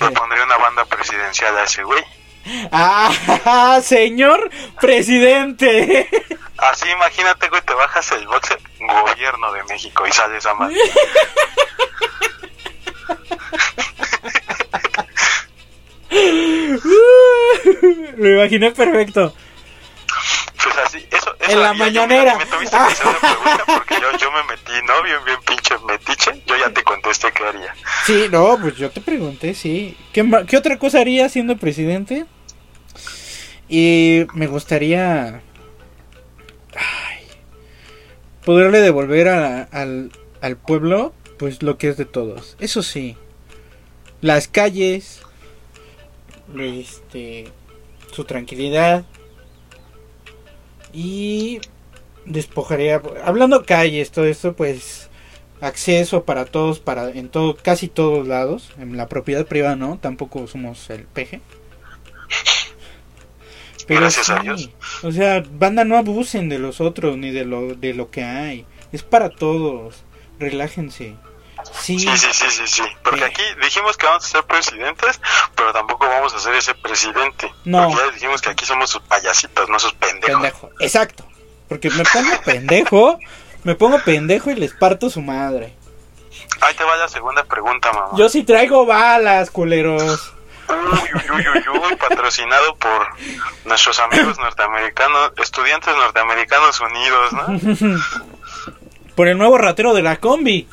Le 0.00 0.10
pondría 0.12 0.42
una 0.42 0.56
banda 0.56 0.86
presidencial 0.86 1.56
a 1.58 1.64
ese 1.64 1.82
güey. 1.82 2.02
¡Ah, 2.72 3.78
señor 3.84 4.48
presidente! 4.80 6.08
Así, 6.56 6.88
imagínate, 6.88 7.48
güey, 7.48 7.60
te 7.62 7.74
bajas 7.74 8.10
el 8.12 8.26
boxer, 8.26 8.58
gobierno 8.78 9.52
de 9.52 9.64
México, 9.64 10.06
y 10.06 10.12
sales 10.12 10.46
a 10.46 10.54
madre. 10.54 10.76
Lo 18.16 18.28
imaginé 18.28 18.72
perfecto. 18.72 19.34
Eso, 21.40 21.52
En 21.52 21.60
la 21.62 21.72
mañanera. 21.72 22.36
Me 22.36 22.46
tuviste 22.46 22.76
que 22.76 22.82
hacer 22.82 23.06
una 23.06 23.18
pregunta 23.18 23.64
porque 23.66 23.94
yo, 23.94 24.18
yo 24.18 24.30
me 24.32 24.42
metí, 24.44 24.72
¿no? 24.86 25.02
Bien, 25.02 25.16
bien 25.24 25.38
pinche 25.46 25.74
metiche. 25.86 26.42
Yo 26.46 26.56
ya 26.56 26.70
te 26.72 26.82
contesté 26.82 27.32
qué 27.32 27.44
haría. 27.44 27.74
Sí, 28.04 28.26
no, 28.30 28.58
pues 28.60 28.76
yo 28.76 28.90
te 28.90 29.00
pregunté, 29.00 29.54
sí. 29.54 29.96
¿Qué, 30.12 30.28
qué 30.46 30.56
otra 30.56 30.78
cosa 30.78 31.00
haría 31.00 31.28
siendo 31.28 31.56
presidente? 31.56 32.26
Y 33.68 34.26
me 34.34 34.46
gustaría... 34.48 35.42
Ay, 36.76 37.24
poderle 38.44 38.80
devolver 38.80 39.28
a- 39.28 39.62
al, 39.64 40.10
al 40.40 40.56
pueblo, 40.56 41.14
pues 41.38 41.62
lo 41.62 41.78
que 41.78 41.88
es 41.88 41.96
de 41.96 42.04
todos. 42.04 42.56
Eso 42.60 42.82
sí. 42.82 43.16
Las 44.20 44.46
calles. 44.48 45.22
Este... 46.58 47.48
Su 48.12 48.24
tranquilidad. 48.24 49.04
Y 50.92 51.60
despojaría 52.24 53.00
hablando 53.24 53.64
calles 53.64 54.10
todo 54.10 54.26
esto 54.26 54.54
pues 54.54 55.08
acceso 55.60 56.24
para 56.24 56.44
todos 56.44 56.80
para 56.80 57.10
en 57.10 57.28
todo 57.28 57.56
casi 57.56 57.88
todos 57.88 58.26
lados 58.26 58.70
en 58.78 58.96
la 58.96 59.08
propiedad 59.08 59.46
privada 59.46 59.76
no 59.76 59.98
tampoco 59.98 60.46
somos 60.46 60.90
el 60.90 61.04
peje. 61.04 61.40
Gracias 63.88 64.30
a 64.30 64.40
Dios. 64.40 64.70
o 65.02 65.10
sea 65.10 65.42
banda 65.52 65.84
no 65.84 65.96
abusen 65.96 66.48
de 66.48 66.58
los 66.58 66.80
otros 66.80 67.16
ni 67.16 67.30
de 67.30 67.44
lo 67.44 67.74
de 67.74 67.94
lo 67.94 68.10
que 68.10 68.22
hay. 68.24 68.66
Es 68.92 69.02
para 69.02 69.30
todos. 69.30 70.04
Relájense 70.38 71.16
sí, 71.72 71.98
Sí, 71.98 72.16
sí, 72.16 72.28
sí, 72.32 72.50
sí, 72.50 72.66
sí. 72.66 72.82
Porque 73.02 73.20
Sí. 73.20 73.24
aquí 73.24 73.42
dijimos 73.62 73.96
que 73.96 74.06
vamos 74.06 74.24
a 74.24 74.28
ser 74.28 74.44
presidentes, 74.44 75.20
pero 75.54 75.72
tampoco 75.72 76.06
vamos 76.08 76.34
a 76.34 76.38
ser 76.38 76.54
ese 76.54 76.74
presidente. 76.74 77.52
No. 77.64 77.88
Porque 77.88 78.04
ya 78.06 78.10
dijimos 78.12 78.40
que 78.40 78.50
aquí 78.50 78.64
somos 78.66 78.90
sus 78.90 79.02
payasitos, 79.02 79.68
no 79.68 79.78
sus 79.78 79.92
pendejos. 79.94 80.34
pendejo 80.40 80.70
exacto 80.80 81.24
porque 81.68 81.88
me 81.90 82.02
pongo 82.04 82.40
pendejo 82.44 83.18
me 83.64 83.74
pongo 83.76 84.02
pendejo 84.02 84.50
y 84.50 84.54
les 84.56 84.72
parto 84.72 85.08
su 85.10 85.20
madre 85.22 85.76
Ahí 86.62 86.74
te 86.74 86.84
va 86.84 86.96
la 86.96 87.08
segunda 87.08 87.42
pregunta, 87.44 87.90
mamá. 87.92 88.10
Yo 88.18 88.28
sí 88.28 88.42
traigo 88.42 88.84
balas, 88.84 89.50
culeros. 89.50 90.32
Uy, 90.68 90.76
uy, 91.14 91.22
uy, 91.32 91.46
uy, 91.48 91.78
uy, 91.78 91.96
patrocinado 91.96 92.76
por 92.76 93.06
nuestros 93.64 93.98
amigos 93.98 94.38
norteamericanos, 94.38 95.32
estudiantes 95.38 95.94
norteamericanos 95.96 96.80
unidos, 96.80 97.32
¿no? 97.32 97.98
Por 99.16 99.28
el 99.28 99.36
nuevo 99.38 99.58
ratero 99.58 99.92
de 99.94 100.02
la 100.02 100.16
combi. 100.16 100.68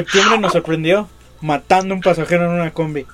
Septiembre 0.00 0.38
nos 0.38 0.52
sorprendió. 0.52 1.08
Matando 1.40 1.94
un 1.94 2.00
pasajero 2.00 2.44
en 2.46 2.50
una 2.60 2.72
combi. 2.72 3.06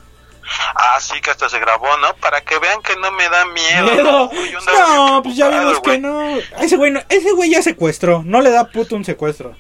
Ah, 0.75 0.99
sí, 1.01 1.21
que 1.21 1.31
hasta 1.31 1.49
se 1.49 1.59
grabó, 1.61 1.97
¿no? 1.99 2.15
Para 2.17 2.41
que 2.41 2.59
vean 2.59 2.83
que 2.83 2.97
no 2.97 3.11
me 3.13 3.29
da 3.29 3.45
miedo. 3.47 3.85
Miedo. 3.95 4.31
Uy, 4.31 4.51
No, 4.67 5.23
pues 5.23 5.37
ya 5.37 5.49
vimos 5.49 5.81
que 5.81 5.99
no. 5.99 6.37
Ese 6.61 6.77
güey, 6.77 6.91
no, 6.91 7.01
ese 7.09 7.33
güey 7.33 7.51
ya 7.51 7.63
secuestró. 7.63 8.23
No 8.25 8.41
le 8.41 8.51
da 8.51 8.69
puto 8.69 8.97
un 8.97 9.05
secuestro. 9.05 9.55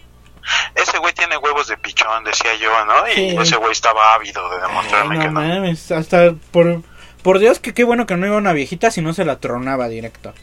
Ese 0.74 0.98
güey 0.98 1.12
tiene 1.14 1.37
huevos 1.37 1.68
de 1.68 1.76
pichón, 1.76 2.24
decía 2.24 2.54
yo, 2.56 2.70
¿no? 2.85 3.08
Y 3.08 3.14
Sí. 3.14 3.37
ese 3.40 3.56
güey 3.56 3.70
estaba 3.72 4.14
ávido 4.14 4.48
de 4.50 4.56
Ay, 4.56 4.62
demostrarme 4.68 5.14
no 5.16 5.20
que 5.20 5.26
no. 5.28 5.32
mames. 5.40 5.92
Hasta 5.92 6.32
por, 6.50 6.82
por 7.22 7.38
Dios 7.38 7.61
que 7.61 7.72
qué 7.74 7.85
bueno 7.85 8.06
que 8.06 8.16
no 8.16 8.26
iba 8.26 8.37
una 8.37 8.52
viejita 8.52 8.90
si 8.90 9.00
no 9.02 9.12
se 9.14 9.24
la 9.24 9.38
tronaba 9.38 9.88
directo. 9.88 10.35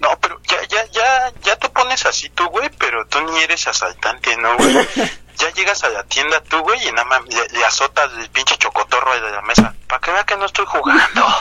No, 0.00 0.18
pero 0.20 0.40
ya, 0.44 0.62
ya, 0.68 0.84
ya, 0.92 1.32
ya 1.42 1.56
te 1.56 1.68
pones 1.68 2.04
así 2.06 2.28
tú, 2.30 2.46
güey, 2.48 2.68
pero 2.78 3.06
tú 3.06 3.20
ni 3.22 3.38
eres 3.40 3.66
asaltante, 3.66 4.36
¿no, 4.36 4.56
güey? 4.56 4.72
ya 5.36 5.50
llegas 5.52 5.82
a 5.84 5.88
la 5.88 6.04
tienda 6.04 6.40
tú, 6.42 6.58
güey, 6.60 6.86
y 6.86 6.92
nada 6.92 7.04
más 7.04 7.22
le, 7.28 7.58
le 7.58 7.64
azotas 7.64 8.10
el 8.18 8.28
pinche 8.30 8.56
chocotorro 8.56 9.14
de 9.14 9.30
la 9.30 9.42
mesa. 9.42 9.74
Para 9.86 10.00
que 10.00 10.10
vea 10.10 10.24
que 10.24 10.36
no 10.36 10.46
estoy 10.46 10.66
jugando. 10.66 11.26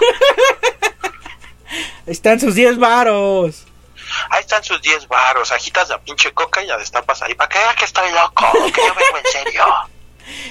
Están 2.05 2.39
sus 2.39 2.55
10 2.55 2.79
varos. 2.79 3.65
Ahí 4.29 4.41
están 4.41 4.63
sus 4.63 4.81
10 4.81 5.07
varos, 5.07 5.51
agitas 5.51 5.89
la 5.89 5.99
pinche 5.99 6.33
coca 6.33 6.61
y 6.61 6.67
la 6.67 6.77
destapas 6.77 7.21
ahí. 7.21 7.33
Para 7.33 7.49
que 7.49 7.59
vea 7.59 7.73
que 7.75 7.85
estoy 7.85 8.11
loco, 8.11 8.45
que 8.73 8.81
yo 8.81 8.93
vengo 8.93 9.17
en 9.17 9.31
serio. 9.31 9.65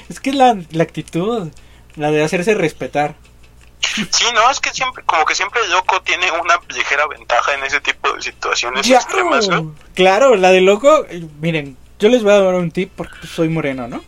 Es 0.09 0.21
que 0.21 0.33
la, 0.33 0.57
la 0.71 0.83
actitud. 0.83 1.49
La 1.97 2.11
de 2.11 2.25
hacerse 2.25 2.55
respetar. 2.55 3.15
Sí, 3.81 4.27
no, 4.35 4.51
es 4.51 4.61
que 4.61 4.71
siempre, 4.71 5.03
como 5.05 5.25
que 5.25 5.35
siempre 5.35 5.61
loco 5.69 6.01
tiene 6.03 6.31
una 6.31 6.59
ligera 6.75 7.07
ventaja 7.07 7.55
en 7.55 7.65
ese 7.65 7.81
tipo 7.81 8.13
de 8.13 8.23
situaciones 8.23 8.87
Claro, 8.87 9.03
extremas, 9.05 9.49
¿no? 9.49 9.75
claro, 9.95 10.37
la 10.37 10.51
de 10.53 10.61
loco. 10.61 11.07
eh, 11.09 11.27
Miren, 11.41 11.77
yo 11.99 12.09
les 12.09 12.23
voy 12.23 12.33
a 12.33 12.41
dar 12.41 12.55
un 12.55 12.71
tip 12.71 12.93
porque 12.95 13.27
soy 13.27 13.49
moreno, 13.49 13.89
¿no? 13.89 14.03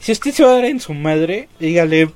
Si 0.00 0.12
usted 0.12 0.32
se 0.32 0.44
va 0.44 0.50
a 0.52 0.54
dar 0.56 0.64
en 0.66 0.80
su 0.80 0.94
madre, 0.94 1.48
dígale. 1.58 2.10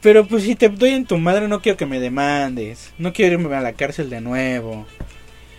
Pero 0.00 0.26
pues 0.26 0.44
si 0.44 0.56
te 0.56 0.68
doy 0.70 0.90
en 0.90 1.04
tu 1.06 1.18
madre, 1.18 1.46
no 1.48 1.60
quiero 1.60 1.76
que 1.76 1.84
me 1.86 2.00
demandes. 2.00 2.92
No 2.96 3.12
quiero 3.12 3.34
irme 3.40 3.54
a 3.54 3.60
la 3.60 3.74
cárcel 3.74 4.08
de 4.08 4.20
nuevo. 4.22 4.86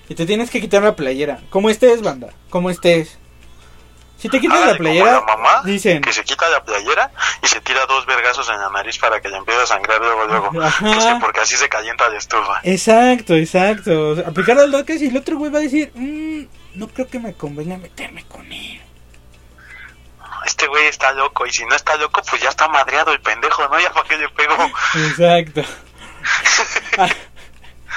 Y 0.10 0.16
te 0.16 0.26
tienes 0.26 0.50
que 0.50 0.60
quitar 0.60 0.82
la 0.82 0.96
playera. 0.96 1.40
Como 1.52 1.70
estés, 1.70 2.02
banda. 2.02 2.30
Como 2.50 2.70
estés. 2.72 3.20
Si 4.22 4.30
te 4.30 4.40
quitas 4.40 4.68
la 4.68 4.76
playera, 4.76 5.20
como 5.22 5.32
la 5.32 5.38
mamá, 5.38 5.62
dicen. 5.66 6.02
que 6.02 6.14
se 6.14 6.24
quita 6.24 6.48
la 6.50 6.64
playera 6.64 7.10
y 7.42 7.48
se 7.48 7.60
tira 7.62 7.86
dos 7.88 8.06
vergazos 8.06 8.48
en 8.50 8.60
la 8.60 8.70
nariz 8.70 8.98
para 9.00 9.20
que 9.20 9.30
le 9.30 9.38
empiece 9.38 9.62
a 9.62 9.66
sangrar 9.66 10.00
luego, 10.00 10.26
luego. 10.26 10.62
Ajá. 10.62 10.86
Pues 10.94 11.06
que 11.06 11.16
porque 11.20 11.40
así 11.40 11.58
se 11.58 11.68
calienta 11.68 12.08
la 12.08 12.18
estufa. 12.20 12.60
Exacto, 12.64 13.34
exacto. 13.34 14.10
O 14.10 14.16
sea, 14.16 14.28
aplicar 14.28 14.60
al 14.60 14.70
doques 14.72 15.02
y 15.02 15.08
el 15.08 15.18
otro 15.18 15.38
güey 15.38 15.52
va 15.52 15.58
a 15.58 15.64
decir, 15.64 15.92
"Mm, 15.96 16.44
no 16.76 16.88
creo 16.90 17.08
que 17.08 17.18
me 17.20 17.34
convenga 17.34 17.78
meterme 17.78 18.24
con 18.26 18.46
él. 18.52 18.80
Este 20.46 20.68
güey 20.68 20.86
está 20.88 21.12
loco 21.14 21.46
y 21.46 21.52
si 21.52 21.66
no 21.66 21.76
está 21.76 21.96
loco, 21.98 22.22
pues 22.30 22.42
ya 22.42 22.50
está 22.50 22.68
madreado 22.68 23.12
el 23.12 23.22
pendejo, 23.22 23.68
¿no? 23.68 23.80
Ya 23.80 23.92
para 23.92 24.08
qué 24.08 24.18
le 24.18 24.30
pego. 24.30 24.56
Exacto. 25.10 25.62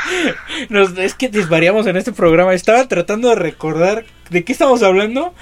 Nos- 0.68 0.96
es 0.98 1.14
que 1.14 1.28
desvariamos 1.28 1.86
en 1.86 1.96
este 1.96 2.12
programa. 2.12 2.54
Estaba 2.54 2.86
tratando 2.88 3.28
de 3.28 3.34
recordar 3.36 4.04
de 4.30 4.44
qué 4.44 4.52
estamos 4.52 4.82
hablando. 4.82 5.34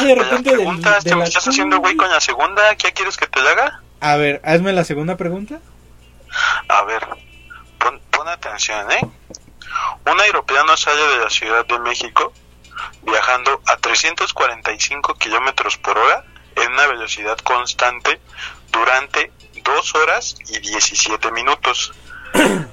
Y 0.00 0.04
de 0.06 0.14
repente 0.14 0.50
del- 0.50 0.58
preguntas, 0.60 1.04
de 1.04 1.10
¿te 1.10 1.16
me 1.16 1.22
la 1.22 1.28
estás 1.28 1.48
haciendo 1.48 1.78
güey 1.78 1.96
con 1.96 2.08
la 2.10 2.20
segunda? 2.20 2.74
¿Qué 2.76 2.92
quieres 2.92 3.16
que 3.16 3.26
te 3.26 3.40
la 3.42 3.50
haga? 3.50 3.80
A 4.00 4.16
ver, 4.16 4.40
hazme 4.44 4.72
la 4.72 4.84
segunda 4.84 5.16
pregunta. 5.16 5.60
A 6.68 6.82
ver, 6.84 7.06
pon, 7.78 8.00
pon 8.10 8.28
atención, 8.28 8.90
¿eh? 8.92 9.00
Un 10.10 10.20
aeroplano 10.20 10.76
sale 10.76 11.00
de 11.00 11.18
la 11.18 11.30
Ciudad 11.30 11.66
de 11.66 11.78
México 11.80 12.32
viajando 13.02 13.60
a 13.66 13.76
345 13.76 15.14
kilómetros 15.14 15.76
por 15.78 15.96
hora 15.98 16.24
en 16.56 16.72
una 16.72 16.86
velocidad 16.86 17.36
constante 17.38 18.20
durante 18.72 19.32
2 19.62 19.94
horas 19.96 20.36
y 20.48 20.58
17 20.58 21.30
minutos. 21.32 21.92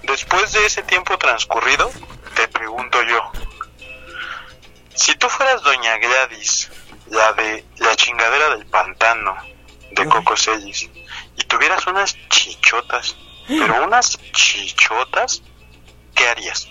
Después 0.03 0.51
de 0.53 0.65
ese 0.65 0.81
tiempo 0.83 1.17
transcurrido, 1.17 1.91
te 2.35 2.47
pregunto 2.47 2.97
yo, 3.03 3.31
si 4.93 5.15
tú 5.15 5.27
fueras 5.29 5.61
Doña 5.63 5.97
Gladys, 5.97 6.69
la 7.09 7.33
de 7.33 7.63
la 7.77 7.95
chingadera 7.95 8.55
del 8.55 8.65
pantano 8.65 9.35
de 9.91 10.01
Ay. 10.03 10.09
Coco 10.09 10.35
Celis, 10.35 10.89
y 11.37 11.43
tuvieras 11.43 11.85
unas 11.87 12.17
chichotas, 12.29 13.15
pero 13.47 13.85
unas 13.85 14.17
chichotas, 14.33 15.41
¿qué 16.15 16.27
harías? 16.27 16.67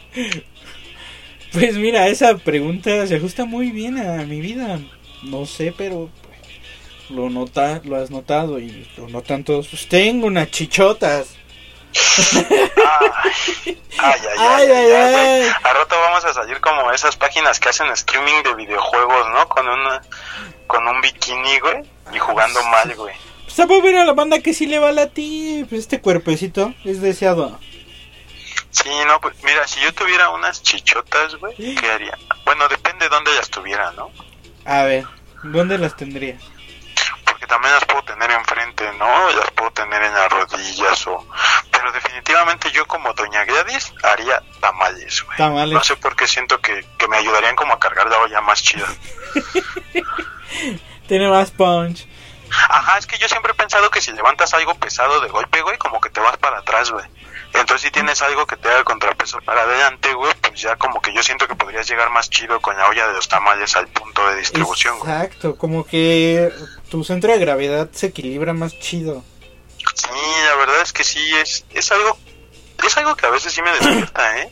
Pues 1.53 1.77
mira, 1.77 2.07
esa 2.07 2.37
pregunta 2.37 3.07
se 3.07 3.17
ajusta 3.17 3.45
muy 3.45 3.71
bien 3.71 3.99
a 3.99 4.25
mi 4.25 4.41
vida. 4.41 4.79
No 5.25 5.47
sé, 5.47 5.75
pero 5.77 6.09
pues, 6.23 7.11
lo 7.11 7.29
nota, 7.29 7.81
lo 7.85 7.97
has 7.97 8.11
notado 8.11 8.61
y 8.61 8.89
lo 8.97 9.09
notan 9.09 9.43
todos. 9.43 9.67
Pues 9.69 9.89
tengo 9.89 10.29
unas 10.29 10.51
chichotas. 10.51 11.37
Ay, 13.99 14.21
ay, 14.39 14.73
ay, 14.73 14.93
Ay. 14.93 15.53
A 15.63 15.73
rato 15.73 15.97
vamos 16.01 16.25
a 16.25 16.33
salir 16.33 16.61
como 16.61 16.91
esas 16.93 17.17
páginas 17.17 17.59
que 17.59 17.69
hacen 17.69 17.89
streaming 17.89 18.43
de 18.45 18.55
videojuegos, 18.55 19.29
¿no? 19.31 19.49
Con 19.49 19.69
una, 19.69 20.01
con 20.67 20.87
un 20.87 21.01
bikini, 21.01 21.59
güey, 21.61 21.83
y 22.13 22.19
jugando 22.19 22.63
mal, 22.65 22.95
güey. 22.95 23.15
Pues 23.45 23.59
a 23.59 23.67
ver 23.67 23.97
a 23.97 24.05
la 24.05 24.13
banda 24.13 24.39
que 24.41 24.55
sí 24.55 24.67
le 24.67 24.79
vale 24.79 25.03
a 25.03 25.09
ti. 25.09 25.67
Pues 25.69 25.83
este 25.83 26.01
cuerpecito 26.01 26.73
es 26.85 27.01
deseado. 27.01 27.59
Sí, 28.71 28.91
no, 29.07 29.21
pues 29.21 29.35
mira, 29.43 29.67
si 29.67 29.81
yo 29.81 29.93
tuviera 29.93 30.31
unas 30.31 30.63
chichotas, 30.63 31.35
güey, 31.37 31.57
¿qué 31.75 31.91
haría? 31.91 32.17
Bueno, 32.45 32.69
depende 32.69 33.07
de 33.07 33.09
dónde 33.09 33.35
las 33.35 33.51
tuviera, 33.51 33.91
¿no? 33.93 34.11
A 34.65 34.85
ver, 34.85 35.05
¿dónde 35.43 35.79
las 35.79 35.97
tendría? 35.97 36.39
También 37.51 37.75
las 37.75 37.85
puedo 37.85 38.05
tener 38.05 38.31
enfrente, 38.31 38.93
¿no? 38.97 39.31
Las 39.31 39.51
puedo 39.51 39.73
tener 39.73 40.01
en 40.01 40.15
las 40.15 40.31
rodillas 40.31 41.05
o... 41.09 41.27
Pero 41.73 41.91
definitivamente 41.91 42.71
yo 42.71 42.87
como 42.87 43.13
Doña 43.13 43.45
Gladys 43.45 43.93
haría 44.05 44.41
tamales, 44.61 45.25
güey. 45.25 45.37
Tamales. 45.37 45.75
No 45.75 45.83
sé 45.83 45.97
por 45.97 46.15
qué 46.15 46.29
siento 46.29 46.61
que, 46.61 46.87
que 46.97 47.09
me 47.09 47.17
ayudarían 47.17 47.57
como 47.57 47.75
a 47.75 47.81
cargar 47.81 48.09
la 48.09 48.19
olla 48.19 48.41
más 48.41 48.63
chida. 48.63 48.87
Tiene 51.09 51.29
más 51.29 51.51
punch. 51.51 52.07
Ajá, 52.69 52.99
es 52.99 53.07
que 53.09 53.19
yo 53.19 53.27
siempre 53.27 53.51
he 53.51 53.57
pensado 53.57 53.91
que 53.91 54.01
si 54.01 54.13
levantas 54.13 54.55
algo 54.55 54.77
pesado 54.77 55.21
de 55.21 55.29
golpe, 55.29 55.61
güey, 55.63 55.77
como 55.77 56.01
que 56.01 56.11
te 56.11 56.21
vas 56.21 56.37
para 56.37 56.59
atrás, 56.59 56.93
güey. 56.93 57.05
Entonces 57.53 57.83
si 57.83 57.91
tienes 57.91 58.21
algo 58.23 58.47
que 58.47 58.57
te 58.57 58.69
haga 58.69 58.85
contrapeso 58.85 59.39
para 59.45 59.63
adelante, 59.63 60.13
güey, 60.15 60.33
pues 60.41 60.61
ya 60.61 60.77
como 60.77 61.01
que 61.01 61.13
yo 61.13 61.23
siento 61.23 61.47
que 61.49 61.55
podrías 61.55 61.89
llegar 61.89 62.11
más 62.11 62.31
chido 62.31 62.61
con 62.61 62.77
la 62.77 62.89
olla 62.89 63.09
de 63.09 63.15
los 63.15 63.29
tamales 63.29 63.75
al 63.77 63.89
punto 63.89 64.27
de 64.29 64.37
distribución, 64.37 64.99
güey. 64.99 65.13
Exacto, 65.13 65.57
como 65.57 65.85
que 65.85 66.53
tu 66.91 67.05
centro 67.05 67.33
de 67.33 67.39
gravedad 67.39 67.91
se 67.93 68.07
equilibra 68.07 68.53
más 68.53 68.79
chido. 68.79 69.25
Sí, 69.95 70.09
la 70.49 70.55
verdad 70.57 70.83
es 70.83 70.93
que 70.93 71.05
sí, 71.05 71.21
es, 71.37 71.65
es 71.71 71.91
algo 71.93 72.17
es 72.87 72.97
algo 72.97 73.15
que 73.17 73.27
a 73.27 73.31
veces 73.31 73.53
sí 73.53 73.63
me 73.63 73.71
despierta, 73.71 74.39
¿eh? 74.39 74.51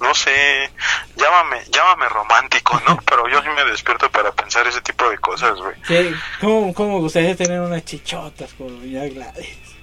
No 0.00 0.14
sé, 0.14 0.70
llámame, 1.16 1.60
llámame 1.70 2.08
romántico, 2.08 2.80
¿no? 2.86 2.98
Pero 3.06 3.28
yo 3.28 3.42
sí 3.42 3.48
me 3.54 3.64
despierto 3.64 4.10
para 4.10 4.32
pensar 4.32 4.66
ese 4.66 4.80
tipo 4.80 5.08
de 5.08 5.18
cosas, 5.18 5.56
güey. 5.58 5.74
Sí, 5.86 6.14
¿cómo, 6.40 6.72
cómo 6.72 7.00
gustaría 7.00 7.36
tener 7.36 7.60
unas 7.60 7.84
chichotas 7.84 8.52
como 8.54 8.84
ya 8.84 9.06
Gladys? 9.08 9.77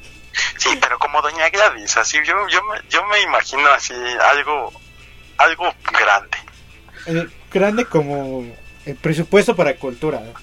Sí, 0.57 0.77
pero 0.79 0.97
como 0.99 1.21
Doña 1.21 1.49
Gladys, 1.49 1.97
así 1.97 2.17
yo, 2.23 2.47
yo, 2.47 2.63
me, 2.63 2.81
yo 2.89 3.05
me 3.07 3.21
imagino 3.21 3.67
así 3.69 3.93
algo, 4.31 4.71
algo 5.37 5.73
grande. 5.91 6.37
Eh, 7.07 7.27
grande 7.51 7.85
como 7.85 8.45
el 8.85 8.95
presupuesto 8.95 9.55
para 9.55 9.75
cultura. 9.75 10.19
¿no? 10.19 10.33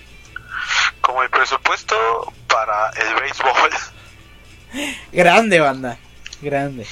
Como 1.00 1.22
el 1.22 1.30
presupuesto 1.30 2.32
para 2.48 2.90
el 2.90 3.14
béisbol. 3.20 3.70
Grande, 5.12 5.60
banda. 5.60 5.98
Grande. 6.40 6.86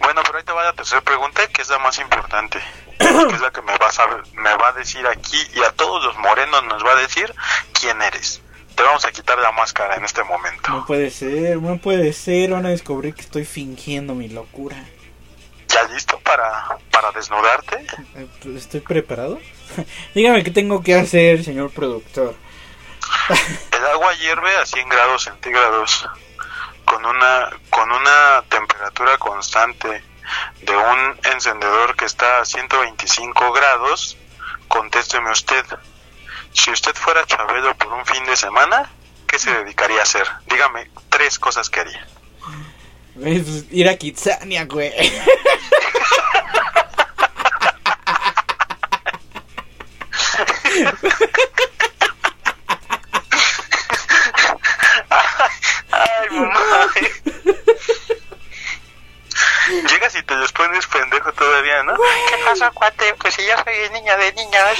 Bueno, 0.00 0.22
pero 0.24 0.38
ahí 0.38 0.44
te 0.44 0.52
va 0.52 0.64
la 0.64 0.72
tercera 0.72 1.00
pregunta, 1.00 1.46
que 1.48 1.62
es 1.62 1.68
la 1.68 1.78
más 1.78 1.98
importante. 1.98 2.60
que 2.98 3.34
es 3.34 3.40
la 3.40 3.50
que 3.50 3.62
me 3.62 3.76
va, 3.78 3.88
a 3.88 4.22
me 4.34 4.54
va 4.56 4.68
a 4.68 4.72
decir 4.72 5.06
aquí 5.06 5.38
y 5.54 5.62
a 5.62 5.70
todos 5.72 6.04
los 6.04 6.16
morenos 6.18 6.64
nos 6.64 6.84
va 6.84 6.92
a 6.92 6.96
decir 6.96 7.34
quién 7.72 8.00
eres. 8.02 8.42
Te 8.78 8.84
vamos 8.84 9.04
a 9.04 9.10
quitar 9.10 9.36
la 9.40 9.50
máscara 9.50 9.96
en 9.96 10.04
este 10.04 10.22
momento. 10.22 10.70
No 10.70 10.86
puede 10.86 11.10
ser, 11.10 11.60
no 11.60 11.78
puede 11.78 12.12
ser. 12.12 12.50
Van 12.50 12.64
a 12.64 12.68
descubrir 12.68 13.12
que 13.12 13.22
estoy 13.22 13.44
fingiendo 13.44 14.14
mi 14.14 14.28
locura. 14.28 14.76
¿Ya 15.66 15.82
listo 15.88 16.16
para, 16.20 16.78
para 16.92 17.10
desnudarte? 17.10 17.84
Eh, 18.14 18.28
pues, 18.40 18.54
¿Estoy 18.54 18.78
preparado? 18.78 19.40
Dígame 20.14 20.44
qué 20.44 20.52
tengo 20.52 20.80
que 20.80 20.94
hacer, 20.94 21.42
señor 21.42 21.72
productor. 21.72 22.36
El 23.76 23.84
agua 23.84 24.14
hierve 24.14 24.56
a 24.58 24.64
100 24.64 24.88
grados 24.88 25.24
centígrados 25.24 26.08
con 26.84 27.04
una, 27.04 27.50
con 27.70 27.90
una 27.90 28.44
temperatura 28.48 29.18
constante 29.18 30.04
de 30.62 30.76
un 30.76 31.18
encendedor 31.32 31.96
que 31.96 32.04
está 32.04 32.42
a 32.42 32.44
125 32.44 33.50
grados. 33.50 34.16
Contésteme 34.68 35.32
usted. 35.32 35.64
Si 36.52 36.70
usted 36.70 36.94
fuera 36.94 37.24
Chabelo 37.26 37.76
por 37.76 37.92
un 37.92 38.04
fin 38.04 38.24
de 38.26 38.36
semana, 38.36 38.90
¿qué 39.26 39.38
se 39.38 39.52
dedicaría 39.52 40.00
a 40.00 40.02
hacer? 40.02 40.26
Dígame 40.46 40.90
tres 41.08 41.38
cosas 41.38 41.70
que 41.70 41.80
haría. 41.80 42.06
Güey, 43.14 43.40
pues, 43.42 43.64
ir 43.70 43.88
a 43.88 43.96
Kitsania, 43.96 44.64
güey. 44.64 44.92
Ay, 55.90 56.30
mamá. 56.30 56.92
Llegas 59.90 60.14
y 60.14 60.22
te 60.22 60.36
les 60.36 60.52
pones 60.52 60.86
pendejo 60.86 61.32
todavía, 61.32 61.82
¿no? 61.82 61.94
¿Qué 61.94 62.36
pasa, 62.44 62.70
cuate? 62.70 63.14
Pues 63.14 63.34
si 63.34 63.44
ya 63.44 63.62
soy 63.64 63.90
niña 63.92 64.16
de 64.16 64.32
niñas. 64.34 64.78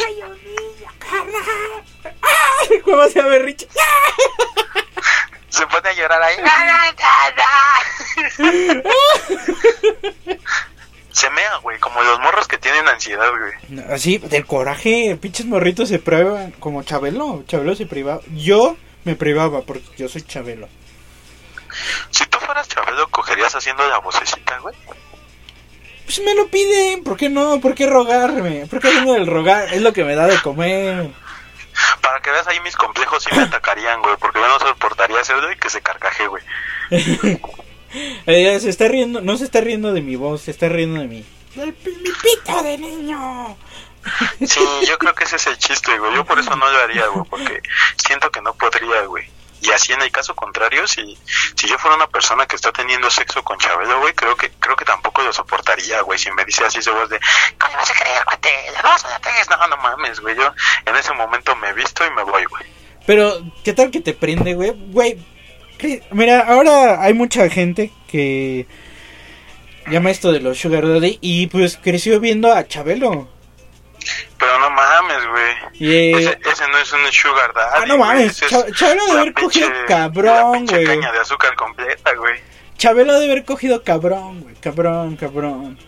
¿Cómo 2.84 3.04
se 3.08 3.14
llama 3.22 3.38
Rich? 3.38 3.66
Se 5.48 5.66
pone 5.66 5.88
a 5.88 5.92
llorar 5.92 6.22
ahí. 6.22 6.36
Se 11.10 11.30
mea, 11.30 11.56
güey, 11.62 11.78
como 11.78 12.02
los 12.02 12.20
morros 12.20 12.46
que 12.46 12.58
tienen 12.58 12.86
ansiedad, 12.86 13.30
güey. 13.30 13.84
Así, 13.92 14.18
del 14.18 14.46
coraje, 14.46 15.18
pinches 15.20 15.46
morritos 15.46 15.88
se 15.88 15.98
prueban 15.98 16.52
como 16.52 16.82
Chabelo. 16.82 17.42
Chabelo 17.46 17.74
se 17.74 17.86
privaba. 17.86 18.20
Yo 18.34 18.76
me 19.04 19.16
privaba 19.16 19.62
porque 19.62 19.84
yo 19.96 20.08
soy 20.08 20.22
Chabelo. 20.22 20.68
Si 22.10 22.24
tú 22.26 22.38
fueras 22.38 22.68
Chabelo, 22.68 23.08
¿cogerías 23.08 23.54
haciendo 23.54 23.88
la 23.88 23.98
vocecita, 23.98 24.58
güey? 24.58 24.76
Pues 26.08 26.22
me 26.24 26.34
lo 26.34 26.48
piden, 26.48 27.04
¿por 27.04 27.18
qué 27.18 27.28
no? 27.28 27.60
¿Por 27.60 27.74
qué 27.74 27.86
rogarme? 27.86 28.64
¿Por 28.66 28.80
qué 28.80 28.88
vengo 28.88 29.12
del 29.12 29.26
rogar? 29.26 29.74
Es 29.74 29.82
lo 29.82 29.92
que 29.92 30.04
me 30.04 30.14
da 30.14 30.26
de 30.26 30.40
comer. 30.40 31.10
Para 32.00 32.22
que 32.22 32.30
veas 32.30 32.46
ahí 32.48 32.58
mis 32.60 32.74
complejos 32.76 33.22
sí 33.22 33.28
me 33.36 33.42
atacarían, 33.42 34.00
güey, 34.00 34.16
porque 34.18 34.40
yo 34.40 34.48
no 34.48 34.58
soportaría 34.58 35.20
hacerlo 35.20 35.52
y 35.52 35.56
que 35.56 35.68
se 35.68 35.82
carcaje, 35.82 36.26
güey. 36.26 36.42
Ella 38.26 38.58
se 38.58 38.70
está 38.70 38.88
riendo, 38.88 39.20
no 39.20 39.36
se 39.36 39.44
está 39.44 39.60
riendo 39.60 39.92
de 39.92 40.00
mi 40.00 40.16
voz, 40.16 40.40
se 40.42 40.50
está 40.50 40.70
riendo 40.70 40.98
de 41.00 41.08
mí. 41.08 41.24
Del 41.54 41.74
pi- 41.74 41.90
mi 42.02 42.10
pito 42.10 42.62
de 42.62 42.78
niño. 42.78 43.56
Sí, 44.46 44.60
yo 44.88 44.96
creo 44.98 45.14
que 45.14 45.24
ese 45.24 45.36
es 45.36 45.46
el 45.46 45.58
chiste, 45.58 45.98
güey. 45.98 46.14
Yo 46.14 46.24
por 46.24 46.38
eso 46.38 46.56
no 46.56 46.70
lo 46.70 46.78
haría, 46.78 47.06
güey, 47.08 47.26
porque 47.28 47.60
siento 47.96 48.30
que 48.30 48.40
no 48.40 48.54
podría, 48.54 49.02
güey. 49.02 49.24
Y 49.60 49.70
así 49.70 49.92
en 49.92 50.02
el 50.02 50.10
caso 50.10 50.34
contrario, 50.34 50.86
si, 50.86 51.18
si 51.54 51.66
yo 51.66 51.78
fuera 51.78 51.96
una 51.96 52.06
persona 52.06 52.46
que 52.46 52.56
está 52.56 52.72
teniendo 52.72 53.10
sexo 53.10 53.42
con 53.42 53.58
Chabelo, 53.58 54.00
güey, 54.00 54.14
creo 54.14 54.36
que 54.36 54.50
creo 54.60 54.76
que 54.76 54.84
tampoco 54.84 55.22
lo 55.22 55.32
soportaría, 55.32 56.00
güey. 56.02 56.18
Si 56.18 56.30
me 56.32 56.44
dice 56.44 56.64
así 56.64 56.80
su 56.80 56.92
voz 56.92 57.08
de, 57.08 57.18
¿cómo 57.58 57.74
vas 57.74 57.90
a 57.90 57.94
creer, 57.94 58.24
cuate? 58.24 58.50
¿Le 58.74 58.82
vas 58.82 59.04
a 59.04 59.08
la? 59.08 59.18
No, 59.56 59.68
no 59.68 59.76
mames, 59.78 60.20
güey. 60.20 60.36
Yo 60.36 60.52
en 60.86 60.96
ese 60.96 61.12
momento 61.12 61.56
me 61.56 61.72
visto 61.72 62.06
y 62.06 62.10
me 62.10 62.22
voy, 62.22 62.44
güey. 62.44 62.64
Pero, 63.06 63.40
¿qué 63.64 63.72
tal 63.72 63.90
que 63.90 64.00
te 64.00 64.12
prende, 64.12 64.54
güey? 64.54 64.72
Güey, 64.92 65.18
mira, 66.10 66.40
ahora 66.40 67.02
hay 67.02 67.14
mucha 67.14 67.48
gente 67.48 67.90
que 68.06 68.66
llama 69.86 70.10
esto 70.10 70.32
de 70.32 70.40
los 70.40 70.58
Sugar 70.58 70.86
Daddy 70.86 71.18
y 71.20 71.46
pues 71.46 71.78
creció 71.82 72.20
viendo 72.20 72.52
a 72.52 72.66
Chabelo. 72.66 73.28
Pero 74.38 74.58
no 74.60 74.70
mames, 74.70 75.26
güey. 75.28 75.54
Y, 75.74 75.92
eh, 75.94 76.12
Ese, 76.18 76.38
ese 76.50 76.68
no 76.68 76.78
es 76.78 76.92
un 76.92 77.12
sugar 77.12 77.52
daddy, 77.54 77.82
Ah, 77.82 77.86
no 77.86 77.98
mames, 77.98 78.40
Chabelo 78.40 79.02
debe 79.04 79.14
la 79.14 79.20
haber 79.22 79.34
cogido 79.34 79.68
cabrón, 79.86 80.66
güey. 80.66 80.84
caña 80.84 81.12
de 81.12 81.18
azúcar 81.20 81.54
completa, 81.56 82.14
güey. 82.14 82.40
Chabelo 82.76 83.14
debe 83.18 83.32
haber 83.32 83.44
cogido 83.44 83.82
cabrón, 83.82 84.40
güey. 84.42 84.54
Cabrón, 84.56 85.16
cabrón. 85.16 85.78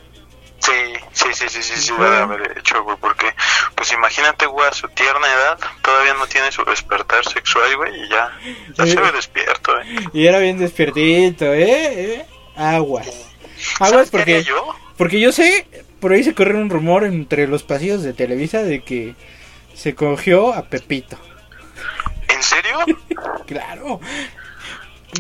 Sí, 0.59 0.73
sí, 1.13 1.29
sí, 1.33 1.49
sí, 1.49 1.63
sí, 1.63 1.77
sí, 1.81 1.93
debe 1.99 2.17
haber 2.19 2.59
hecho, 2.59 2.83
güey, 2.83 2.97
porque, 3.01 3.33
pues 3.75 3.93
imagínate, 3.93 4.45
güey, 4.45 4.69
a 4.69 4.73
su 4.73 4.89
tierna 4.89 5.27
edad, 5.27 5.59
todavía 5.81 6.13
no 6.15 6.27
tiene 6.27 6.53
su 6.53 6.63
despertar 6.67 7.25
sexual, 7.25 7.75
güey, 7.77 8.05
y 8.05 8.09
ya, 8.11 8.31
ya 8.75 8.87
se 8.87 9.01
ve 9.01 9.11
despierto, 9.13 9.81
eh. 9.81 9.85
Y 10.13 10.27
era 10.27 10.39
bien 10.39 10.59
despiertito, 10.59 11.47
¿eh? 11.47 12.15
¿eh? 12.17 12.27
Aguas. 12.57 13.07
Aguas 13.77 13.91
¿Sabes 13.91 14.11
qué 14.11 14.21
haría 14.21 14.37
porque, 14.37 14.51
yo? 14.51 14.77
porque 14.99 15.21
yo 15.21 15.33
sé, 15.33 15.67
por 16.01 16.13
ahí 16.13 16.25
se 16.25 16.35
corre 16.35 16.57
un 16.57 16.71
rumor 16.71 17.05
entre 17.05 17.47
los 17.47 17.63
pasillos 17.63 18.03
de 18.03 18.13
Televisa 18.13 18.63
de 18.63 18.83
que 18.83 19.15
se 19.75 19.95
cogió 19.95 20.53
a 20.53 20.65
Pepito. 20.65 21.17
¿En 22.29 22.43
serio? 22.43 22.79
Claro. 23.47 24.01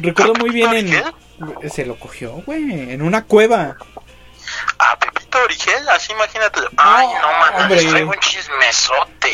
Recuerdo 0.00 0.34
muy 0.34 0.50
bien 0.50 0.72
en... 0.72 1.68
Se 1.68 1.84
lo 1.84 1.98
cogió, 1.98 2.34
güey, 2.46 2.92
en 2.92 3.02
una 3.02 3.24
cueva. 3.24 3.76
¿A 5.30 5.38
Pepito 5.38 5.44
Origel? 5.44 5.88
Así 5.90 6.12
imagínate. 6.12 6.60
Ay, 6.76 7.06
no, 7.06 7.28
mames, 7.38 7.60
hombre. 7.62 7.84
traigo 7.86 8.10
un 8.10 8.18
chismesote. 8.18 9.32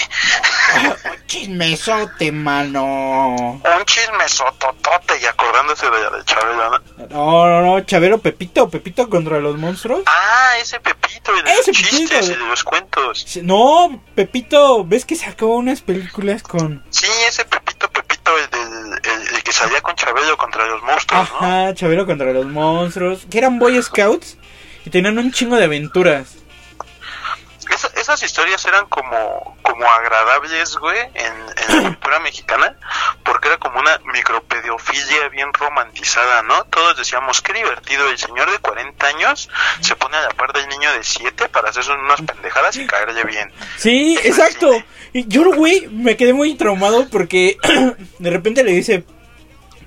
Un 1.07 1.27
chismesote, 1.27 2.33
mano. 2.33 3.61
Un 3.63 3.85
chismesototote, 3.85 5.19
y 5.23 5.27
acordándose 5.27 5.87
de 5.89 5.99
de 6.19 6.25
Chabelo, 6.25 6.71
¿no? 6.71 7.07
No, 7.09 7.47
no, 7.47 7.63
no, 7.63 7.81
Chavero, 7.85 8.19
Pepito, 8.19 8.69
Pepito 8.69 9.09
contra 9.09 9.39
los 9.39 9.57
monstruos. 9.57 10.03
Ah, 10.07 10.53
ese 10.61 10.81
Pepito, 10.81 11.33
y 11.37 11.43
de 11.43 11.53
Ese 11.53 11.73
los 11.73 11.77
chistes 11.79 12.11
Pepito. 12.11 12.25
y 12.27 12.29
de 12.29 12.37
los 12.49 12.65
cuentos. 12.65 13.37
No, 13.43 14.03
Pepito, 14.15 14.85
¿ves 14.85 15.05
que 15.05 15.15
sacó 15.17 15.47
unas 15.57 15.81
películas 15.81 16.43
con... 16.43 16.85
Sí, 16.91 17.07
ese 17.29 17.45
Pepito, 17.45 17.89
Pepito, 17.91 18.33
el, 18.39 18.51
del- 18.51 19.01
el- 19.35 19.43
que 19.43 19.53
salía 19.53 19.81
con 19.81 19.95
Chabelo 19.95 20.37
contra 20.37 20.67
los 20.67 20.83
monstruos, 20.83 21.31
¿no? 21.41 21.47
Ajá, 21.47 21.75
Chavero 21.75 22.07
contra 22.07 22.33
los 22.33 22.47
monstruos, 22.47 23.27
que 23.31 23.39
eran 23.39 23.59
Boy 23.59 23.81
Scouts 23.83 24.37
y 24.87 24.91
tenían 24.91 25.19
un 25.19 25.33
chingo 25.33 25.57
de 25.57 25.65
aventuras. 25.65 26.37
Esa- 27.69 27.91
esas 28.01 28.23
historias 28.23 28.65
eran 28.65 28.87
como, 28.87 29.57
como 29.63 29.85
agradables, 29.91 30.77
güey, 30.77 31.01
en, 31.15 31.33
en 31.69 31.83
la 31.83 31.83
cultura 31.91 32.21
mexicana, 32.21 32.77
porque 33.25 33.49
era 33.49 33.59
como 33.59 33.81
una 33.81 33.99
micropedofilia 34.05 35.29
bien 35.31 35.53
romantizada, 35.53 36.43
¿no? 36.45 36.63
Todos 36.67 36.97
decíamos, 36.97 37.43
qué 37.43 37.53
divertido, 37.55 38.09
el 38.09 38.17
señor 38.19 38.51
de 38.53 38.59
40 38.61 39.07
años 39.09 39.49
se 39.81 39.97
pone 39.97 40.17
a 40.17 40.23
la 40.23 40.29
par 40.29 40.53
del 40.53 40.69
niño 40.69 40.93
de 40.93 41.03
7 41.03 41.49
para 41.49 41.71
hacerse 41.71 41.91
unas 41.91 42.23
pendejadas 42.23 42.77
y 42.77 42.87
caerle 42.87 43.25
bien. 43.25 43.53
Sí, 43.77 44.17
exacto. 44.23 44.71
Y 45.13 45.27
yo, 45.27 45.53
güey, 45.53 45.89
me 45.89 46.17
quedé 46.17 46.33
muy 46.33 46.55
traumado 46.55 47.09
porque 47.11 47.57
de 48.21 48.31
repente 48.31 48.63
le 48.63 48.71
dice, 48.73 49.05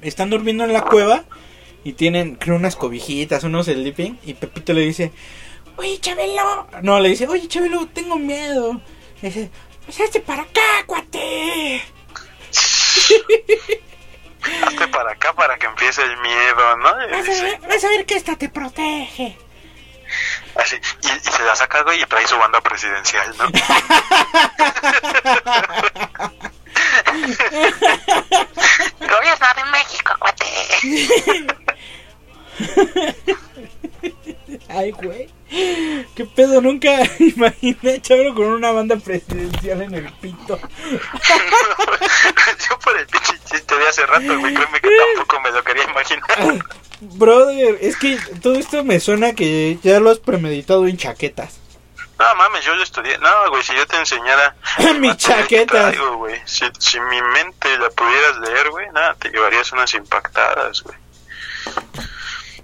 están 0.02 0.30
durmiendo 0.30 0.66
en 0.66 0.74
la 0.74 0.82
cueva 0.82 1.24
y 1.84 1.94
tienen, 1.94 2.36
creo, 2.36 2.56
unas 2.56 2.76
cobijitas, 2.76 3.44
unos 3.44 3.66
sleeping, 3.68 4.20
y 4.24 4.34
Pepito 4.34 4.74
le 4.74 4.82
dice, 4.82 5.12
oye, 5.78 6.00
Chabelo. 6.00 6.68
No, 6.82 7.00
le 7.00 7.10
dice, 7.10 7.28
oye, 7.28 7.48
Chabelo, 7.48 7.88
tengo 7.88 8.18
miedo. 8.18 8.82
Le 9.22 9.30
dice, 9.30 9.50
pues 9.86 10.00
hazte 10.02 10.20
para 10.20 10.44
acá, 10.44 10.62
cuate. 10.86 11.82
Hazte 14.66 14.88
para 14.88 15.12
acá 15.12 15.34
para 15.34 15.58
que 15.58 15.66
empiece 15.68 16.02
el 16.04 16.18
miedo, 16.18 16.78
¿no? 16.78 16.90
Y 17.08 17.12
Vas 17.12 17.30
a 17.30 17.44
ver, 17.44 17.60
vas 17.62 17.84
a 17.84 17.90
ver 17.90 18.06
que 18.06 18.16
esta 18.16 18.36
te 18.36 18.50
protege. 18.50 19.38
así, 20.56 20.76
y, 20.76 21.08
y 21.08 21.32
se 21.32 21.44
la 21.44 21.56
saca, 21.56 21.84
güey, 21.84 22.02
y 22.02 22.06
trae 22.06 22.26
su 22.28 22.38
banda 22.38 22.62
presidencial, 22.62 23.36
¿no? 23.38 23.50
Gobierno 29.00 29.48
de 29.56 29.66
México, 29.72 30.14
cuate. 30.20 30.46
Ay, 34.70 34.92
güey. 34.92 35.28
¿Qué 36.16 36.26
pedo? 36.26 36.62
Nunca 36.62 37.02
imaginé 37.20 37.96
a 37.96 38.02
Chabelo 38.02 38.36
con 38.36 38.46
una 38.48 38.72
banda 38.72 38.96
presidencial 38.98 39.82
en 39.82 39.96
el 39.96 40.12
pito. 40.14 40.60
Yo 42.70 42.80
por 42.80 42.98
el 42.98 43.08
pinche 43.08 43.34
chiste 43.50 43.76
de 43.76 43.88
hace 43.88 44.06
rato, 44.06 44.40
güey, 44.40 44.54
créeme 44.54 44.80
que 44.80 44.90
tampoco 45.16 45.42
me 45.42 45.52
lo 45.52 45.64
quería 45.64 45.84
imaginar. 45.84 46.66
Brother, 47.02 47.78
es 47.82 47.98
que 47.98 48.18
todo 48.42 48.56
esto 48.56 48.84
me 48.84 49.00
suena 49.00 49.34
que 49.34 49.80
ya 49.84 50.00
lo 50.00 50.12
has 50.12 50.20
premeditado 50.20 50.88
en 50.88 50.98
chaquetas. 50.98 51.58
No 52.20 52.36
mames, 52.36 52.66
yo 52.66 52.76
lo 52.76 52.84
estudié. 52.84 53.18
No, 53.20 53.50
güey, 53.50 53.64
si 53.64 53.74
yo 53.74 53.88
te 53.88 53.96
enseñara. 53.98 54.56
Mi 55.00 55.16
chaqueta. 55.16 55.94
güey, 56.18 56.36
Si, 56.46 56.66
si 56.78 57.00
mi 57.00 57.22
mente 57.22 57.78
la 57.78 57.90
pudieras 57.90 58.38
leer, 58.40 58.70
güey, 58.70 58.88
nada, 58.92 59.16
te 59.16 59.30
llevarías 59.30 59.72
unas 59.72 59.94
impactadas, 59.94 60.84
güey. 60.84 60.98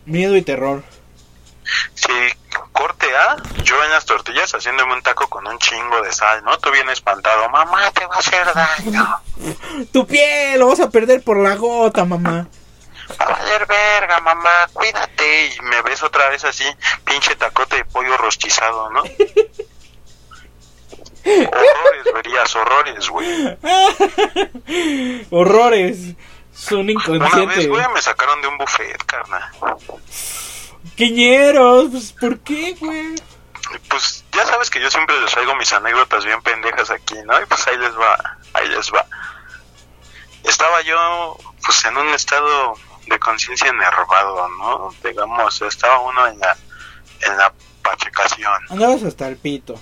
Miedo 0.05 0.35
y 0.35 0.41
terror. 0.41 0.83
Si 1.93 2.11
corte 2.71 3.07
A, 3.15 3.37
yo 3.63 3.83
en 3.83 3.89
las 3.89 4.05
tortillas 4.05 4.53
haciéndome 4.53 4.93
un 4.93 5.01
taco 5.01 5.27
con 5.27 5.47
un 5.47 5.57
chingo 5.57 6.01
de 6.01 6.11
sal, 6.11 6.43
¿no? 6.43 6.57
Tú 6.59 6.69
bien 6.71 6.89
espantado, 6.89 7.49
mamá, 7.49 7.89
te 7.91 8.05
va 8.05 8.15
a 8.15 8.19
hacer 8.19 8.53
daño. 8.53 9.19
Tu 9.91 10.05
piel, 10.05 10.59
lo 10.59 10.67
vas 10.67 10.79
a 10.79 10.89
perder 10.89 11.23
por 11.23 11.37
la 11.37 11.55
gota, 11.55 12.05
mamá. 12.05 12.47
Va 13.19 13.25
a 13.25 13.29
valer 13.31 13.65
verga, 13.65 14.19
mamá, 14.19 14.67
cuídate. 14.73 15.47
Y 15.47 15.61
me 15.61 15.81
ves 15.81 16.03
otra 16.03 16.29
vez 16.29 16.43
así, 16.43 16.65
pinche 17.03 17.35
tacote 17.35 17.77
de 17.77 17.85
pollo 17.85 18.17
rostizado, 18.17 18.89
¿no? 18.91 19.01
horrores, 21.25 22.13
verías, 22.13 22.55
horrores, 22.55 23.09
güey. 23.09 23.57
Horrores. 25.31 26.15
Son 26.55 26.89
Una 26.89 27.45
vez, 27.45 27.67
güey, 27.67 27.85
me 27.93 28.01
sacaron 28.01 28.41
de 28.41 28.47
un 28.47 28.57
buffet, 28.57 29.03
carnal. 29.05 29.43
Quiñeros, 30.95 31.89
pues, 31.91 32.13
¿por 32.13 32.39
qué, 32.39 32.75
güey? 32.79 33.15
Pues 33.89 34.23
ya 34.31 34.45
sabes 34.45 34.69
que 34.69 34.79
yo 34.79 34.89
siempre 34.89 35.19
les 35.19 35.31
traigo 35.31 35.53
mis 35.55 35.73
anécdotas 35.73 36.23
bien 36.23 36.41
pendejas 36.41 36.89
aquí, 36.91 37.15
¿no? 37.25 37.41
Y 37.41 37.45
pues 37.45 37.67
ahí 37.67 37.77
les 37.77 37.93
va, 37.97 38.37
ahí 38.53 38.69
les 38.69 38.89
va. 38.91 39.05
Estaba 40.43 40.81
yo 40.81 41.37
pues 41.65 41.83
en 41.85 41.97
un 41.97 42.07
estado 42.09 42.75
de 43.07 43.19
conciencia 43.19 43.69
enervado, 43.69 44.47
¿no? 44.57 44.93
Digamos, 45.03 45.61
estaba 45.61 45.99
uno 45.99 46.27
en 46.27 46.39
la, 46.39 46.55
en 47.21 47.37
la 47.37 47.51
pachecación. 47.81 48.53
Andabas 48.69 49.03
hasta 49.03 49.27
el 49.27 49.37
pito. 49.37 49.75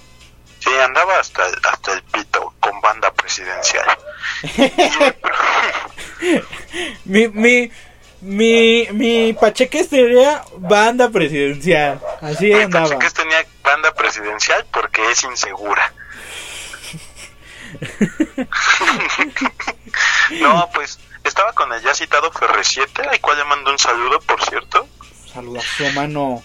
Sí, 0.59 0.69
andaba 0.81 1.19
hasta, 1.19 1.43
hasta 1.71 1.93
el 1.93 2.03
pito 2.03 2.53
con 2.59 2.79
banda 2.81 3.11
presidencial. 3.13 3.85
mi, 7.13 7.27
mi, 7.27 7.71
mi, 8.21 8.87
mi 8.91 9.33
Pacheques 9.33 9.89
tenía 9.89 10.43
banda 10.57 11.09
presidencial. 11.09 12.01
Así 12.21 12.47
Mi 12.47 12.61
andaba. 12.61 12.87
Pacheques 12.87 13.13
tenía 13.13 13.45
banda 13.63 13.93
presidencial 13.93 14.65
porque 14.71 15.11
es 15.11 15.23
insegura. 15.23 15.93
no, 20.41 20.69
pues 20.73 20.99
estaba 21.23 21.53
con 21.53 21.71
el 21.71 21.83
ya 21.83 21.93
citado 21.93 22.31
Ferre7, 22.31 23.07
al 23.07 23.21
cual 23.21 23.37
le 23.37 23.45
mando 23.45 23.71
un 23.71 23.77
saludo, 23.77 24.19
por 24.21 24.43
cierto. 24.43 24.87
Saludazo, 25.31 25.83
mano. 25.93 26.41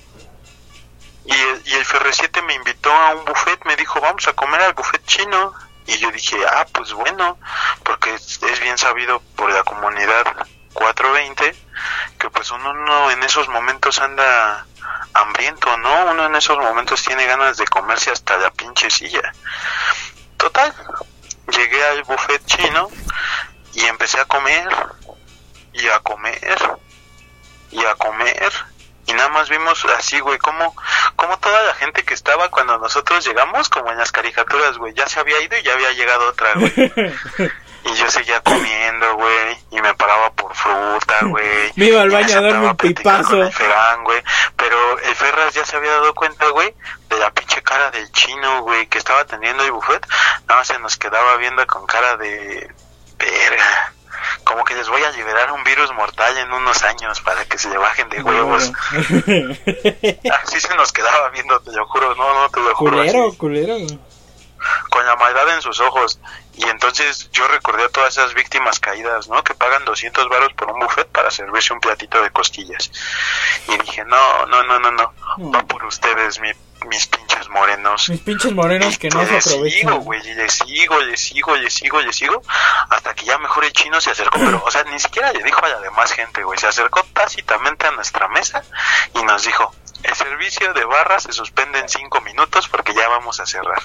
Y 1.24 1.32
el, 1.32 1.62
y 1.64 1.72
el 1.74 1.86
Ferre7 1.86 2.42
me 2.42 2.54
invitó 2.54 2.92
a 2.92 3.14
un 3.14 3.24
buffet, 3.24 3.64
me 3.64 3.74
dijo, 3.76 4.02
vamos 4.02 4.28
a 4.28 4.34
comer 4.34 4.60
al 4.60 4.74
buffet 4.74 5.02
chino. 5.06 5.54
Y 5.86 5.96
yo 5.96 6.10
dije, 6.10 6.36
ah, 6.46 6.66
pues 6.70 6.92
bueno, 6.92 7.38
porque 7.84 8.12
es, 8.12 8.42
es 8.42 8.60
bien 8.60 8.76
sabido 8.76 9.22
por 9.34 9.50
la 9.50 9.62
comunidad 9.62 10.26
420 10.78 11.54
que 12.18 12.30
pues 12.30 12.50
uno 12.52 12.72
no 12.72 13.10
en 13.10 13.22
esos 13.24 13.48
momentos 13.48 13.98
anda 13.98 14.64
hambriento, 15.12 15.76
¿no? 15.78 16.06
Uno 16.06 16.26
en 16.26 16.36
esos 16.36 16.56
momentos 16.58 17.02
tiene 17.02 17.26
ganas 17.26 17.56
de 17.56 17.66
comerse 17.66 18.10
hasta 18.10 18.36
la 18.38 18.50
pinche 18.50 18.88
silla. 18.90 19.32
Total, 20.36 20.72
llegué 21.50 21.84
al 21.84 22.04
buffet 22.04 22.44
chino 22.46 22.88
y 23.74 23.84
empecé 23.86 24.20
a 24.20 24.24
comer 24.24 24.68
y 25.72 25.88
a 25.88 25.98
comer 26.00 26.58
y 27.70 27.84
a 27.84 27.94
comer 27.96 28.52
y 29.06 29.14
nada 29.14 29.30
más 29.30 29.48
vimos 29.48 29.82
así, 29.96 30.20
güey, 30.20 30.38
como, 30.38 30.76
como 31.16 31.38
toda 31.38 31.62
la 31.62 31.74
gente 31.74 32.04
que 32.04 32.12
estaba 32.12 32.50
cuando 32.50 32.76
nosotros 32.76 33.26
llegamos, 33.26 33.70
como 33.70 33.90
en 33.90 33.96
las 33.96 34.12
caricaturas, 34.12 34.76
güey, 34.76 34.92
ya 34.92 35.06
se 35.06 35.18
había 35.18 35.40
ido 35.40 35.56
y 35.56 35.62
ya 35.62 35.72
había 35.72 35.92
llegado 35.92 36.28
otra, 36.28 36.52
güey. 36.54 36.72
Y 37.84 37.94
yo 37.94 38.10
seguía 38.10 38.40
comiendo, 38.40 39.14
güey, 39.14 39.56
y 39.70 39.80
me 39.80 39.94
paraba 39.94 40.30
por 40.32 40.54
fruta, 40.54 41.18
güey. 41.22 41.72
Me 41.76 41.86
iba 41.86 42.02
al 42.02 42.10
baño 42.10 42.38
a 42.38 42.42
darme 42.42 42.68
un 42.68 42.76
pipazo. 42.76 43.42
el 43.42 43.52
Ferran, 43.52 44.04
güey. 44.04 44.22
Pero 44.56 44.98
el 44.98 45.14
Ferras 45.14 45.54
ya 45.54 45.64
se 45.64 45.76
había 45.76 45.92
dado 45.92 46.14
cuenta, 46.14 46.48
güey, 46.48 46.74
de 47.08 47.18
la 47.18 47.30
pinche 47.30 47.62
cara 47.62 47.90
del 47.90 48.10
chino, 48.12 48.62
güey, 48.62 48.86
que 48.88 48.98
estaba 48.98 49.20
atendiendo 49.20 49.64
el 49.64 49.72
buffet. 49.72 50.06
Nada 50.48 50.60
más 50.60 50.66
se 50.66 50.78
nos 50.78 50.96
quedaba 50.96 51.36
viendo 51.36 51.66
con 51.66 51.86
cara 51.86 52.16
de... 52.16 52.70
Verga. 53.18 53.92
Como 54.44 54.64
que 54.64 54.74
les 54.74 54.88
voy 54.88 55.02
a 55.02 55.10
liberar 55.10 55.52
un 55.52 55.62
virus 55.64 55.92
mortal 55.92 56.36
en 56.38 56.52
unos 56.52 56.82
años 56.82 57.20
para 57.20 57.44
que 57.44 57.58
se 57.58 57.68
le 57.68 57.78
bajen 57.78 58.08
de 58.08 58.22
huevos. 58.22 58.72
Así 60.42 60.60
se 60.60 60.74
nos 60.76 60.92
quedaba 60.92 61.28
viendo, 61.30 61.60
te 61.60 61.72
lo 61.72 61.86
juro, 61.86 62.14
no, 62.14 62.34
no, 62.34 62.48
te 62.48 62.60
lo 62.60 62.74
juro. 62.74 63.00
así 63.00 63.10
culero, 63.10 63.34
culero. 63.36 63.76
con 64.90 65.06
la 65.06 65.16
maldad 65.16 65.54
en 65.54 65.62
sus 65.62 65.80
ojos. 65.80 66.18
Y 66.58 66.64
entonces 66.68 67.30
yo 67.30 67.46
recordé 67.46 67.84
a 67.84 67.88
todas 67.88 68.16
esas 68.18 68.34
víctimas 68.34 68.80
caídas, 68.80 69.28
¿no? 69.28 69.44
Que 69.44 69.54
pagan 69.54 69.84
200 69.84 70.28
varos 70.28 70.52
por 70.54 70.70
un 70.72 70.80
buffet 70.80 71.06
para 71.08 71.30
servirse 71.30 71.72
un 71.72 71.80
platito 71.80 72.20
de 72.20 72.30
costillas. 72.30 72.90
Y 73.68 73.78
dije, 73.78 74.04
no, 74.04 74.46
no, 74.46 74.64
no, 74.64 74.78
no, 74.80 74.90
no. 74.90 75.14
Va 75.52 75.62
por 75.62 75.84
ustedes, 75.84 76.40
mi- 76.40 76.52
mis 76.88 77.06
pinches 77.06 77.48
morenos. 77.48 78.08
Mis 78.08 78.20
pinches 78.20 78.52
morenos 78.52 78.98
que 78.98 79.08
no 79.08 79.24
se 79.26 79.32
le 79.34 79.40
sigo, 79.40 79.54
aprovechan. 79.56 79.98
güey, 80.00 80.20
y 80.28 80.34
le 80.34 80.48
sigo, 80.48 80.98
le 81.00 81.16
sigo, 81.16 81.56
le 81.56 81.70
sigo, 81.70 82.00
le 82.00 82.12
sigo, 82.12 82.42
hasta 82.90 83.14
que 83.14 83.24
ya 83.24 83.38
mejor 83.38 83.64
el 83.64 83.72
chino 83.72 84.00
se 84.00 84.10
acercó, 84.10 84.38
pero, 84.38 84.62
o 84.64 84.70
sea, 84.70 84.82
ni 84.84 84.98
siquiera 84.98 85.32
le 85.32 85.42
dijo 85.44 85.64
a 85.64 85.68
la 85.68 85.80
demás 85.80 86.12
gente, 86.12 86.42
güey, 86.42 86.58
se 86.58 86.66
acercó 86.68 87.04
tácitamente 87.12 87.86
a 87.86 87.90
nuestra 87.92 88.28
mesa 88.28 88.62
y 89.14 89.22
nos 89.22 89.44
dijo, 89.44 89.72
el 90.04 90.14
servicio 90.14 90.72
de 90.72 90.84
barra 90.84 91.18
se 91.20 91.32
suspende 91.32 91.78
en 91.80 91.88
cinco 91.88 92.20
minutos 92.20 92.68
porque 92.68 92.94
ya 92.94 93.08
vamos 93.08 93.40
a 93.40 93.46
cerrar. 93.46 93.82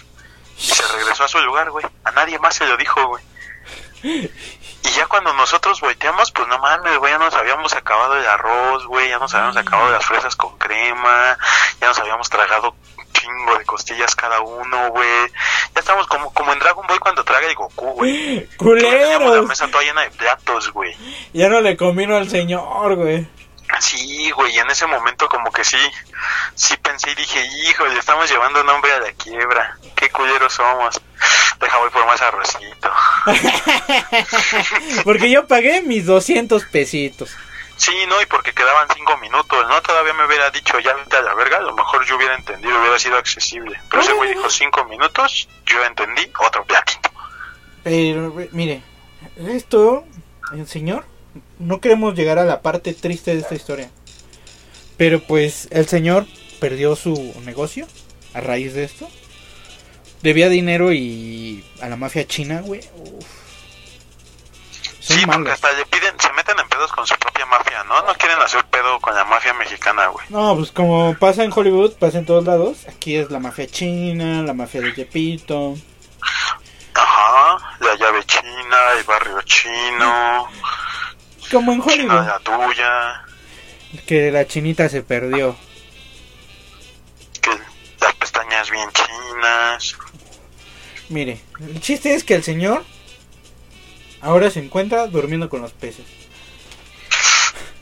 Y 0.57 0.61
se 0.61 0.87
regresó 0.87 1.23
a 1.23 1.27
su 1.27 1.39
lugar, 1.39 1.71
güey, 1.71 1.85
a 2.03 2.11
nadie 2.11 2.39
más 2.39 2.55
se 2.55 2.65
lo 2.65 2.77
dijo, 2.77 3.05
güey. 3.07 3.23
Y 4.03 4.89
ya 4.95 5.05
cuando 5.07 5.33
nosotros 5.33 5.79
volteamos, 5.79 6.31
pues 6.31 6.47
no 6.47 6.59
mames, 6.59 6.97
güey, 6.97 7.13
ya 7.13 7.17
nos 7.17 7.33
habíamos 7.33 7.73
acabado 7.73 8.17
el 8.17 8.27
arroz, 8.27 8.85
güey, 8.85 9.09
ya 9.09 9.17
nos 9.17 9.33
habíamos 9.33 9.55
acabado 9.57 9.91
las 9.91 10.05
fresas 10.05 10.35
con 10.35 10.57
crema, 10.57 11.37
ya 11.79 11.87
nos 11.87 11.99
habíamos 11.99 12.29
tragado 12.29 12.75
chingo 13.13 13.57
de 13.57 13.65
costillas 13.65 14.15
cada 14.15 14.41
uno, 14.41 14.89
güey. 14.89 15.07
Ya 15.73 15.79
estamos 15.79 16.05
como, 16.07 16.33
como 16.33 16.51
en 16.51 16.59
Dragon 16.59 16.85
Ball 16.87 16.99
cuando 16.99 17.23
traga 17.23 17.47
el 17.47 17.55
Goku, 17.55 17.91
güey. 17.93 18.47
Teníamos 18.57 18.79
la 18.81 19.17
Culeros. 19.19 19.47
mesa 19.47 19.67
toda 19.69 19.83
llena 19.83 20.01
de 20.01 20.11
platos, 20.11 20.71
güey. 20.71 20.95
Ya 21.31 21.47
no 21.47 21.61
le 21.61 21.77
convino 21.77 22.17
al 22.17 22.29
señor, 22.29 22.95
güey. 22.95 23.25
Sí, 23.79 24.31
güey, 24.31 24.57
en 24.57 24.69
ese 24.69 24.85
momento 24.87 25.27
como 25.27 25.51
que 25.51 25.63
sí, 25.63 25.77
sí 26.55 26.77
pensé 26.77 27.11
y 27.11 27.15
dije, 27.15 27.43
hijo, 27.65 27.85
le 27.87 27.99
estamos 27.99 28.29
llevando 28.29 28.61
un 28.61 28.69
hombre 28.69 28.91
a 28.93 28.99
la 28.99 29.11
quiebra. 29.13 29.77
Qué 29.95 30.09
culeros 30.09 30.53
somos. 30.53 31.01
Deja, 31.59 31.77
voy 31.77 31.89
por 31.89 32.05
más 32.05 32.21
arrocito. 32.21 32.91
Porque 35.03 35.29
yo 35.29 35.47
pagué 35.47 35.81
mis 35.81 36.05
200 36.05 36.65
pesitos. 36.65 37.35
Sí, 37.75 37.91
no, 38.07 38.21
y 38.21 38.25
porque 38.27 38.53
quedaban 38.53 38.87
cinco 38.95 39.17
minutos, 39.17 39.67
¿no? 39.67 39.81
Todavía 39.81 40.13
me 40.13 40.25
hubiera 40.25 40.49
dicho, 40.51 40.79
ya 40.79 40.93
vete 40.93 41.17
a 41.17 41.21
la 41.21 41.33
verga, 41.33 41.57
a 41.57 41.61
lo 41.61 41.75
mejor 41.75 42.05
yo 42.05 42.15
hubiera 42.15 42.35
entendido, 42.35 42.79
hubiera 42.79 42.99
sido 42.99 43.17
accesible. 43.17 43.77
Pero 43.89 44.03
ese 44.03 44.13
güey 44.13 44.29
dijo 44.29 44.49
cinco 44.49 44.85
minutos, 44.85 45.49
yo 45.65 45.83
entendí, 45.83 46.31
otro 46.39 46.63
platito. 46.63 47.11
Pero, 47.83 48.33
mire, 48.51 48.83
esto, 49.35 50.05
el 50.53 50.67
señor, 50.67 51.05
no 51.59 51.79
queremos 51.81 52.15
llegar 52.15 52.39
a 52.39 52.45
la 52.45 52.61
parte 52.61 52.93
triste 52.93 53.33
de 53.33 53.41
esta 53.41 53.55
historia. 53.55 53.89
Pero 54.97 55.19
pues 55.21 55.67
el 55.71 55.87
señor 55.87 56.25
perdió 56.59 56.95
su 56.95 57.33
negocio 57.45 57.87
a 58.33 58.41
raíz 58.41 58.73
de 58.73 58.83
esto. 58.83 59.09
Debía 60.21 60.49
dinero 60.49 60.93
y 60.93 61.65
a 61.81 61.89
la 61.89 61.97
mafia 61.97 62.25
china, 62.25 62.61
güey. 62.61 62.81
Son 64.99 65.17
Sí, 65.17 65.25
porque 65.25 65.51
hasta 65.51 65.73
le 65.73 65.85
piden, 65.87 66.17
se 66.17 66.31
meten 66.31 66.57
en 66.57 66.69
pedos 66.69 66.89
con 66.93 67.05
su 67.05 67.13
propia 67.15 67.45
mafia, 67.45 67.83
¿no? 67.83 68.01
No 68.03 68.13
quieren 68.13 68.39
hacer 68.39 68.63
pedo 68.65 69.01
con 69.01 69.13
la 69.13 69.25
mafia 69.25 69.53
mexicana, 69.53 70.07
güey. 70.07 70.25
No, 70.29 70.55
pues 70.55 70.71
como 70.71 71.13
pasa 71.19 71.43
en 71.43 71.51
Hollywood, 71.53 71.93
pasa 71.99 72.19
en 72.19 72.25
todos 72.25 72.45
lados. 72.45 72.87
Aquí 72.87 73.17
es 73.17 73.29
la 73.29 73.39
mafia 73.39 73.67
china, 73.67 74.41
la 74.43 74.53
mafia 74.53 74.79
de 74.79 74.93
Jepito. 74.93 75.75
Ajá, 76.93 77.75
la 77.81 77.95
llave 77.95 78.23
china, 78.23 78.77
el 78.97 79.03
barrio 79.03 79.41
chino, 79.41 80.47
Como 81.53 81.71
en 81.71 81.81
Hollywood, 81.81 82.25
la 82.25 82.39
tuya, 82.39 83.23
que 84.07 84.31
la 84.31 84.45
chinita 84.47 84.89
se 84.89 85.03
perdió. 85.03 85.55
que 87.41 87.51
las 88.01 88.13
pestañas 88.15 88.69
bien 88.71 88.89
chinas. 88.91 89.95
Mire, 91.09 91.39
el 91.59 91.79
chiste 91.79 92.15
es 92.15 92.23
que 92.23 92.33
el 92.35 92.43
señor 92.43 92.83
ahora 94.21 94.49
se 94.49 94.59
encuentra 94.59 95.05
durmiendo 95.07 95.47
con 95.49 95.61
los 95.61 95.71
peces. 95.73 96.05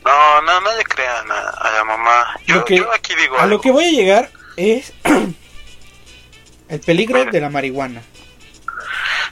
No, 0.04 0.42
no, 0.42 0.60
no 0.60 0.76
le 0.76 0.84
crean 0.84 1.30
a, 1.30 1.48
a 1.48 1.70
la 1.72 1.84
mamá. 1.84 2.36
Yo, 2.46 2.56
Lo 2.56 2.64
que- 2.64 2.76
yo 2.76 2.92
aquí 2.92 3.14
digo 3.14 3.36
A 3.38 3.42
algo. 3.44 3.56
lo 3.56 3.60
que 3.60 3.70
voy 3.70 3.84
a 3.86 3.90
llegar 3.90 4.30
es 4.56 4.92
el 6.68 6.80
peligro 6.80 7.24
de 7.24 7.40
la 7.40 7.48
marihuana. 7.48 8.02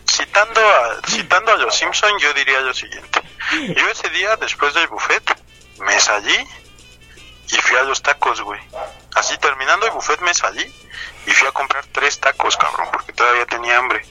Citando 0.09 0.61
a, 0.61 1.01
citando 1.09 1.53
a 1.53 1.57
los 1.57 1.75
Simpson, 1.77 2.13
yo 2.21 2.33
diría 2.35 2.61
lo 2.61 2.73
siguiente. 2.73 3.20
Yo 3.53 3.89
ese 3.89 4.09
día, 4.11 4.37
después 4.37 4.75
del 4.75 4.89
buffet, 4.89 5.23
me 5.81 5.99
salí 5.99 6.37
y 7.49 7.57
fui 7.57 7.77
a 7.77 7.83
los 7.83 8.03
tacos, 8.03 8.41
güey. 8.43 8.61
Así 9.15 9.37
terminando 9.39 9.87
el 9.87 9.93
buffet 9.93 10.21
me 10.21 10.33
salí 10.35 10.63
y 11.27 11.31
fui 11.33 11.49
a 11.49 11.53
comprar 11.53 11.85
tres 11.87 12.21
tacos, 12.21 12.57
cabrón, 12.57 12.89
porque 12.93 13.13
todavía 13.13 13.47
tenía 13.47 13.77
hambre. 13.79 14.05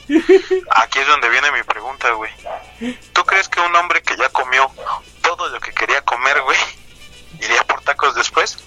Aquí 0.76 0.98
es 0.98 1.06
donde 1.06 1.28
viene 1.30 1.50
mi 1.52 1.62
pregunta, 1.62 2.10
güey. 2.10 2.32
¿Tú 3.12 3.24
crees 3.24 3.48
que 3.48 3.60
un 3.60 3.74
hombre 3.76 4.02
que 4.02 4.16
ya 4.16 4.28
comió 4.28 4.70
todo 5.22 5.48
lo 5.48 5.60
que 5.60 5.72
quería 5.72 6.02
comer, 6.02 6.40
güey, 6.42 6.58
iría 7.40 7.64
por 7.64 7.80
tacos 7.82 8.14
después? 8.14 8.58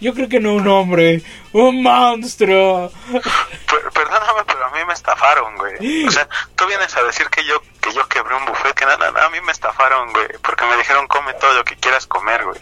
Yo 0.00 0.14
creo 0.14 0.28
que 0.28 0.38
no 0.38 0.54
un 0.54 0.68
hombre, 0.68 1.22
un 1.52 1.82
monstruo. 1.82 2.92
Per- 3.12 3.90
perdóname, 3.92 4.42
pero 4.46 4.64
a 4.66 4.70
mí 4.70 4.78
me 4.86 4.94
estafaron, 4.94 5.56
güey. 5.56 6.06
O 6.06 6.10
sea, 6.10 6.28
tú 6.54 6.66
vienes 6.66 6.96
a 6.96 7.02
decir 7.02 7.26
que 7.30 7.44
yo 7.44 7.60
que 7.80 7.92
yo 7.92 8.06
quebré 8.08 8.36
un 8.36 8.44
buffet, 8.46 8.74
que 8.74 8.84
nada, 8.84 9.10
nada, 9.10 9.26
a 9.26 9.30
mí 9.30 9.38
me 9.44 9.50
estafaron, 9.52 10.12
güey, 10.12 10.28
porque 10.42 10.64
me 10.66 10.76
dijeron 10.76 11.06
come 11.08 11.34
todo 11.34 11.52
lo 11.54 11.64
que 11.64 11.74
quieras 11.76 12.06
comer, 12.06 12.44
güey. 12.44 12.60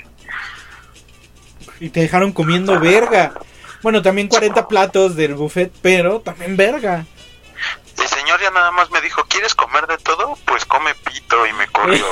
Y 1.81 1.91
te 1.91 2.01
dejaron 2.01 2.33
comiendo 2.33 2.79
verga. 2.81 3.35
Bueno, 3.83 4.01
también 4.03 4.29
40 4.29 4.67
platos 4.69 5.15
del 5.15 5.35
buffet, 5.35 5.71
pero 5.83 6.21
también 6.21 6.57
verga. 6.57 7.05
El 7.99 8.09
señor 8.09 8.41
ya 8.41 8.51
nada 8.51 8.71
más 8.71 8.91
me 8.91 9.01
dijo, 9.03 9.25
¿quieres 9.29 9.55
comer 9.55 9.87
de 9.87 9.99
todo? 9.99 10.39
Pues 10.47 10.65
come 10.65 10.95
pito 10.95 11.47
y 11.47 11.53
me 11.53 11.67
corrió. 11.69 12.05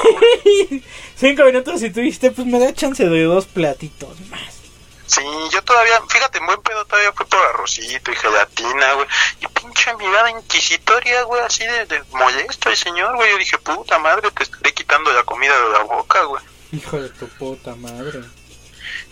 Cinco 1.16 1.44
minutos 1.44 1.82
y 1.82 1.90
tú 1.90 2.00
dijiste, 2.00 2.30
pues 2.30 2.46
me 2.46 2.58
da 2.58 2.72
chance 2.74 3.06
de 3.08 3.22
dos 3.24 3.46
platitos 3.46 4.20
más. 4.28 4.60
Sí, 5.06 5.22
yo 5.52 5.62
todavía, 5.62 6.00
fíjate, 6.08 6.38
en 6.38 6.46
buen 6.46 6.62
pedo 6.62 6.84
todavía 6.86 7.12
fue 7.12 7.26
por 7.26 7.38
arrocito 7.40 8.10
y 8.10 8.16
gelatina, 8.16 8.94
güey. 8.94 9.06
Y 9.40 9.46
pinche 9.48 9.94
mirada 9.96 10.30
inquisitoria, 10.30 11.22
güey, 11.24 11.42
así 11.42 11.64
de, 11.64 11.84
de 11.86 12.02
molesto 12.12 12.70
el 12.70 12.76
señor, 12.76 13.14
güey. 13.16 13.30
Yo 13.30 13.38
dije, 13.38 13.58
puta 13.58 13.98
madre, 13.98 14.30
te 14.30 14.44
estaré 14.44 14.72
quitando 14.72 15.12
la 15.12 15.22
comida 15.24 15.52
de 15.60 15.68
la 15.70 15.82
boca, 15.82 16.22
güey. 16.24 16.42
Hijo 16.72 17.00
de 17.00 17.10
tu 17.10 17.28
puta 17.28 17.74
madre. 17.74 18.20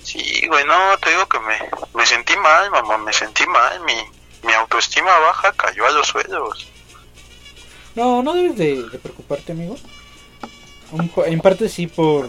Sí, 0.02 0.46
güey, 0.48 0.64
no, 0.64 0.96
te 0.98 1.10
digo 1.10 1.28
que 1.28 1.38
me, 1.40 1.58
me 1.94 2.06
sentí 2.06 2.36
mal, 2.36 2.70
mamá, 2.70 2.98
me 2.98 3.12
sentí 3.12 3.46
mal. 3.46 3.80
Mi, 3.80 3.94
mi 4.42 4.52
autoestima 4.54 5.16
baja 5.18 5.52
cayó 5.52 5.86
a 5.86 5.90
los 5.90 6.08
suelos. 6.08 6.68
No, 7.94 8.22
no 8.22 8.32
debes 8.32 8.56
de, 8.56 8.82
de 8.88 8.98
preocuparte, 8.98 9.52
amigo. 9.52 9.76
Un 10.90 11.12
en 11.26 11.40
parte 11.40 11.68
sí 11.68 11.86
por... 11.86 12.28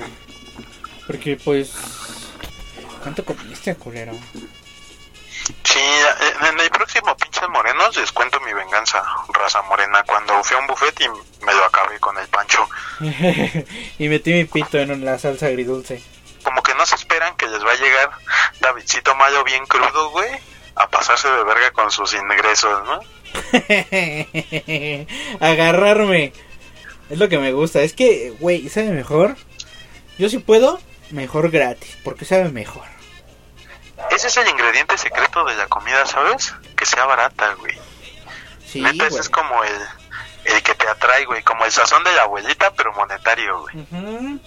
Porque 1.08 1.38
pues... 1.38 1.74
¿Cuánto 3.04 3.26
comiste, 3.26 3.76
culero? 3.76 4.14
Sí, 5.64 5.80
eh, 5.80 6.48
en 6.50 6.60
el 6.60 6.70
próximo 6.70 7.16
pinches 7.18 7.50
morenos 7.50 7.96
les 7.98 8.12
cuento 8.14 8.40
mi 8.40 8.54
venganza, 8.54 9.04
raza 9.34 9.62
morena, 9.64 10.04
cuando 10.04 10.42
fui 10.42 10.56
a 10.56 10.60
un 10.60 10.68
buffet 10.68 11.02
y 11.02 11.10
me 11.46 11.54
lo 11.54 11.66
acabé 11.66 12.00
con 12.00 12.18
el 12.18 12.28
pancho. 12.28 12.68
y 14.00 14.08
metí 14.08 14.32
mi 14.32 14.46
pito 14.46 14.78
en 14.78 15.04
la 15.04 15.20
salsa 15.20 15.48
agridulce. 15.48 16.02
Como 16.44 16.64
que 16.64 16.74
no 16.76 16.86
se 16.86 16.96
esperan 16.96 17.36
que 17.36 17.48
les 17.48 17.66
va 17.66 17.72
a 17.72 17.76
llegar 17.76 18.12
Davidcito 18.62 19.16
Mayo 19.16 19.44
bien 19.44 19.66
crudo, 19.66 20.12
güey, 20.12 20.32
a 20.76 20.90
pasarse 20.90 21.30
de 21.30 21.44
verga 21.44 21.72
con 21.72 21.92
sus 21.92 22.14
ingresos, 22.14 22.82
¿no? 22.86 23.02
Agarrarme. 25.46 26.32
Es 27.10 27.18
lo 27.18 27.28
que 27.28 27.38
me 27.38 27.52
gusta. 27.52 27.82
Es 27.82 27.94
que, 27.94 28.34
güey, 28.40 28.70
sabe 28.70 28.92
mejor. 28.92 29.36
Yo 30.18 30.30
si 30.30 30.38
puedo, 30.38 30.80
mejor 31.12 31.52
gratis. 31.52 31.98
Porque 32.04 32.26
sabe 32.26 32.50
mejor. 32.50 32.93
Ese 34.12 34.28
es 34.28 34.38
el 34.38 34.48
ingrediente 34.48 34.98
secreto 34.98 35.44
de 35.46 35.56
la 35.56 35.68
comida, 35.68 36.06
¿sabes? 36.06 36.54
Que 36.76 36.86
sea 36.86 37.06
barata, 37.06 37.54
güey. 37.56 37.78
Sí, 38.66 38.82
Neta, 38.82 39.08
ese 39.08 39.20
es 39.20 39.30
como 39.30 39.64
el, 39.64 39.88
el 40.46 40.64
que 40.64 40.76
te 40.76 40.88
atrae, 40.88 41.26
güey, 41.26 41.44
como 41.44 41.66
el 41.66 41.72
sazón 41.72 42.04
de 42.04 42.14
la 42.14 42.24
abuelita, 42.24 42.74
pero 42.74 42.94
monetario, 42.94 43.62
güey. 43.62 43.76
Ujú. 43.80 44.40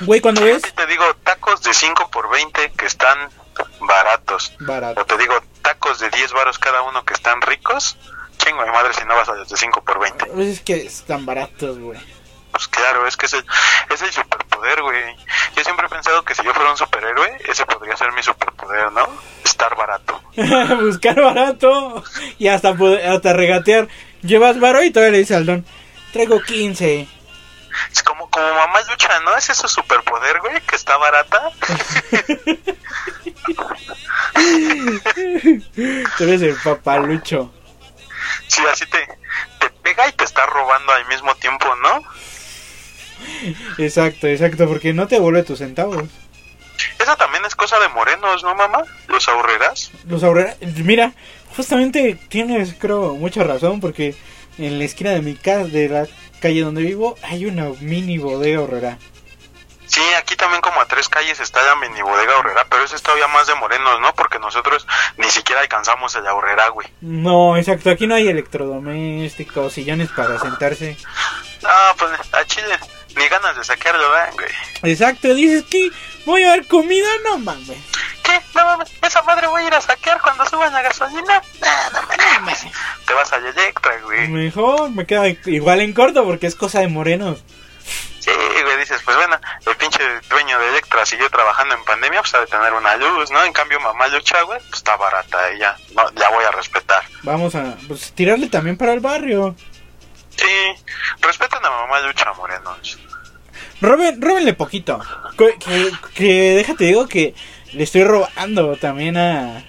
Güey, 0.00 0.20
cuando 0.20 0.42
ves... 0.42 0.62
te 0.74 0.86
digo 0.86 1.04
tacos 1.22 1.62
de 1.62 1.72
5 1.72 2.10
por 2.10 2.28
20 2.30 2.72
que 2.72 2.86
están 2.86 3.30
baratos. 3.80 4.52
Barato. 4.60 5.00
O 5.00 5.04
te 5.04 5.16
digo 5.18 5.34
tacos 5.62 6.00
de 6.00 6.10
10 6.10 6.32
varos 6.32 6.58
cada 6.58 6.82
uno 6.82 7.04
que 7.04 7.14
están 7.14 7.40
ricos. 7.40 7.96
Chingo 8.38 8.64
de 8.64 8.72
madre 8.72 8.92
si 8.94 9.04
no 9.04 9.14
vas 9.14 9.28
a 9.28 9.34
los 9.34 9.48
de 9.48 9.56
5 9.56 9.82
por 9.84 10.00
20. 10.00 10.26
Pues 10.26 10.48
es 10.48 10.60
que 10.60 10.86
están 10.86 11.24
baratos, 11.24 11.78
güey. 11.78 12.00
Pues 12.50 12.68
claro, 12.68 13.06
es 13.06 13.16
que 13.16 13.26
es 13.26 13.32
el, 13.32 13.44
es 13.90 14.02
el 14.02 14.12
superpoder, 14.54 14.82
güey. 14.82 15.16
Yo 15.56 15.64
siempre 15.64 15.86
he 15.86 15.88
pensado 15.88 16.24
que 16.24 16.34
si 16.34 16.42
yo 16.44 16.52
fuera 16.54 16.70
un 16.70 16.76
superhéroe, 16.76 17.38
ese 17.48 17.64
podría 17.66 17.96
ser 17.96 18.12
mi 18.12 18.22
superpoder, 18.22 18.92
¿no? 18.92 19.08
Estar 19.44 19.74
barato. 19.76 20.20
Buscar 20.80 21.20
barato. 21.20 22.02
Y 22.38 22.48
hasta, 22.48 22.74
poder- 22.74 23.06
hasta 23.08 23.32
regatear. 23.32 23.88
Llevas 24.22 24.58
varo 24.58 24.82
y 24.82 24.90
todavía 24.90 25.12
le 25.12 25.18
dice 25.18 25.34
al 25.36 25.46
don. 25.46 25.64
Traigo 26.12 26.40
15. 26.40 27.08
Es 27.92 28.02
como, 28.04 28.30
como 28.30 28.46
mamá 28.54 28.80
lucha, 28.88 29.18
¿no? 29.20 29.34
Ese 29.36 29.52
es 29.52 29.58
su 29.58 29.68
superpoder, 29.68 30.38
güey, 30.40 30.60
que 30.62 30.76
está 30.76 30.96
barata. 30.96 31.50
Tú 36.16 36.24
eres 36.24 36.42
el 36.42 36.56
papalucho. 36.62 37.52
Sí, 38.46 38.62
así 38.70 38.86
te, 38.86 39.06
te 39.60 39.70
pega 39.82 40.08
y 40.08 40.12
te 40.12 40.24
está 40.24 40.46
robando 40.46 40.92
al 40.92 41.06
mismo 41.06 41.34
tiempo, 41.36 41.74
¿no? 41.76 42.02
Exacto, 43.78 44.26
exacto. 44.26 44.66
Porque 44.66 44.92
no 44.92 45.06
te 45.06 45.16
devuelve 45.16 45.42
tus 45.42 45.58
centavos. 45.58 46.04
Esa 46.98 47.16
también 47.16 47.44
es 47.44 47.54
cosa 47.54 47.78
de 47.78 47.88
morenos, 47.88 48.42
¿no, 48.42 48.54
mamá? 48.54 48.82
Los 49.08 49.28
ahorreras. 49.28 49.90
Los 50.06 50.22
ahorrarás. 50.24 50.56
Mira, 50.76 51.12
justamente 51.56 52.18
tienes, 52.28 52.74
creo, 52.78 53.14
mucha 53.14 53.44
razón. 53.44 53.80
Porque 53.80 54.14
en 54.58 54.78
la 54.78 54.84
esquina 54.84 55.10
de 55.10 55.22
mi 55.22 55.34
casa, 55.34 55.64
de 55.64 55.88
la 55.88 56.06
calle 56.40 56.62
donde 56.62 56.82
vivo, 56.82 57.16
hay 57.22 57.46
una 57.46 57.70
mini 57.80 58.18
bodega 58.18 58.58
ahorrera. 58.58 58.98
Sí, 59.86 60.00
aquí 60.18 60.34
también 60.34 60.62
como 60.62 60.80
a 60.80 60.86
tres 60.86 61.08
calles 61.08 61.38
está 61.40 61.62
la 61.62 61.76
mini 61.76 62.00
bodega 62.00 62.34
ahorrera, 62.34 62.66
pero 62.70 62.84
ese 62.84 62.96
es 62.96 63.02
todavía 63.02 63.28
más 63.28 63.46
de 63.46 63.54
morenos, 63.54 64.00
¿no? 64.00 64.14
Porque 64.14 64.38
nosotros 64.38 64.86
ni 65.18 65.30
siquiera 65.30 65.60
alcanzamos 65.60 66.14
el 66.16 66.26
ahorrera, 66.26 66.68
güey. 66.68 66.88
No, 67.00 67.56
exacto. 67.56 67.90
Aquí 67.90 68.06
no 68.06 68.14
hay 68.14 68.26
electrodomésticos, 68.28 69.72
sillones 69.72 70.08
para 70.10 70.38
sentarse. 70.38 70.96
No, 71.62 71.68
pues 71.98 72.12
a 72.32 72.44
Chile 72.46 72.78
ni 73.16 73.28
ganas 73.28 73.56
de 73.56 73.64
saquearlo 73.64 74.10
dan, 74.10 74.32
güey. 74.34 74.92
Exacto, 74.92 75.34
dices 75.34 75.64
que 75.64 75.90
voy 76.24 76.42
a 76.44 76.50
dar 76.50 76.66
comida, 76.66 77.08
no 77.24 77.38
mames. 77.38 77.78
¿Qué? 78.22 78.40
No 78.54 78.64
mames, 78.64 78.90
esa 79.02 79.22
madre 79.22 79.46
voy 79.46 79.62
a 79.62 79.66
ir 79.66 79.74
a 79.74 79.80
saquear 79.80 80.20
cuando 80.20 80.44
suban 80.46 80.72
la 80.72 80.82
gasolina. 80.82 81.42
Nah, 81.60 81.90
no 81.92 82.08
mames. 82.40 82.66
Te 83.06 83.14
vas 83.14 83.32
a 83.32 83.36
Electra, 83.36 84.00
güey. 84.02 84.28
Mejor 84.28 84.90
me 84.90 85.06
queda 85.06 85.28
igual 85.28 85.80
en 85.80 85.92
corto 85.92 86.24
porque 86.24 86.46
es 86.46 86.54
cosa 86.54 86.80
de 86.80 86.88
morenos. 86.88 87.44
Sí, 88.24 88.30
güey, 88.62 88.78
dices, 88.78 89.02
pues 89.04 89.18
bueno, 89.18 89.38
el 89.66 89.76
pinche 89.76 90.02
dueño 90.30 90.58
de 90.58 90.70
Electra 90.70 91.04
siguió 91.04 91.28
trabajando 91.28 91.74
en 91.74 91.84
pandemia, 91.84 92.20
pues 92.20 92.34
ha 92.34 92.40
de 92.40 92.46
tener 92.46 92.72
una 92.72 92.96
luz, 92.96 93.30
¿no? 93.30 93.44
En 93.44 93.52
cambio, 93.52 93.78
mamá 93.80 94.08
lucha, 94.08 94.40
güey, 94.42 94.58
pues 94.60 94.76
está 94.76 94.96
barata 94.96 95.50
ella. 95.50 95.76
No, 95.94 96.10
la 96.12 96.30
voy 96.30 96.42
a 96.42 96.50
respetar. 96.50 97.02
Vamos 97.22 97.54
a 97.54 97.76
pues, 97.86 98.12
tirarle 98.12 98.48
también 98.48 98.78
para 98.78 98.94
el 98.94 99.00
barrio. 99.00 99.54
Sí, 100.36 100.84
respeten 101.20 101.64
a 101.64 101.70
mamá 101.70 102.00
lucha, 102.00 102.32
morenos. 102.32 102.98
Roben, 103.84 104.20
róbenle 104.22 104.54
poquito. 104.54 104.98
Que, 105.36 105.54
que, 105.58 105.90
que 106.14 106.54
déjate 106.56 106.84
digo 106.84 107.06
que 107.06 107.34
le 107.72 107.82
estoy 107.82 108.04
robando 108.04 108.76
también 108.76 109.16
a 109.16 109.64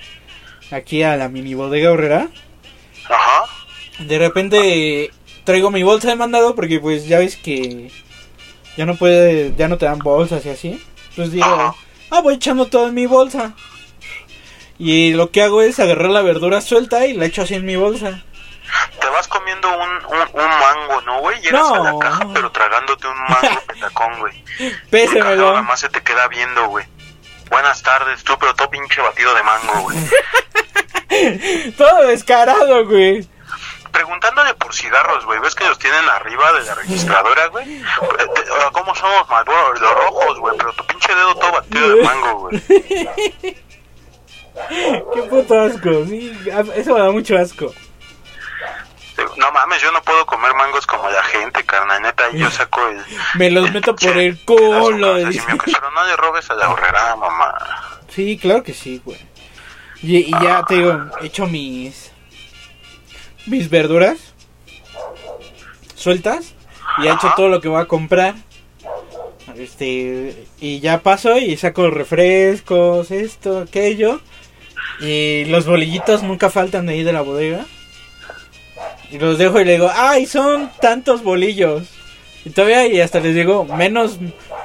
aquí 0.72 1.04
a 1.04 1.18
la 1.18 1.28
mini 1.30 1.54
bodega 1.54 1.92
horrera. 1.92 2.30
Ajá. 3.06 3.46
De 4.00 4.18
repente 4.18 5.12
traigo 5.44 5.70
mi 5.70 5.84
bolsa 5.84 6.10
de 6.10 6.16
mandado 6.16 6.56
porque 6.56 6.80
pues 6.80 7.08
ya 7.08 7.20
ves 7.20 7.36
que 7.36 7.92
ya 8.78 8.86
no 8.86 8.96
puede, 8.96 9.54
ya 9.58 9.68
no 9.68 9.78
te 9.78 9.86
dan 9.86 10.00
bolsas 10.00 10.46
y 10.46 10.50
así. 10.50 10.82
Pues 11.16 11.32
digo, 11.32 11.46
Ajá. 11.46 11.76
ah, 12.10 12.22
voy 12.22 12.36
echando 12.36 12.68
todo 12.68 12.88
en 12.88 12.94
mi 12.94 13.06
bolsa. 13.06 13.54
Y 14.78 15.14
lo 15.14 15.32
que 15.32 15.42
hago 15.42 15.62
es 15.62 15.80
agarrar 15.80 16.10
la 16.12 16.22
verdura 16.22 16.60
suelta 16.62 17.06
y 17.06 17.14
la 17.14 17.26
echo 17.26 17.42
así 17.44 17.54
en 17.54 17.66
mi 17.66 17.76
bolsa. 17.76 18.24
Te 19.00 19.08
vas 19.10 19.28
comiendo 19.28 19.70
un, 19.78 19.90
un, 19.90 20.20
un 20.34 20.50
mango, 20.50 21.02
¿no, 21.06 21.20
güey? 21.20 21.40
Llegas 21.42 21.70
a 21.72 21.80
la 21.80 21.92
No. 21.92 22.00
caja, 22.00 22.28
pero 22.34 22.52
tragándote 22.52 23.08
un 23.08 23.18
mango 23.20 23.62
petacón, 23.68 24.20
güey. 24.20 24.44
Pésemelo. 24.90 25.50
nada 25.52 25.62
más 25.62 25.80
se 25.80 25.90
te 25.90 26.02
queda 26.02 26.28
viendo, 26.28 26.68
güey. 26.68 26.86
Buenas 27.50 27.82
tardes, 27.84 28.24
tú, 28.24 28.38
pero 28.40 28.56
todo 28.56 28.70
pinche 28.70 29.02
batido 29.02 29.34
de 29.36 29.44
mango, 29.44 29.82
güey. 29.82 29.98
Todo 31.78 32.08
descarado, 32.08 32.86
güey. 32.88 33.26
Preguntándole 33.92 34.54
por 34.56 34.74
cigarros, 34.76 35.24
güey. 35.26 35.40
¿Ves 35.40 35.56
que 35.56 35.64
los 35.64 35.80
tienen 35.80 36.04
arriba 36.10 36.52
de 36.54 36.64
la 36.66 36.76
registradora, 36.76 37.48
güey? 37.48 37.82
¿Cómo 38.74 38.94
somos 38.96 39.30
Marlboro? 39.30 39.74
Los 39.76 39.94
rojos, 39.94 40.40
güey. 40.40 40.58
Pero 40.58 40.74
tu 40.74 40.86
pinche 40.88 41.16
dedo 41.16 41.36
todo 41.36 41.52
batido 41.54 41.96
de 41.96 42.04
mango, 42.04 42.40
güey. 42.40 42.62
Qué 45.14 45.22
puto 45.30 45.60
asco. 45.62 46.06
Sí, 46.08 46.38
eso 46.76 46.94
me 46.94 47.00
da 47.00 47.12
mucho 47.12 47.38
asco. 47.38 47.74
No 49.46 49.52
mames, 49.52 49.80
yo 49.80 49.92
no 49.92 50.02
puedo 50.02 50.26
comer 50.26 50.56
mangos 50.56 50.88
como 50.88 51.08
la 51.08 51.22
gente, 51.22 51.64
carnal. 51.64 52.02
Neta, 52.02 52.32
yo 52.34 52.50
saco 52.50 52.88
el... 52.88 53.00
Me 53.36 53.52
los 53.52 53.68
el 53.68 53.74
meto 53.74 53.96
por 53.96 54.18
el 54.18 54.44
culo. 54.44 55.18
dice. 55.18 55.46
Pero 55.64 55.92
no 55.92 56.04
le 56.04 56.16
robes 56.16 56.50
a 56.50 56.56
la 56.56 56.68
horrera, 56.72 57.16
mamá. 57.16 57.54
Sí, 58.10 58.40
claro 58.40 58.64
que 58.64 58.74
sí, 58.74 59.00
güey. 59.06 59.20
Y, 60.02 60.18
y 60.18 60.32
ya 60.32 60.64
te 60.68 60.76
digo, 60.76 61.00
he 61.22 61.28
hecho 61.28 61.46
mis 61.46 62.12
mis 63.46 63.70
verduras 63.70 64.34
sueltas 65.96 66.56
y 66.98 67.06
he 67.06 67.12
hecho 67.12 67.32
todo 67.36 67.48
lo 67.50 67.62
que 67.62 67.68
voy 67.68 67.82
a 67.82 67.86
comprar. 67.86 68.34
Este, 69.56 70.48
y 70.60 70.80
ya 70.80 71.04
paso 71.04 71.38
y 71.38 71.56
saco 71.56 71.92
refrescos, 71.92 73.12
esto, 73.12 73.60
aquello. 73.60 74.22
Y 75.02 75.46
los 75.46 75.68
bolillitos 75.68 76.24
nunca 76.24 76.50
faltan 76.50 76.88
de 76.88 76.94
ahí 76.94 77.04
de 77.04 77.14
la 77.14 77.22
bodega. 77.22 77.68
Y 79.12 79.18
los 79.18 79.38
dejo 79.38 79.60
y 79.60 79.66
le 79.66 79.74
digo, 79.74 79.92
ay, 79.94 80.26
son 80.26 80.72
tantos 80.82 81.24
bolillos. 81.24 81.84
Y 82.44 82.50
todavía 82.52 82.88
y 82.88 83.02
hasta 83.02 83.20
les 83.20 83.36
digo, 83.36 83.66
menos, 83.66 84.20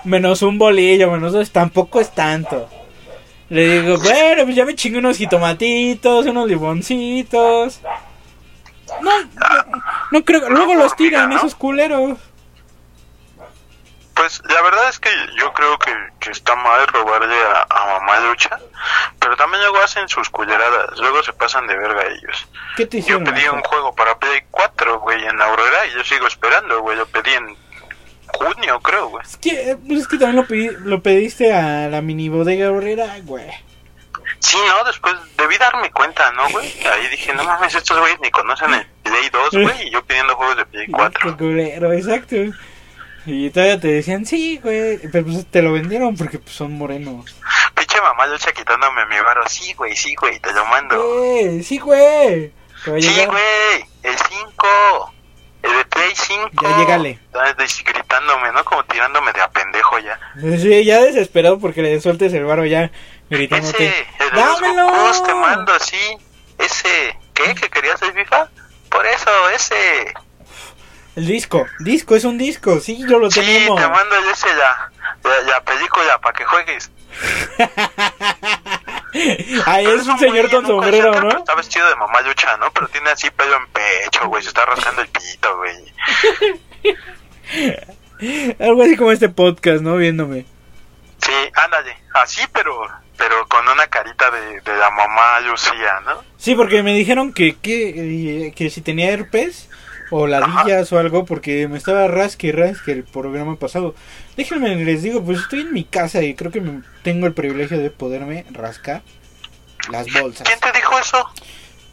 menos 0.05 0.43
un 0.43 0.59
bolillo, 0.59 1.11
menos 1.11 1.33
dos, 1.33 1.51
tampoco 1.51 2.01
es 2.01 2.11
tanto. 2.15 2.69
Le 3.49 3.83
digo, 3.83 3.99
bueno, 3.99 4.45
pues 4.45 4.55
ya 4.55 4.65
me 4.65 4.75
chingué 4.75 4.99
unos 4.99 5.17
jitomatitos, 5.17 6.27
unos 6.27 6.49
limoncitos. 6.49 7.81
No, 9.03 9.21
no, 9.21 9.81
no 10.13 10.25
creo, 10.25 10.51
luego 10.51 10.75
los 10.75 10.95
tiran 10.97 11.33
esos 11.33 11.55
culeros. 11.55 12.19
Pues 14.21 14.43
la 14.51 14.61
verdad 14.61 14.87
es 14.91 14.99
que 14.99 15.09
yo 15.39 15.51
creo 15.55 15.79
que, 15.79 15.91
que 16.21 16.31
está 16.31 16.55
mal 16.55 16.87
robarle 16.89 17.35
a, 17.43 17.67
a 17.71 17.99
mamá 17.99 18.21
lucha, 18.21 18.59
pero 19.19 19.35
también 19.35 19.63
luego 19.63 19.79
hacen 19.83 20.07
sus 20.11 20.29
culeradas, 20.29 20.99
luego 20.99 21.23
se 21.23 21.33
pasan 21.33 21.67
de 21.67 21.75
verga 21.75 22.03
ellos. 22.07 22.47
¿Qué 22.77 22.85
te 22.85 22.99
Yo 22.99 23.17
hicieron? 23.17 23.25
pedí 23.25 23.49
un 23.49 23.63
juego 23.63 23.95
para 23.95 24.19
Play 24.19 24.43
4, 24.51 25.01
güey, 25.01 25.25
en 25.27 25.41
Aurora 25.41 25.87
y 25.87 25.95
yo 25.97 26.05
sigo 26.05 26.27
esperando, 26.27 26.81
güey, 26.83 26.99
lo 26.99 27.07
pedí 27.07 27.33
en 27.33 27.57
junio, 28.27 28.79
creo, 28.81 29.09
güey. 29.09 29.25
Es 29.25 29.39
que, 29.39 29.79
pues 29.89 30.01
es 30.01 30.09
que 30.09 30.19
también 30.19 30.37
lo, 30.37 30.45
pedí- 30.47 30.77
lo 30.85 31.03
pediste 31.03 31.55
a 31.55 31.89
la 31.89 32.03
mini 32.03 32.29
bodega 32.29 32.71
horrera, 32.71 33.07
güey. 33.23 33.51
Sí, 34.41 34.59
no, 34.69 34.85
después 34.85 35.15
debí 35.39 35.57
darme 35.57 35.91
cuenta, 35.93 36.31
¿no, 36.33 36.47
güey? 36.51 36.67
Ahí 36.93 37.09
dije, 37.09 37.33
no 37.35 37.43
mames, 37.45 37.75
estos 37.75 37.99
güeyes 37.99 38.21
ni 38.21 38.31
conocen 38.31 38.73
el 38.75 38.87
Play 39.03 39.31
2, 39.31 39.51
güey, 39.63 39.89
y 39.89 39.91
yo 39.91 40.05
pidiendo 40.05 40.37
juegos 40.37 40.57
de 40.59 40.67
Play 40.67 40.87
4. 40.89 41.31
Qué 41.31 41.37
culero, 41.39 41.93
exacto. 41.95 42.37
Y 43.27 43.51
todavía 43.51 43.79
te 43.81 43.89
decían, 43.89 44.25
sí, 44.27 44.59
güey, 44.63 44.99
pero 45.13 45.27
pues 45.27 45.47
te 45.47 45.63
lo 45.63 45.73
vendieron 45.73 46.17
porque 46.17 46.39
pues, 46.39 46.55
son 46.55 46.73
morenos. 46.73 47.37
Pinche 47.75 48.01
mamá 48.01 48.27
lucha 48.27 48.53
quitándome 48.53 49.05
mi 49.07 49.17
varo, 49.21 49.43
sí, 49.49 49.75
güey, 49.75 49.95
sí, 49.95 50.15
güey, 50.15 50.39
te 50.41 50.53
lo 50.53 50.65
mando. 50.67 50.97
Sí, 51.63 51.79
güey. 51.79 52.53
Sí, 52.85 53.27
güey, 53.27 53.87
el 54.03 54.17
5, 54.17 55.15
el 55.63 55.73
de 55.77 55.85
Play 55.85 56.13
5. 56.15 56.49
Ya 56.63 56.79
llégale. 56.79 57.19
De- 57.33 57.83
Gritándome, 57.93 58.53
¿no? 58.53 58.65
Como 58.65 58.83
tirándome 58.85 59.33
de 59.33 59.41
a 59.43 59.49
pendejo 59.51 59.99
ya. 59.99 60.19
Sí, 60.59 60.85
ya 60.85 61.01
desesperado 61.03 61.59
porque 61.59 61.83
le 61.83 62.01
sueltes 62.01 62.33
el 62.33 62.45
varo 62.45 62.65
ya 62.65 62.91
gritándote. 63.29 63.87
Ese, 63.87 64.07
el 64.19 64.31
de 64.31 64.37
los 64.37 64.61
¡Dámelo! 64.61 64.89
Gokus, 64.91 65.23
te 65.25 65.35
mando, 65.35 65.79
sí. 65.79 66.17
Ese, 66.59 67.19
¿qué? 67.35 67.55
¿Que 67.55 67.69
querías 67.69 68.01
el 68.03 68.13
FIFA? 68.13 68.49
Por 68.91 69.07
eso, 69.07 69.31
ese. 69.55 70.15
El 71.17 71.27
disco, 71.27 71.67
disco, 71.81 72.15
es 72.17 72.25
un 72.25 72.39
disco, 72.39 72.79
sí, 72.81 72.99
yo 73.09 73.19
lo 73.19 73.31
Sí, 73.31 73.41
tenemos. 73.41 73.81
te 73.81 73.89
mando 73.89 74.17
el 74.17 74.25
ese 74.31 74.49
ya. 74.49 74.91
Ya, 75.25 75.47
ya 75.49 75.61
película 75.65 76.19
para 76.21 76.39
que 76.39 76.45
juegues. 76.45 76.91
Ahí 79.67 79.87
es 79.87 80.07
un 80.07 80.19
señor 80.19 80.51
con 80.51 80.67
sombrero, 80.67 81.21
¿no? 81.21 81.39
Está 81.39 81.55
vestido 81.57 81.89
de 81.89 81.97
mamá 81.97 82.21
lucha, 82.23 82.57
¿no? 82.59 82.71
Pero 82.73 82.87
tiene 82.89 83.11
así 83.11 83.29
pelo 83.31 83.57
en 83.57 83.67
pecho, 83.69 84.27
güey. 84.29 84.43
Se 84.43 84.49
está 84.51 84.65
rascando 84.65 85.03
el 85.03 85.09
pito, 85.09 85.57
güey. 85.57 85.75
Algo 88.61 88.83
así 88.83 88.97
como 88.97 89.13
este 89.13 89.29
podcast, 89.29 89.83
¿no? 89.83 89.97
Viéndome. 89.97 90.47
Sí, 91.19 91.33
ándale. 91.55 91.97
Así, 92.15 92.41
pero 92.53 92.87
pero 93.17 93.47
con 93.49 93.69
una 93.69 93.87
carita 93.89 94.31
de, 94.31 94.61
de 94.63 94.77
la 94.79 94.89
mamá 94.91 95.41
Lucía, 95.41 96.01
¿no? 96.07 96.25
Sí, 96.39 96.55
porque 96.55 96.83
me 96.83 96.95
dijeron 96.95 97.35
que, 97.35 97.59
que, 97.59 98.47
eh, 98.47 98.53
que 98.57 98.71
si 98.71 98.81
tenía 98.81 99.11
herpes 99.11 99.69
o 100.11 100.27
ladillas 100.27 100.93
o 100.93 100.99
algo, 100.99 101.25
porque 101.25 101.69
me 101.69 101.79
estaba 101.79 102.09
rasque 102.09 102.49
y 102.49 102.53
rasque 102.53 102.93
el 102.93 103.05
programa 103.05 103.57
pasado. 103.57 103.95
Déjenme, 104.37 104.75
les 104.77 105.03
digo, 105.03 105.25
pues 105.25 105.39
estoy 105.41 105.61
en 105.61 105.73
mi 105.73 105.85
casa 105.85 106.23
y 106.23 106.35
creo 106.35 106.51
que 106.51 106.61
me- 106.61 106.83
tengo 107.03 107.27
el 107.27 107.33
privilegio 107.33 107.79
de 107.79 107.91
poderme 107.91 108.45
rascar 108.51 109.03
las 109.91 110.07
bolsas. 110.13 110.47
¿Quién 110.47 110.59
te 110.61 110.73
dijo 110.73 110.99
eso? 110.99 111.25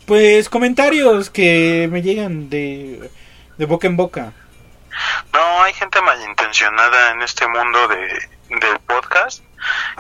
Pues 0.05 0.49
comentarios 0.49 1.30
que 1.30 1.88
me 1.91 2.01
llegan 2.01 2.49
de, 2.49 3.09
de 3.57 3.65
boca 3.65 3.88
en 3.88 3.97
boca. 3.97 4.34
No, 5.34 5.61
hay 5.63 5.74
gente 5.74 6.01
malintencionada 6.01 7.11
en 7.11 7.22
este 7.22 7.47
mundo 7.47 7.88
de, 7.88 7.97
del 8.49 8.80
podcast 8.88 9.43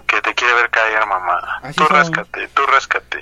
que 0.07 0.21
te 0.21 0.33
quiere 0.33 0.53
ver 0.55 0.69
caer, 0.69 1.05
mamá. 1.05 1.59
Así 1.61 1.75
tú 1.75 1.85
son. 1.85 1.95
ráscate, 1.95 2.47
tú 2.53 2.61
ráscate. 2.65 3.19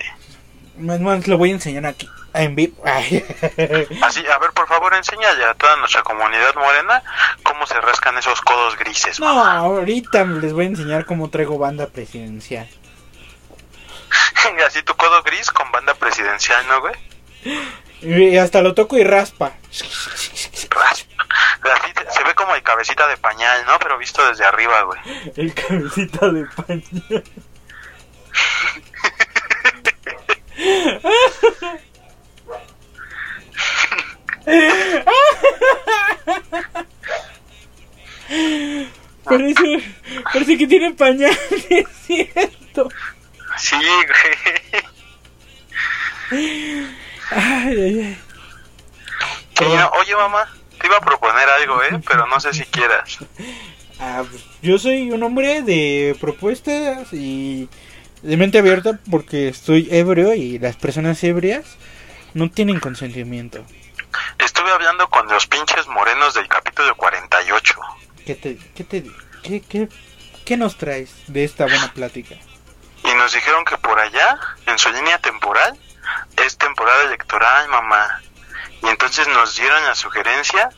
Más 0.78 1.00
más 1.00 1.28
lo 1.28 1.38
voy 1.38 1.50
a 1.52 1.54
enseñar 1.54 1.86
aquí 1.86 2.08
en 2.42 2.56
vivo. 2.56 2.84
Así, 4.02 4.26
a 4.28 4.38
ver, 4.40 4.52
por 4.54 4.68
favor, 4.68 4.94
enséñale 4.96 5.44
a 5.46 5.54
toda 5.54 5.76
nuestra 5.78 6.04
comunidad 6.04 6.54
morena 6.56 7.02
cómo 7.44 7.66
se 7.68 7.80
rascan 7.82 8.18
esos 8.18 8.42
codos 8.42 8.78
grises, 8.78 9.20
No, 9.20 9.34
mamá. 9.34 9.58
ahorita 9.58 10.24
les 10.26 10.54
voy 10.54 10.66
a 10.66 10.70
enseñar 10.70 11.06
cómo 11.06 11.30
traigo 11.30 11.58
banda 11.58 11.88
presidencial. 11.88 12.68
Así 14.68 14.82
tu 14.84 14.96
codo 14.96 15.22
gris 15.24 15.50
con 15.52 15.72
banda 15.72 15.94
presidencial, 15.96 16.66
¿no, 16.68 16.82
güey? 16.82 16.94
Y 18.02 18.38
hasta 18.38 18.62
lo 18.62 18.74
toco 18.74 18.98
y 18.98 19.04
raspa. 19.04 19.54
Raspa. 20.70 21.16
Así 21.74 21.94
te- 21.94 22.12
se 22.12 22.24
ve 22.24 22.34
como 22.36 22.54
el 22.56 22.62
cabecita 22.64 23.08
de 23.08 23.18
pañal, 23.18 23.66
¿no? 23.66 23.78
Pero 23.80 23.98
visto 23.98 24.26
desde 24.28 24.46
arriba, 24.46 24.82
güey. 24.84 25.00
El 25.36 25.54
cabecita 25.54 26.30
de 26.30 26.46
pañal. 26.46 27.24
Parece, 39.24 39.80
parece 40.34 40.58
que 40.58 40.68
tiene 40.68 40.94
pañal, 40.94 41.32
es 41.70 41.88
cierto. 42.06 42.90
Sí, 43.58 43.76
güey. 43.76 44.84
Ay, 47.32 47.82
ay, 47.82 48.00
ay. 48.02 48.18
No- 49.62 49.90
oye, 50.00 50.16
mamá, 50.16 50.48
te 50.80 50.88
iba 50.88 50.98
a 50.98 51.02
proponer 51.02 51.48
algo, 51.50 51.82
¿eh? 51.84 52.00
Pero 52.08 52.28
no 52.28 52.40
sé 52.40 52.54
si 52.54 52.64
quieras. 52.66 53.18
Ah, 54.00 54.24
pues, 54.30 54.44
yo 54.62 54.78
soy 54.78 55.10
un 55.12 55.24
hombre 55.24 55.62
de 55.64 56.16
propuestas 56.20 57.12
y 57.14 57.68
de 58.22 58.38
mente 58.38 58.60
abierta 58.60 59.00
porque 59.10 59.48
estoy 59.48 59.88
ebrio 59.92 60.34
y 60.36 60.60
las 60.60 60.76
personas 60.76 61.24
ebrias 61.24 61.78
no 62.34 62.52
tienen 62.52 62.80
consentimiento. 62.80 63.64
Estuve 64.46 64.72
hablando 64.72 65.10
con 65.10 65.28
los 65.28 65.48
pinches 65.48 65.88
morenos 65.88 66.36
del 66.36 66.48
capítulo 66.48 66.96
48. 66.96 67.80
¿Qué 68.28 68.36
te, 68.36 68.58
qué 68.76 68.84
te, 68.84 69.04
qué, 69.42 69.60
qué, 69.60 69.90
qué 70.46 70.56
nos 70.56 70.78
traes 70.78 71.16
de 71.26 71.44
esta 71.44 71.66
buena 71.66 71.92
plática? 71.92 72.36
Y 73.04 73.14
nos 73.16 73.34
dijeron 73.34 73.66
que 73.66 73.76
por 73.80 74.00
allá, 74.00 74.40
en 74.68 74.78
su 74.78 74.92
línea 74.92 75.18
temporal, 75.18 75.76
es 76.38 76.60
temporada 76.60 77.06
electoral, 77.06 77.68
mamá. 77.70 78.22
Y 78.84 78.88
entonces 78.88 79.28
nos 79.30 79.56
dieron 79.56 79.84
la 79.84 79.96
sugerencia 79.96 80.70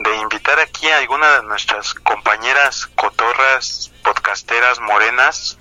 de 0.00 0.16
invitar 0.16 0.60
aquí 0.60 0.90
a 0.90 0.98
alguna 0.98 1.38
de 1.38 1.44
nuestras 1.44 1.94
compañeras 1.94 2.88
cotorras, 2.94 3.90
podcasteras, 4.02 4.80
morenas, 4.80 5.56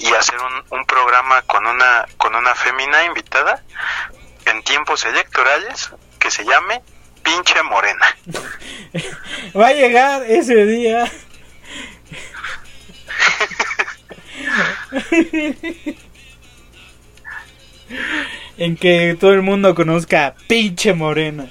y 0.00 0.12
hacer 0.14 0.40
un, 0.40 0.64
un 0.80 0.84
programa 0.84 1.42
con 1.42 1.64
una, 1.64 2.06
con 2.16 2.34
una 2.34 2.56
fémina 2.56 3.04
invitada 3.04 3.62
en 4.46 4.64
tiempos 4.64 5.04
electorales 5.04 5.92
que 6.28 6.34
se 6.34 6.44
llame 6.44 6.82
Pinche 7.22 7.62
Morena. 7.62 8.14
Va 9.56 9.68
a 9.68 9.72
llegar 9.72 10.22
ese 10.24 10.66
día. 10.66 11.10
en 18.58 18.76
que 18.76 19.16
todo 19.18 19.32
el 19.32 19.40
mundo 19.40 19.74
conozca 19.74 20.26
a 20.26 20.34
pinche 20.34 20.92
morena. 20.92 21.48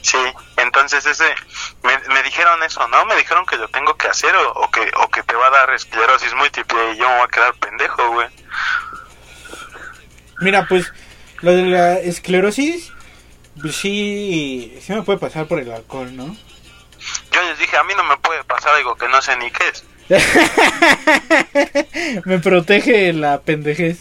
Sí, 0.00 0.16
entonces 0.56 1.04
ese, 1.04 1.34
me, 1.82 1.98
me 2.14 2.22
dijeron 2.22 2.62
eso, 2.62 2.88
¿no? 2.88 3.04
Me 3.04 3.16
dijeron 3.16 3.44
que 3.44 3.58
lo 3.58 3.68
tengo 3.68 3.94
que 3.96 4.08
hacer 4.08 4.34
o, 4.34 4.52
o 4.52 4.70
que, 4.70 4.90
o 4.96 5.10
que 5.10 5.22
te 5.22 5.34
va 5.34 5.48
a 5.48 5.50
dar 5.50 5.70
esclerosis 5.74 6.32
múltiple 6.34 6.92
y 6.92 6.96
yo 6.96 7.06
me 7.08 7.16
voy 7.16 7.24
a 7.24 7.28
quedar 7.28 7.52
pendejo, 7.54 8.10
güey. 8.12 8.28
Mira, 10.40 10.66
pues 10.66 10.90
lo 11.42 11.52
de 11.52 11.62
la 11.64 11.98
esclerosis, 11.98 12.91
sí, 13.70 14.78
sí 14.80 14.92
me 14.92 15.02
puede 15.02 15.18
pasar 15.18 15.46
por 15.46 15.58
el 15.58 15.72
alcohol, 15.72 16.16
¿no? 16.16 16.36
Yo 17.32 17.42
les 17.42 17.58
dije, 17.58 17.76
a 17.76 17.84
mí 17.84 17.94
no 17.96 18.04
me 18.04 18.16
puede 18.18 18.44
pasar 18.44 18.74
algo 18.74 18.94
que 18.96 19.08
no 19.08 19.20
sé 19.20 19.36
ni 19.36 19.50
qué 19.50 19.68
es. 19.68 19.84
me 22.24 22.38
protege 22.38 23.12
la 23.12 23.40
pendejez. 23.40 23.98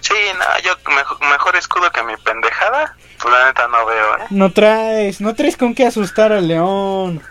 Sí, 0.00 0.14
no, 0.38 0.44
yo 0.62 0.76
mejor, 0.94 1.20
mejor 1.28 1.56
escudo 1.56 1.90
que 1.90 2.02
mi 2.02 2.16
pendejada, 2.16 2.96
pues 3.20 3.32
la 3.32 3.46
neta 3.46 3.68
no 3.68 3.86
veo, 3.86 4.18
¿eh? 4.18 4.26
No 4.30 4.52
traes, 4.52 5.20
no 5.20 5.34
traes 5.34 5.56
con 5.56 5.74
qué 5.74 5.86
asustar 5.86 6.32
al 6.32 6.48
león. 6.48 7.22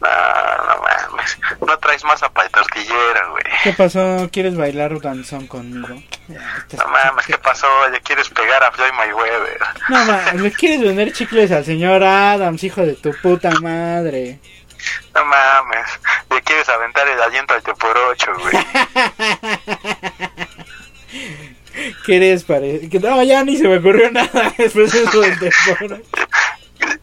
No, 0.00 0.08
no 0.08 0.82
mames. 0.82 1.38
No 1.66 1.78
traes 1.78 2.04
masa 2.04 2.32
para 2.32 2.46
el 2.46 2.52
tortillero, 2.52 3.30
güey. 3.30 3.44
¿Qué 3.62 3.72
pasó? 3.72 4.28
¿Quieres 4.32 4.56
bailar 4.56 5.00
danzón 5.00 5.46
conmigo? 5.46 6.02
Ya, 6.32 6.54
estás- 6.58 6.80
No 6.80 6.88
mames, 6.88 7.26
¿qué 7.26 7.36
pasó? 7.38 7.66
¿Le 7.88 8.00
quieres 8.00 8.28
pegar 8.28 8.62
a 8.62 8.70
Floyd 8.72 8.92
Mayweather? 8.92 9.58
No 9.88 10.04
mames, 10.04 10.34
¿le 10.40 10.52
quieres 10.52 10.80
vender 10.82 11.12
chicles 11.12 11.50
al 11.50 11.64
señor 11.64 12.02
Adams, 12.04 12.62
hijo 12.64 12.82
de 12.82 12.94
tu 12.94 13.12
puta 13.22 13.50
madre? 13.60 14.38
No 15.14 15.24
mames. 15.24 15.86
¿Le 16.30 16.40
quieres 16.42 16.68
aventar 16.68 17.06
el 17.08 17.20
aliento 17.20 17.54
al 17.54 17.62
por 17.62 17.96
ocho, 17.98 18.32
güey? 18.38 18.54
¿Qué 22.06 22.16
eres, 22.16 22.44
pare? 22.44 22.88
que 22.88 22.98
No, 23.00 23.22
ya 23.22 23.42
ni 23.44 23.56
se 23.56 23.66
me 23.68 23.78
ocurrió 23.78 24.10
nada 24.10 24.52
después 24.58 24.92
de 24.92 25.02
eso 25.02 25.20
del. 25.20 25.38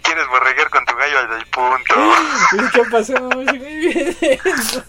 ¿Quieres 0.01 0.27
borreguer 0.29 0.69
con 0.69 0.85
tu 0.85 0.95
gallo 0.95 1.19
al 1.19 1.29
del 1.29 1.45
punto? 1.47 1.93
¿Qué 2.73 2.81
pasó? 2.89 3.13
Se 3.45 3.53
me 3.59 3.75
viene 3.77 4.15
eso. 4.21 4.83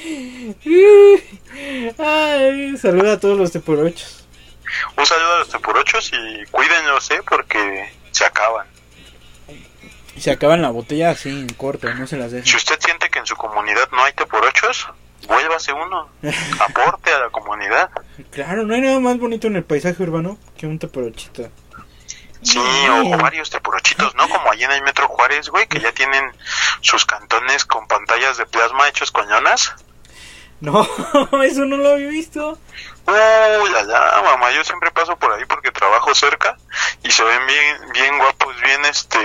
Ay, 1.98 2.76
saluda 2.78 3.14
a 3.14 3.20
todos 3.20 3.38
los 3.38 3.52
teporochos. 3.52 4.26
Un 4.96 5.06
saludo 5.06 5.34
a 5.34 5.38
los 5.40 5.48
teporochos 5.48 6.10
y 6.12 6.44
cuídenlos, 6.50 7.10
¿eh? 7.10 7.20
Porque 7.28 7.92
se 8.12 8.24
acaban. 8.24 8.66
Se 10.16 10.30
acaban 10.30 10.62
la 10.62 10.70
botella 10.70 11.10
así 11.10 11.30
en 11.30 11.48
corto, 11.54 11.92
no 11.94 12.06
se 12.06 12.16
las 12.16 12.30
Si 12.30 12.36
dejen. 12.36 12.56
usted 12.56 12.78
siente 12.80 13.08
que 13.10 13.18
en 13.18 13.26
su 13.26 13.36
comunidad 13.36 13.88
no 13.92 14.04
hay 14.04 14.12
teporochos, 14.12 14.86
vuélvase 15.26 15.72
uno. 15.72 16.10
Aporte 16.60 17.10
a 17.12 17.20
la 17.20 17.30
comunidad. 17.30 17.90
Claro, 18.30 18.64
no 18.64 18.74
hay 18.74 18.80
nada 18.82 19.00
más 19.00 19.18
bonito 19.18 19.46
en 19.46 19.56
el 19.56 19.64
paisaje 19.64 20.02
urbano 20.02 20.38
que 20.56 20.66
un 20.66 20.78
teporochito. 20.78 21.50
Sí, 22.42 22.58
o, 22.58 23.14
o 23.14 23.18
varios 23.18 23.50
teporochitos, 23.50 24.14
¿no? 24.14 24.26
Como 24.28 24.50
allí 24.50 24.64
en 24.64 24.72
el 24.72 24.82
Metro 24.82 25.08
Juárez, 25.08 25.48
güey, 25.50 25.66
que 25.66 25.78
ya 25.80 25.92
tienen 25.92 26.24
sus 26.80 27.04
cantones 27.04 27.66
con 27.66 27.86
pantallas 27.86 28.38
de 28.38 28.46
plasma 28.46 28.88
hechos 28.88 29.10
con 29.10 29.28
llanas. 29.28 29.74
No, 30.60 30.82
eso 31.42 31.64
no 31.64 31.76
lo 31.76 31.90
había 31.92 32.08
visto. 32.08 32.58
Uy, 33.06 33.74
allá, 33.74 34.22
mamá, 34.22 34.50
yo 34.52 34.62
siempre 34.62 34.90
paso 34.90 35.16
por 35.16 35.32
ahí 35.32 35.44
porque 35.46 35.70
trabajo 35.72 36.14
cerca 36.14 36.56
y 37.02 37.10
se 37.10 37.24
ven 37.24 37.46
bien, 37.46 37.92
bien 37.92 38.18
guapos, 38.18 38.54
bien 38.60 38.84
este, 38.84 39.18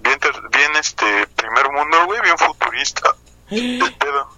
bien, 0.00 0.18
ter- 0.18 0.48
bien 0.50 0.74
este, 0.76 1.26
primer 1.28 1.70
mundo, 1.70 2.04
güey, 2.06 2.20
bien 2.22 2.36
futurista. 2.36 3.14
El 3.50 3.94
pedo. 3.98 4.28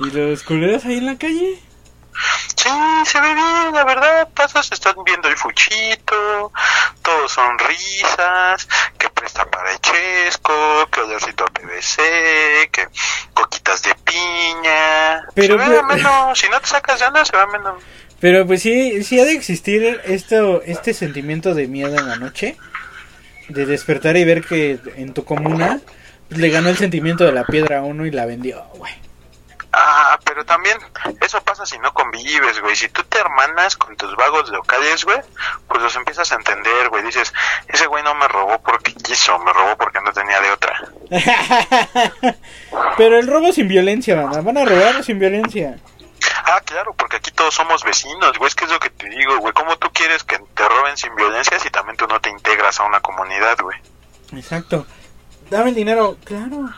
¿Y 0.00 0.10
los 0.10 0.42
culeros 0.42 0.84
ahí 0.84 0.98
en 0.98 1.06
la 1.06 1.16
calle? 1.18 1.62
Sí, 2.56 2.68
se 3.04 3.20
ve 3.20 3.32
bien, 3.34 3.72
la 3.72 3.84
verdad. 3.84 4.28
Pasas, 4.34 4.70
están 4.72 4.96
viendo 5.04 5.28
el 5.28 5.36
fuchito, 5.36 6.52
todos 7.02 7.30
son 7.30 7.56
risas, 7.60 8.68
que 8.98 9.07
presta 9.18 9.44
para 9.50 9.72
el 9.72 9.78
chesco, 9.80 10.52
que 10.92 11.00
olorcito 11.00 11.44
a 11.44 11.46
PVC, 11.48 12.02
que 12.72 12.86
coquitas 13.34 13.82
de 13.82 13.94
piña. 14.04 15.22
Pero, 15.34 15.58
se 15.58 15.64
ve 15.64 15.64
pero- 15.68 15.80
ameno, 15.80 16.34
si 16.34 16.48
no 16.48 16.60
te 16.60 16.66
sacas 16.66 17.00
de 17.00 17.06
onda, 17.06 17.24
se 17.24 17.36
ve 17.36 17.42
ameno. 17.42 17.78
Pero 18.20 18.46
pues 18.46 18.62
sí, 18.62 19.02
sí 19.04 19.20
ha 19.20 19.24
de 19.24 19.32
existir 19.32 20.00
esto, 20.04 20.62
este 20.62 20.92
sentimiento 20.92 21.54
de 21.54 21.68
miedo 21.68 21.96
en 21.98 22.08
la 22.08 22.16
noche. 22.16 22.56
De 23.48 23.64
despertar 23.64 24.16
y 24.16 24.24
ver 24.24 24.44
que 24.44 24.78
en 24.96 25.14
tu 25.14 25.24
comuna 25.24 25.80
pues, 26.28 26.38
le 26.38 26.50
ganó 26.50 26.68
el 26.68 26.76
sentimiento 26.76 27.24
de 27.24 27.32
la 27.32 27.44
piedra 27.44 27.78
a 27.78 27.82
uno 27.82 28.04
y 28.04 28.10
la 28.10 28.26
vendió, 28.26 28.62
güey. 28.74 28.92
Ah, 29.72 30.18
pero 30.24 30.44
también 30.46 30.78
eso 31.20 31.40
pasa 31.42 31.66
si 31.66 31.78
no 31.78 31.92
convives, 31.92 32.60
güey. 32.60 32.74
Si 32.74 32.88
tú 32.88 33.02
te 33.04 33.18
hermanas 33.18 33.76
con 33.76 33.96
tus 33.96 34.16
vagos 34.16 34.48
locales, 34.50 35.04
güey, 35.04 35.18
pues 35.66 35.82
los 35.82 35.94
empiezas 35.96 36.32
a 36.32 36.36
entender, 36.36 36.88
güey. 36.88 37.02
Dices, 37.02 37.32
ese 37.68 37.86
güey 37.86 38.02
no 38.02 38.14
me 38.14 38.28
robó 38.28 38.58
porque 38.60 38.94
quiso, 38.94 39.38
me 39.40 39.52
robó 39.52 39.76
porque 39.76 40.00
no 40.00 40.12
tenía 40.12 40.40
de 40.40 40.50
otra. 40.50 40.80
Pero 42.96 43.18
el 43.18 43.26
robo 43.26 43.52
sin 43.52 43.68
violencia. 43.68 44.16
Van 44.16 44.56
a 44.56 44.64
robar 44.64 45.04
sin 45.04 45.18
violencia. 45.18 45.78
Ah, 46.44 46.60
claro, 46.64 46.94
porque 46.94 47.16
aquí 47.16 47.30
todos 47.30 47.54
somos 47.54 47.84
vecinos, 47.84 48.38
güey. 48.38 48.48
Es 48.48 48.54
que 48.54 48.64
es 48.64 48.70
lo 48.70 48.80
que 48.80 48.90
te 48.90 49.08
digo, 49.08 49.38
güey. 49.38 49.52
¿Cómo 49.52 49.76
tú 49.76 49.90
quieres 49.92 50.24
que 50.24 50.38
te 50.38 50.68
roben 50.68 50.96
sin 50.96 51.14
violencia 51.14 51.58
si 51.58 51.68
también 51.68 51.96
tú 51.96 52.06
no 52.06 52.20
te 52.20 52.30
integras 52.30 52.80
a 52.80 52.84
una 52.84 53.00
comunidad, 53.00 53.58
güey? 53.60 53.78
Exacto. 54.32 54.86
Dame 55.50 55.70
el 55.70 55.74
dinero, 55.74 56.16
claro. 56.24 56.70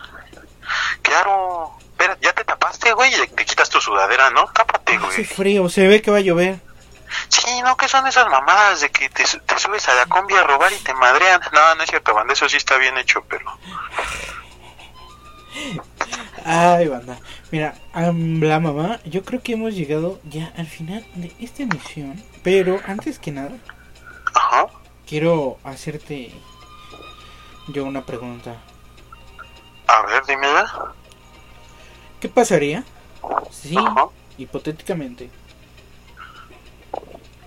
Claro. 1.03 1.80
Espera, 2.01 2.19
ya 2.23 2.33
te 2.33 2.45
tapaste, 2.45 2.93
güey, 2.95 3.13
y 3.15 3.27
te 3.29 3.45
quitas 3.45 3.69
tu 3.69 3.79
sudadera, 3.79 4.31
¿no? 4.31 4.47
Tápate, 4.55 4.97
Hace 4.97 5.07
güey. 5.07 5.25
frío, 5.25 5.69
se 5.69 5.87
ve 5.87 6.01
que 6.01 6.11
va 6.11 6.17
a 6.17 6.21
llover. 6.21 6.59
Sí, 7.29 7.61
¿no? 7.63 7.77
¿Qué 7.77 7.89
son 7.89 8.07
esas 8.07 8.27
mamadas 8.31 8.81
de 8.81 8.91
que 8.91 9.11
te, 9.11 9.27
su- 9.27 9.39
te 9.41 9.59
subes 9.59 9.87
a 9.89 9.95
la 9.95 10.07
combi 10.07 10.35
a 10.35 10.43
robar 10.45 10.73
y 10.73 10.77
te 10.77 10.95
madrean? 10.95 11.41
No, 11.53 11.75
no 11.75 11.83
es 11.83 11.91
cierto, 11.91 12.15
banda, 12.15 12.33
eso 12.33 12.49
sí 12.49 12.57
está 12.57 12.79
bien 12.79 12.97
hecho, 12.97 13.23
pero... 13.29 13.45
Ay, 16.47 16.89
banda. 16.89 17.19
Mira, 17.51 17.75
la 17.95 18.61
mamá, 18.61 18.99
yo 19.05 19.23
creo 19.25 19.43
que 19.43 19.53
hemos 19.53 19.75
llegado 19.75 20.21
ya 20.25 20.53
al 20.57 20.67
final 20.69 21.05
de 21.17 21.35
esta 21.41 21.65
emisión. 21.65 22.23
Pero 22.43 22.81
antes 22.87 23.19
que 23.19 23.31
nada, 23.33 23.51
Ajá. 24.35 24.69
quiero 25.07 25.59
hacerte 25.65 26.33
yo 27.69 27.85
una 27.85 28.07
pregunta. 28.07 28.57
A 29.89 30.03
ver, 30.07 30.25
dime 30.27 30.47
ya. 30.47 30.65
¿Qué 32.21 32.29
pasaría 32.29 32.85
si, 33.51 33.77
Ajá. 33.77 34.07
hipotéticamente, 34.39 35.31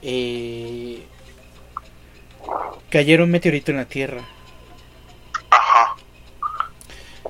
eh, 0.02 1.06
cayera 2.90 3.24
un 3.24 3.32
meteorito 3.32 3.72
en 3.72 3.78
la 3.78 3.86
Tierra? 3.86 4.22
Ajá. 5.50 5.96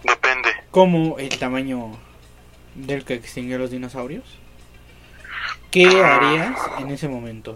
Depende. 0.03 0.49
como 0.71 1.17
el 1.19 1.37
tamaño 1.37 1.91
del 2.75 3.05
que 3.05 3.13
extinguió 3.13 3.57
los 3.57 3.71
dinosaurios? 3.71 4.23
¿Qué 5.69 5.85
harías 6.03 6.57
en 6.79 6.91
ese 6.91 7.07
momento? 7.07 7.55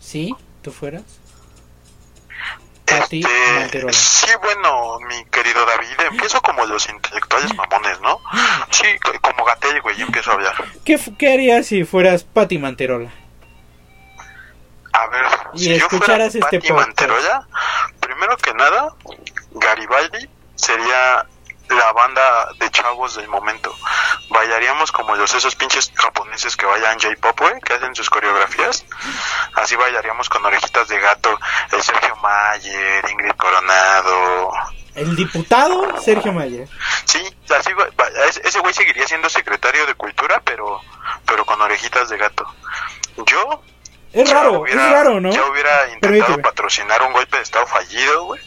¿Sí? 0.00 0.34
¿Tú 0.62 0.70
fueras? 0.72 1.04
Pati 2.88 3.22
Manterola. 3.54 3.92
sí, 3.92 4.30
bueno, 4.42 4.98
mi 5.08 5.24
querido 5.26 5.64
David, 5.66 6.00
empiezo 6.10 6.40
como 6.42 6.64
los 6.66 6.88
intelectuales 6.88 7.54
mamones, 7.54 8.00
¿no? 8.00 8.20
Sí, 8.70 8.84
co- 9.02 9.12
como 9.20 9.44
Gatel, 9.44 9.80
güey, 9.82 9.98
y 9.98 10.02
empiezo 10.02 10.30
a 10.30 10.34
hablar. 10.34 10.54
¿Qué, 10.84 10.98
qué 11.18 11.32
harías 11.32 11.66
si 11.66 11.84
fueras 11.84 12.24
Pati 12.24 12.58
Manterola? 12.58 13.10
A 14.92 15.06
ver, 15.08 15.24
Y 15.54 15.58
si 15.58 15.64
yo 15.78 15.88
fuera 15.88 15.96
escucharas 15.96 16.34
este 16.34 16.40
Pati 16.40 16.58
podcast. 16.68 16.86
Manterola, 16.88 17.46
primero 18.00 18.36
que 18.38 18.54
nada, 18.54 18.94
Garibaldi 19.52 20.28
sería 20.56 21.26
la 21.70 21.92
banda 21.92 22.48
de 22.58 22.70
chavos 22.70 23.14
del 23.16 23.28
momento. 23.28 23.74
Bailaríamos 24.30 24.90
como 24.92 25.14
los 25.16 25.34
esos 25.34 25.54
pinches 25.54 25.92
japoneses 25.94 26.56
que 26.56 26.66
bailan 26.66 26.98
J-pop, 26.98 27.38
güey, 27.40 27.60
que 27.60 27.74
hacen 27.74 27.94
sus 27.94 28.08
coreografías. 28.10 28.84
Así 29.54 29.76
bailaríamos 29.76 30.28
con 30.28 30.44
orejitas 30.44 30.88
de 30.88 30.98
gato, 31.00 31.38
el 31.72 31.82
Sergio 31.82 32.16
Mayer, 32.16 33.04
Ingrid 33.10 33.32
Coronado. 33.36 34.50
El 34.94 35.14
diputado 35.14 36.00
Sergio 36.00 36.32
Mayer. 36.32 36.68
Sí, 37.04 37.18
así 37.56 37.70
ese 38.44 38.58
güey 38.60 38.74
seguiría 38.74 39.06
siendo 39.06 39.28
secretario 39.28 39.86
de 39.86 39.94
cultura, 39.94 40.40
pero 40.44 40.80
pero 41.24 41.44
con 41.46 41.60
orejitas 41.60 42.08
de 42.08 42.16
gato. 42.18 42.44
Yo 43.26 43.62
Es 44.12 44.30
raro, 44.30 44.60
hubiera- 44.60 44.86
es 44.86 44.92
raro, 44.92 45.20
¿no? 45.20 45.30
Ya 45.30 45.44
hubiera 45.46 45.84
intentado 45.84 46.00
Permíteme. 46.00 46.38
patrocinar 46.42 47.02
un 47.02 47.12
golpe 47.12 47.36
de 47.36 47.42
estado 47.42 47.66
fallido, 47.66 48.24
güey. 48.24 48.40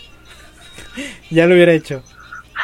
Ya 1.30 1.46
lo 1.46 1.54
hubiera 1.54 1.72
hecho. 1.72 2.04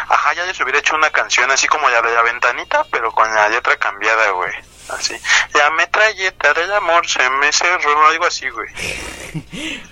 Ajá, 0.09 0.33
ya 0.33 0.45
les 0.45 0.59
hubiera 0.61 0.79
hecho 0.79 0.95
una 0.95 1.09
canción 1.09 1.51
así 1.51 1.67
como 1.67 1.89
la 1.89 2.01
de 2.01 2.13
la 2.13 2.21
ventanita, 2.21 2.85
pero 2.91 3.11
con 3.11 3.33
la 3.33 3.49
letra 3.49 3.75
cambiada, 3.77 4.31
güey. 4.31 4.53
Así. 4.89 5.15
La 5.53 5.69
metralleta 5.71 6.53
del 6.53 6.71
amor 6.73 7.07
se 7.07 7.29
me 7.29 7.51
cerró, 7.51 8.07
algo 8.07 8.25
así, 8.25 8.49
güey. 8.49 8.69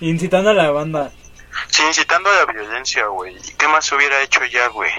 Incitando 0.00 0.50
a 0.50 0.54
la 0.54 0.70
banda. 0.70 1.12
Sí, 1.68 1.82
incitando 1.82 2.30
a 2.30 2.34
la 2.34 2.44
violencia, 2.46 3.06
güey. 3.06 3.36
¿Y 3.36 3.54
qué 3.54 3.68
más 3.68 3.90
hubiera 3.92 4.20
hecho 4.22 4.44
ya, 4.46 4.68
güey? 4.68 4.92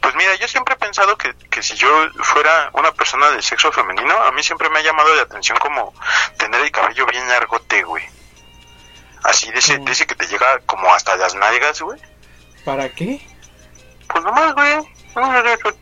Pues 0.00 0.14
mira, 0.14 0.34
yo 0.36 0.46
siempre 0.46 0.74
he 0.74 0.78
pensado 0.78 1.16
que, 1.16 1.34
que 1.50 1.62
si 1.62 1.74
yo 1.74 1.88
fuera 2.20 2.70
una 2.74 2.92
persona 2.92 3.30
del 3.30 3.42
sexo 3.42 3.72
femenino, 3.72 4.14
a 4.22 4.32
mí 4.32 4.42
siempre 4.42 4.70
me 4.70 4.78
ha 4.78 4.82
llamado 4.82 5.14
la 5.14 5.22
atención 5.22 5.58
como 5.58 5.94
tener 6.36 6.60
el 6.60 6.70
cabello 6.70 7.06
bien 7.06 7.26
largote, 7.28 7.82
güey. 7.82 8.04
Así, 9.24 9.50
de 9.50 9.78
de 9.78 9.92
ese 9.92 10.06
que 10.06 10.14
te 10.14 10.26
llega 10.26 10.60
como 10.66 10.92
hasta 10.94 11.16
las 11.16 11.34
nalgas, 11.34 11.80
güey. 11.80 12.00
¿Para 12.64 12.88
qué? 12.90 13.20
Pues 14.08 14.24
nomás, 14.24 14.54
güey. 14.54 14.76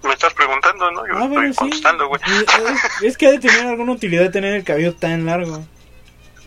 Me 0.03 0.13
estás 0.15 0.33
preguntando, 0.35 0.91
¿no? 0.93 1.07
Yo 1.07 1.15
Ah, 1.17 1.25
estoy 1.25 1.53
sí. 1.53 1.59
contestando, 1.59 2.09
güey. 2.09 2.21
Es, 2.27 3.03
es 3.03 3.17
que 3.19 3.27
ha 3.27 3.31
de 3.33 3.39
tener 3.39 3.67
alguna 3.67 3.93
utilidad 3.93 4.31
tener 4.31 4.55
el 4.55 4.65
cabello 4.65 4.95
tan 4.95 5.27
largo. 5.27 5.63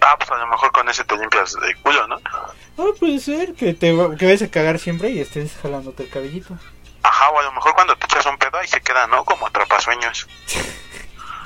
Ah, 0.02 0.16
pues 0.18 0.32
a 0.32 0.38
lo 0.38 0.48
mejor 0.48 0.72
con 0.72 0.90
ese 0.90 1.04
te 1.04 1.16
limpias 1.18 1.54
de 1.54 1.76
culo, 1.84 2.08
¿no? 2.08 2.16
Ah, 2.34 2.84
puede 3.00 3.20
ser 3.20 3.54
que 3.54 3.74
te 3.74 3.90
que 4.18 4.26
vayas 4.26 4.42
a 4.42 4.50
cagar 4.50 4.80
siempre 4.80 5.10
y 5.10 5.20
estés 5.20 5.56
jalándote 5.62 6.04
el 6.04 6.10
cabellito. 6.10 6.58
Ajá, 7.04 7.30
o 7.30 7.40
a 7.40 7.44
lo 7.44 7.52
mejor 7.52 7.74
cuando 7.76 7.96
te 7.96 8.06
echas 8.06 8.26
un 8.26 8.38
pedo 8.38 8.58
ahí 8.58 8.68
se 8.68 8.82
queda, 8.82 9.06
¿no? 9.08 9.24
Como 9.26 9.46
atrapasueños. 9.48 10.28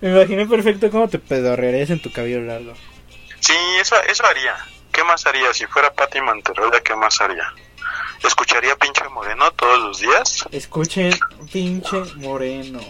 Me 0.00 0.10
imaginé 0.10 0.46
perfecto 0.46 0.90
cómo 0.90 1.08
te 1.08 1.18
pedorrearías 1.18 1.90
en 1.90 2.00
tu 2.00 2.12
cabello 2.12 2.40
largo. 2.42 2.72
Sí, 3.40 3.56
eso, 3.80 3.96
eso 4.08 4.26
haría. 4.26 4.56
¿Qué 4.92 5.04
más 5.04 5.24
haría? 5.26 5.52
Si 5.54 5.66
fuera 5.66 5.92
Pati 5.92 6.20
Manterola, 6.20 6.80
¿qué 6.80 6.94
más 6.94 7.20
haría? 7.20 7.52
¿Escucharía 8.22 8.76
pinche 8.76 9.02
Moreno 9.08 9.50
todos 9.52 9.78
los 9.80 9.98
días? 10.00 10.44
Escuchen, 10.52 11.18
pinche 11.52 11.96
moreno. 12.16 12.80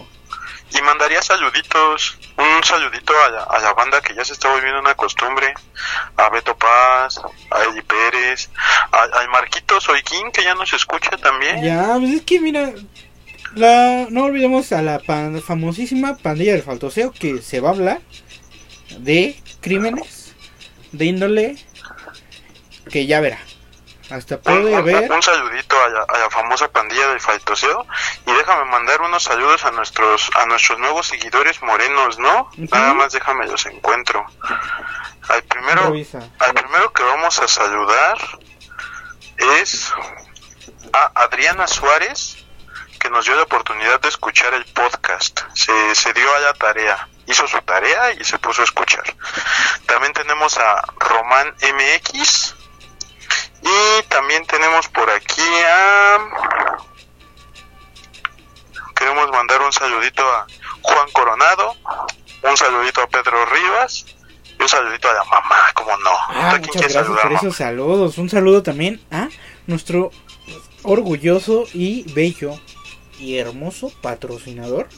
Y 0.73 0.81
mandaría 0.81 1.21
saluditos. 1.21 2.17
Un 2.37 2.63
saludito 2.63 3.13
a 3.25 3.29
la, 3.29 3.43
a 3.43 3.59
la 3.59 3.73
banda 3.73 4.01
que 4.01 4.13
ya 4.15 4.23
se 4.25 4.33
está 4.33 4.49
volviendo 4.51 4.79
una 4.79 4.95
costumbre. 4.95 5.53
A 6.17 6.29
Beto 6.29 6.55
Paz, 6.57 7.19
a 7.51 7.63
Eddie 7.63 7.83
Pérez, 7.83 8.49
a- 8.91 9.19
al 9.19 9.29
Marquito 9.29 9.79
Soiquín, 9.79 10.31
que 10.31 10.43
ya 10.43 10.55
nos 10.55 10.71
escucha 10.73 11.11
también. 11.17 11.61
Ya, 11.63 11.95
pues 11.97 12.11
es 12.11 12.21
que 12.23 12.39
mira, 12.39 12.71
la, 13.55 14.07
no 14.09 14.23
olvidemos 14.25 14.71
a 14.71 14.81
la 14.81 14.99
pan- 14.99 15.41
famosísima 15.41 16.17
pandilla 16.17 16.53
del 16.53 16.63
faltoseo 16.63 17.11
que 17.11 17.41
se 17.41 17.59
va 17.59 17.69
a 17.69 17.73
hablar 17.73 18.01
de 18.97 19.39
crímenes 19.61 20.20
de 20.91 21.05
índole 21.05 21.57
que 22.91 23.05
ya 23.05 23.19
verá. 23.21 23.39
Hasta 24.09 24.41
puede 24.41 24.65
un- 24.65 24.73
haber. 24.75 25.09
un 25.09 25.21
saludito 25.23 25.81
a 25.81 25.87
la, 25.89 26.01
a 26.01 26.17
la 26.19 26.29
famosa 26.29 26.69
pandilla 26.69 27.07
del 27.07 27.21
faltoseo 27.21 27.85
y 28.27 28.31
déjame 28.33 28.65
mandar 28.65 28.99
unos 29.01 29.23
saludos 29.23 29.63
a 29.63 29.71
nuestros 29.71 30.29
a 30.35 30.45
nuestros 30.47 30.77
nuevos 30.79 31.07
seguidores 31.07 31.61
morenos, 31.61 32.19
¿no? 32.19 32.49
Nada 32.57 32.93
más 32.93 33.13
déjame 33.13 33.47
los 33.47 33.65
encuentro. 33.67 34.25
Al 35.29 35.43
primero, 35.43 35.93
al 36.39 36.53
primero 36.53 36.91
que 36.91 37.03
vamos 37.03 37.39
a 37.39 37.47
saludar 37.47 38.17
es 39.61 39.93
a 40.91 41.11
Adriana 41.23 41.67
Suárez, 41.67 42.40
que 43.01 43.09
nos 43.09 43.25
dio 43.25 43.35
la 43.35 43.43
oportunidad 43.43 43.99
de 43.99 44.09
escuchar 44.09 44.53
el 44.53 44.63
podcast. 44.65 45.41
Se, 45.55 45.95
se 45.95 46.13
dio 46.13 46.33
a 46.35 46.39
la 46.39 46.53
tarea, 46.53 47.09
hizo 47.25 47.47
su 47.47 47.59
tarea 47.61 48.13
y 48.13 48.23
se 48.23 48.37
puso 48.37 48.61
a 48.61 48.65
escuchar. 48.65 49.03
También 49.87 50.13
tenemos 50.13 50.57
a 50.57 50.81
Román 50.99 51.47
MX 51.47 52.55
Y 53.63 54.03
también 54.07 54.45
tenemos 54.45 54.87
por 54.89 55.09
aquí 55.09 55.41
a... 55.67 56.19
Queremos 58.95 59.31
mandar 59.31 59.61
un 59.61 59.73
saludito 59.73 60.23
a 60.23 60.45
Juan 60.83 61.09
Coronado, 61.11 61.75
un 62.43 62.55
saludito 62.55 63.01
a 63.01 63.07
Pedro 63.07 63.45
Rivas 63.47 64.05
y 64.59 64.61
un 64.61 64.69
saludito 64.69 65.09
a 65.09 65.13
la 65.13 65.23
mamá, 65.23 65.55
como 65.73 65.97
no. 65.97 66.11
Ah, 66.29 66.59
muchas 66.59 66.93
gracias 66.93 67.19
por 67.19 67.33
esos 67.33 67.55
saludos. 67.55 68.19
Un 68.19 68.29
saludo 68.29 68.61
también 68.61 69.03
a 69.09 69.29
nuestro 69.65 70.11
orgulloso 70.83 71.65
y 71.73 72.03
bello 72.13 72.59
y 73.21 73.37
hermoso 73.37 73.91
patrocinador, 74.01 74.89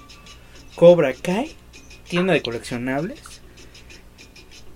Cobra 0.75 1.13
Kai, 1.13 1.55
tienda 2.07 2.33
de 2.33 2.41
coleccionables 2.41 3.33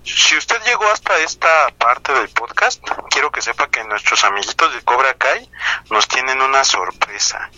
si 0.07 0.37
usted 0.37 0.55
llegó 0.65 0.85
hasta 0.91 1.17
esta 1.19 1.69
parte 1.77 2.13
del 2.13 2.29
podcast, 2.29 2.81
quiero 3.09 3.31
que 3.31 3.41
sepa 3.41 3.69
que 3.69 3.83
nuestros 3.83 4.23
amiguitos 4.23 4.73
de 4.73 4.81
Cobra 4.81 5.13
Kai 5.13 5.49
nos 5.91 6.07
tienen 6.07 6.41
una 6.41 6.63
sorpresa. 6.63 7.49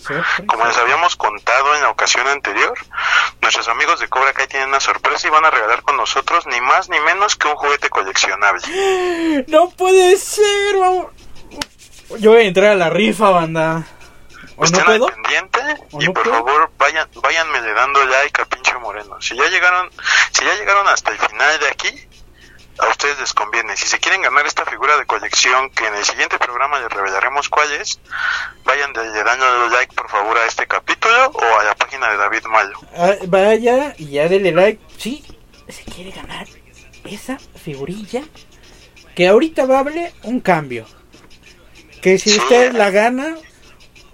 Como 0.48 0.66
les 0.66 0.78
habíamos 0.78 1.16
contado 1.16 1.76
en 1.76 1.82
la 1.82 1.90
ocasión 1.90 2.28
anterior, 2.28 2.74
nuestros 3.42 3.68
amigos 3.68 4.00
de 4.00 4.08
Cobra 4.08 4.34
Kai 4.34 4.48
tienen 4.48 4.70
una 4.70 4.80
sorpresa 4.80 5.28
y 5.28 5.32
van 5.32 5.46
a 5.46 5.52
regalar 5.52 5.84
con 5.84 5.98
nosotros 5.98 6.48
ni 6.48 6.60
más 6.62 6.90
ni 6.90 7.00
menos 7.02 7.36
que 7.36 7.48
un 7.48 7.56
juguete 7.56 7.90
coleccionable. 7.90 8.62
No 9.48 9.70
puede 9.70 10.18
ser, 10.18 10.76
Yo 12.20 12.32
voy 12.32 12.42
a 12.42 12.44
entrar 12.44 12.72
a 12.72 12.76
la 12.76 12.90
rifa, 12.90 13.30
banda. 13.30 13.86
¿O 14.60 14.66
Estén 14.66 14.84
no 14.84 14.92
al 14.92 15.14
pendiente 15.14 15.60
y 16.02 16.10
por 16.10 16.30
favor 16.30 16.70
vayan, 16.78 17.08
váyanme 17.16 17.62
le 17.62 17.72
dando 17.74 18.06
like 18.06 18.42
a 18.42 18.46
pinche 18.46 18.78
moreno. 18.78 19.22
Si 19.22 19.34
ya 19.34 19.48
llegaron, 19.48 19.90
si 20.32 20.44
ya 20.44 20.54
llegaron 20.56 20.86
hasta 20.90 21.12
el 21.14 21.18
final 21.18 21.60
de 21.62 21.68
aquí, 21.70 22.08
a 22.78 22.90
ustedes 22.90 23.18
les 23.22 23.34
conviene. 23.34 23.78
Si 23.78 23.88
se 23.88 24.00
quieren 24.00 24.22
ganar 24.22 24.46
esta 24.46 24.66
figura 24.66 24.98
de 24.98 25.06
colección, 25.06 25.70
que 25.70 25.88
en 25.88 25.96
el 25.96 26.04
siguiente 26.04 26.38
programa 26.38 26.78
les 26.82 26.90
revelaremos 26.90 27.48
cuál 27.48 27.72
es, 27.72 28.02
vayan 28.66 28.92
de, 28.92 29.24
dándole 29.24 29.70
like 29.70 29.96
por 29.96 30.10
favor 30.10 30.38
a 30.38 30.46
este 30.46 30.68
capítulo 30.68 31.28
o 31.28 31.60
a 31.60 31.64
la 31.64 31.76
página 31.76 32.10
de 32.10 32.18
David 32.18 32.44
Mayo. 32.44 32.80
Ah, 32.98 33.14
vaya 33.28 33.96
y 33.98 34.10
ya 34.10 34.28
denle 34.28 34.52
like. 34.52 34.82
Si 34.98 35.24
se 35.70 35.84
quiere 35.86 36.12
ganar 36.12 36.48
esa 37.06 37.40
figurilla, 37.40 38.24
que 39.16 39.30
ahorita 39.30 39.66
va 39.66 39.78
a 39.78 39.80
haber 39.80 40.12
un 40.24 40.42
cambio. 40.42 40.86
Que 42.02 42.18
si 42.18 42.38
usted 42.38 42.74
la 42.74 42.90
gana, 42.92 43.38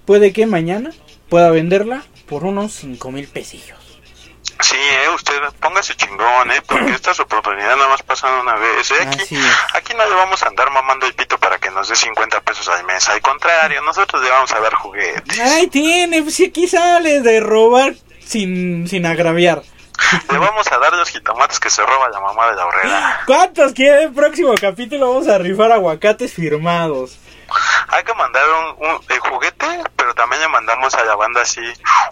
puede 0.06 0.34
que 0.34 0.46
mañana 0.46 0.92
pueda 1.30 1.50
venderla 1.52 2.04
por 2.28 2.44
unos 2.44 2.74
5 2.74 3.12
mil 3.12 3.28
pesillos. 3.28 3.80
Sí, 4.62 4.78
eh, 4.78 5.10
usted 5.14 5.34
póngase 5.60 5.96
chingón, 5.96 6.52
¿eh? 6.52 6.62
Porque 6.66 6.92
estas 6.96 7.20
oportunidades 7.20 7.78
nada 7.78 7.90
más 7.90 8.04
pasan 8.04 8.40
una 8.40 8.56
vez. 8.56 8.90
¿eh? 8.92 8.96
Aquí, 9.02 9.38
aquí 9.74 9.94
no 9.96 10.08
le 10.08 10.16
vamos 10.16 10.42
a 10.44 10.48
andar 10.48 10.72
mamando 10.72 11.06
el 11.06 11.14
pito 11.14 11.38
para 11.38 11.58
que 11.58 11.70
nos 11.72 11.90
dé 11.90 11.96
50 11.96 12.42
pesos 12.42 12.68
al 12.70 12.86
mes. 12.86 13.08
Al 13.10 13.22
contrario, 13.22 13.82
nosotros 13.82 14.24
le 14.24 14.30
vamos 14.30 14.52
a 14.54 14.60
dar 14.60 14.74
juguetes. 14.76 15.40
Ay, 15.40 15.68
tiene, 15.68 16.22
pues 16.22 16.36
si 16.36 16.46
aquí 16.46 16.68
sale 16.68 17.22
de 17.22 17.40
robar 17.42 17.96
sin, 18.26 18.88
sin 18.88 19.06
agraviar. 19.06 19.64
Le 20.32 20.38
vamos 20.38 20.70
a 20.72 20.78
dar 20.78 20.94
los 20.94 21.10
jitomates 21.10 21.60
que 21.60 21.70
se 21.70 21.82
roba 21.82 22.10
la 22.10 22.20
mamá 22.20 22.50
de 22.50 22.56
la 22.56 22.66
horrera. 22.66 23.22
¿Cuántos 23.26 23.74
quiere? 23.74 24.10
próximo 24.10 24.54
capítulo 24.60 25.10
vamos 25.10 25.28
a 25.28 25.38
rifar 25.38 25.72
aguacates 25.72 26.34
firmados. 26.34 27.18
Hay 27.88 28.04
que 28.04 28.14
mandar 28.14 28.44
un, 28.78 29.02
el 29.10 29.20
juguete, 29.20 29.84
pero 29.96 30.14
también 30.14 30.42
le 30.42 30.48
mandamos 30.48 30.94
a 30.96 31.04
la 31.06 31.16
banda 31.16 31.42
así 31.42 31.62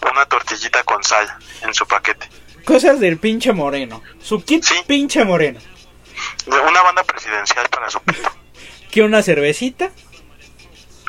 una 0.09 0.25
tortillita 0.25 0.83
con 0.83 1.03
sal 1.03 1.27
en 1.61 1.73
su 1.73 1.85
paquete. 1.85 2.27
Cosas 2.65 2.99
del 2.99 3.17
pinche 3.17 3.51
moreno. 3.51 4.01
Su 4.21 4.43
kit 4.43 4.65
pinche 4.87 5.23
moreno. 5.25 5.59
Una 6.47 6.81
banda 6.81 7.03
presidencial 7.03 7.67
para 7.69 7.89
su 7.89 7.99
pito. 8.01 8.31
¿Qué 8.91 9.01
una 9.01 9.21
cervecita? 9.21 9.91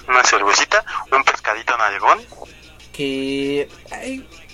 Una 0.09 0.23
cervecita, 0.25 0.85
un 1.13 1.23
pescadito 1.25 1.77
nalgón. 1.77 2.21
Que... 2.93 3.69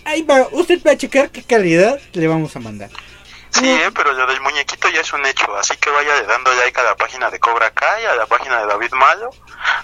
Ahí, 0.05 0.23
va, 0.23 0.49
usted 0.53 0.81
va 0.85 0.93
a 0.93 0.97
checar 0.97 1.31
qué 1.31 1.43
calidad 1.43 2.01
le 2.13 2.27
vamos 2.27 2.57
a 2.57 2.61
mandar. 2.61 2.91
Sí, 3.51 3.69
eh, 3.69 3.91
pero 3.95 4.13
lo 4.13 4.27
del 4.27 4.41
muñequito 4.41 4.89
ya 4.89 5.01
es 5.01 5.13
un 5.13 5.27
hecho, 5.27 5.55
así 5.57 5.77
que 5.77 5.91
vaya 5.91 6.23
dando 6.23 6.53
like 6.55 6.81
a 6.81 6.85
la 6.85 6.97
página 6.97 7.31
de 7.31 7.41
Cobra 7.41 7.71
Kai, 7.73 8.07
a 8.07 8.15
la 8.15 8.27
página 8.27 8.61
de 8.61 8.67
David 8.67 8.93
Malo, 8.93 9.31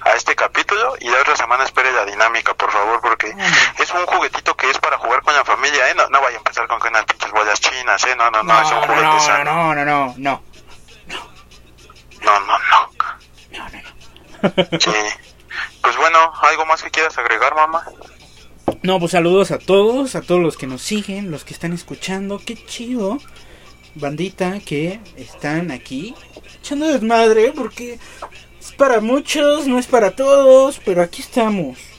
a 0.02 0.12
este 0.12 0.36
capítulo 0.36 0.94
y 1.00 1.08
la 1.08 1.20
otra 1.20 1.36
semana 1.36 1.64
espere 1.64 1.90
la 1.92 2.04
dinámica, 2.04 2.54
por 2.54 2.70
favor, 2.70 3.00
porque 3.00 3.34
es 3.78 3.90
un 3.92 4.06
juguetito 4.06 4.56
que 4.56 4.70
es 4.70 4.78
para 4.78 4.98
jugar 4.98 5.22
con 5.22 5.34
la 5.34 5.44
familia, 5.44 5.90
¿eh? 5.90 5.94
No, 5.94 6.08
no 6.08 6.20
vaya 6.20 6.36
a 6.36 6.38
empezar 6.38 6.68
con 6.68 6.80
que 6.80 6.88
unas 6.88 7.04
pinches 7.04 7.30
bolas 7.32 7.60
chinas, 7.60 8.04
¿eh? 8.04 8.14
No, 8.16 8.30
no, 8.30 8.42
no, 8.42 8.62
es 8.62 8.70
un 8.70 8.80
juguete 8.82 9.02
no, 9.02 9.20
sano. 9.20 9.44
No, 9.44 9.74
no, 9.74 9.84
no, 9.84 10.14
no. 10.16 10.42
No, 12.22 12.40
no, 12.40 12.58
no. 12.58 12.90
No, 13.52 13.68
no, 13.68 14.78
Sí. 14.78 14.92
Pues 15.82 15.96
bueno, 15.96 16.32
¿algo 16.42 16.66
más 16.66 16.82
que 16.82 16.90
quieras 16.90 17.16
agregar, 17.18 17.54
mamá? 17.54 17.84
No, 18.82 18.98
pues 18.98 19.12
saludos 19.12 19.50
a 19.50 19.58
todos, 19.58 20.14
a 20.14 20.22
todos 20.22 20.40
los 20.40 20.56
que 20.56 20.66
nos 20.66 20.82
siguen, 20.82 21.30
los 21.30 21.44
que 21.44 21.54
están 21.54 21.72
escuchando, 21.72 22.40
qué 22.44 22.54
chido 22.66 23.18
bandita 23.96 24.60
que 24.60 25.00
están 25.16 25.70
aquí 25.70 26.14
echando 26.60 26.86
desmadre 26.86 27.52
porque 27.52 27.98
es 28.60 28.72
para 28.72 29.00
muchos, 29.00 29.66
no 29.66 29.78
es 29.78 29.86
para 29.86 30.14
todos, 30.14 30.80
pero 30.84 31.02
aquí 31.02 31.22
estamos. 31.22 31.95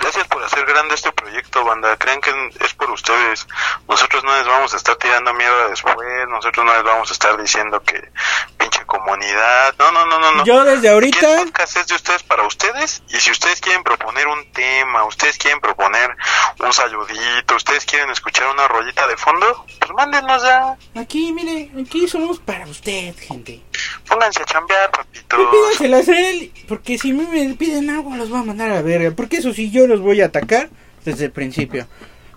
Gracias 0.00 0.26
por 0.28 0.42
hacer 0.42 0.64
grande 0.66 0.94
este 0.94 1.12
proyecto, 1.12 1.64
banda. 1.64 1.96
Crean 1.96 2.20
que 2.20 2.30
es 2.60 2.74
por 2.74 2.90
ustedes. 2.90 3.46
Nosotros 3.88 4.24
no 4.24 4.36
les 4.36 4.46
vamos 4.46 4.72
a 4.74 4.76
estar 4.76 4.96
tirando 4.96 5.32
mierda 5.34 5.68
después. 5.68 5.96
Nosotros 6.28 6.64
no 6.64 6.74
les 6.74 6.82
vamos 6.82 7.10
a 7.10 7.12
estar 7.12 7.40
diciendo 7.40 7.82
que 7.82 8.10
pinche 8.56 8.84
comunidad. 8.86 9.74
No, 9.78 9.92
no, 9.92 10.06
no, 10.06 10.18
no. 10.18 10.32
no. 10.32 10.44
Yo 10.44 10.64
desde 10.64 10.88
ahorita. 10.88 11.40
El 11.40 11.46
podcast 11.46 11.76
es 11.76 11.86
de 11.88 11.94
ustedes 11.94 12.22
para 12.22 12.46
ustedes. 12.46 13.02
Y 13.08 13.16
si 13.16 13.30
ustedes 13.30 13.60
quieren 13.60 13.82
proponer 13.82 14.26
un 14.26 14.50
tema, 14.52 15.04
ustedes 15.04 15.36
quieren 15.38 15.60
proponer 15.60 16.16
un 16.60 16.72
saludito, 16.72 17.56
ustedes 17.56 17.84
quieren 17.84 18.10
escuchar 18.10 18.48
una 18.48 18.68
rollita 18.68 19.06
de 19.06 19.16
fondo, 19.16 19.64
pues 19.78 19.92
mándenos 19.92 20.42
ya. 20.42 20.76
Aquí, 20.96 21.32
mire, 21.32 21.70
aquí 21.80 22.08
somos 22.08 22.38
para 22.38 22.66
usted, 22.66 23.14
gente. 23.16 23.62
Pónganse 24.08 24.42
a 24.42 24.44
chambear, 24.44 24.90
papito. 24.90 25.36
Pídanselas 25.50 26.08
a 26.08 26.20
él, 26.20 26.52
porque 26.66 26.98
si 26.98 27.12
me 27.12 27.54
piden 27.54 27.90
algo 27.90 28.14
los 28.16 28.28
voy 28.28 28.40
a 28.40 28.44
mandar 28.44 28.70
a 28.70 28.76
la 28.76 28.82
verga. 28.82 29.12
Porque 29.14 29.38
eso 29.38 29.52
sí, 29.52 29.70
yo 29.70 29.86
los 29.86 30.00
voy 30.00 30.20
a 30.20 30.26
atacar 30.26 30.70
desde 31.04 31.26
el 31.26 31.32
principio. 31.32 31.86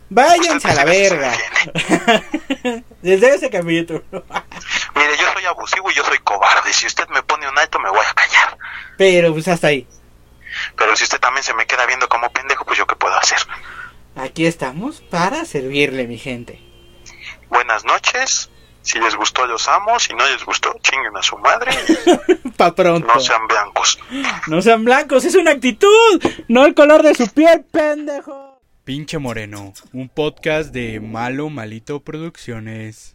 Váyanse 0.10 0.68
a 0.68 0.76
la 0.76 0.86
verga. 0.86 1.32
desde 3.02 3.36
ese 3.36 3.50
capítulo. 3.50 4.04
Mire, 4.12 5.18
yo 5.18 5.34
soy 5.34 5.46
abusivo 5.46 5.90
y 5.90 5.94
yo 5.94 6.04
soy 6.04 6.20
cobarde. 6.20 6.74
Si 6.74 6.86
usted 6.86 7.08
me 7.10 7.24
pone 7.24 7.50
un 7.50 7.58
alto, 7.58 7.80
me 7.80 7.90
voy 7.90 8.06
a 8.06 8.14
callar. 8.14 8.58
Pero 8.98 9.32
pues 9.32 9.48
hasta 9.48 9.68
ahí. 9.68 9.88
Pero 10.76 10.96
si 10.98 11.06
usted 11.06 11.20
también 11.20 11.44
se 11.44 11.54
me 11.54 11.66
queda 11.66 11.86
viendo 11.86 12.10
como 12.10 12.30
pendejo, 12.32 12.66
pues 12.66 12.78
yo 12.78 12.86
qué 12.86 12.96
puedo 12.96 13.16
hacer. 13.16 13.40
Aquí 14.18 14.46
estamos 14.46 15.00
para 15.00 15.46
servirle, 15.46 16.06
mi 16.06 16.18
gente. 16.18 16.62
Buenas 17.50 17.86
noches. 17.86 18.51
Si 18.82 19.00
les 19.00 19.16
gustó, 19.16 19.46
los 19.46 19.68
amo. 19.68 20.00
Si 20.00 20.14
no 20.14 20.28
les 20.28 20.44
gustó, 20.44 20.74
chinguen 20.82 21.16
a 21.16 21.22
su 21.22 21.38
madre. 21.38 21.72
pa' 22.58 22.74
pronto. 22.74 23.08
No 23.14 23.20
sean 23.20 23.48
blancos. 23.48 24.00
No 24.48 24.62
sean 24.62 24.84
blancos, 24.84 25.26
es 25.26 25.36
una 25.36 25.52
actitud, 25.52 26.22
no 26.48 26.66
el 26.66 26.74
color 26.74 27.04
de 27.04 27.16
su 27.16 27.28
piel, 27.28 27.64
pendejo. 27.72 28.60
Pinche 28.84 29.20
Moreno, 29.20 29.74
un 29.94 30.10
podcast 30.10 30.72
de 30.74 31.00
Malo 31.00 31.50
Malito 31.50 32.00
Producciones. 32.02 33.14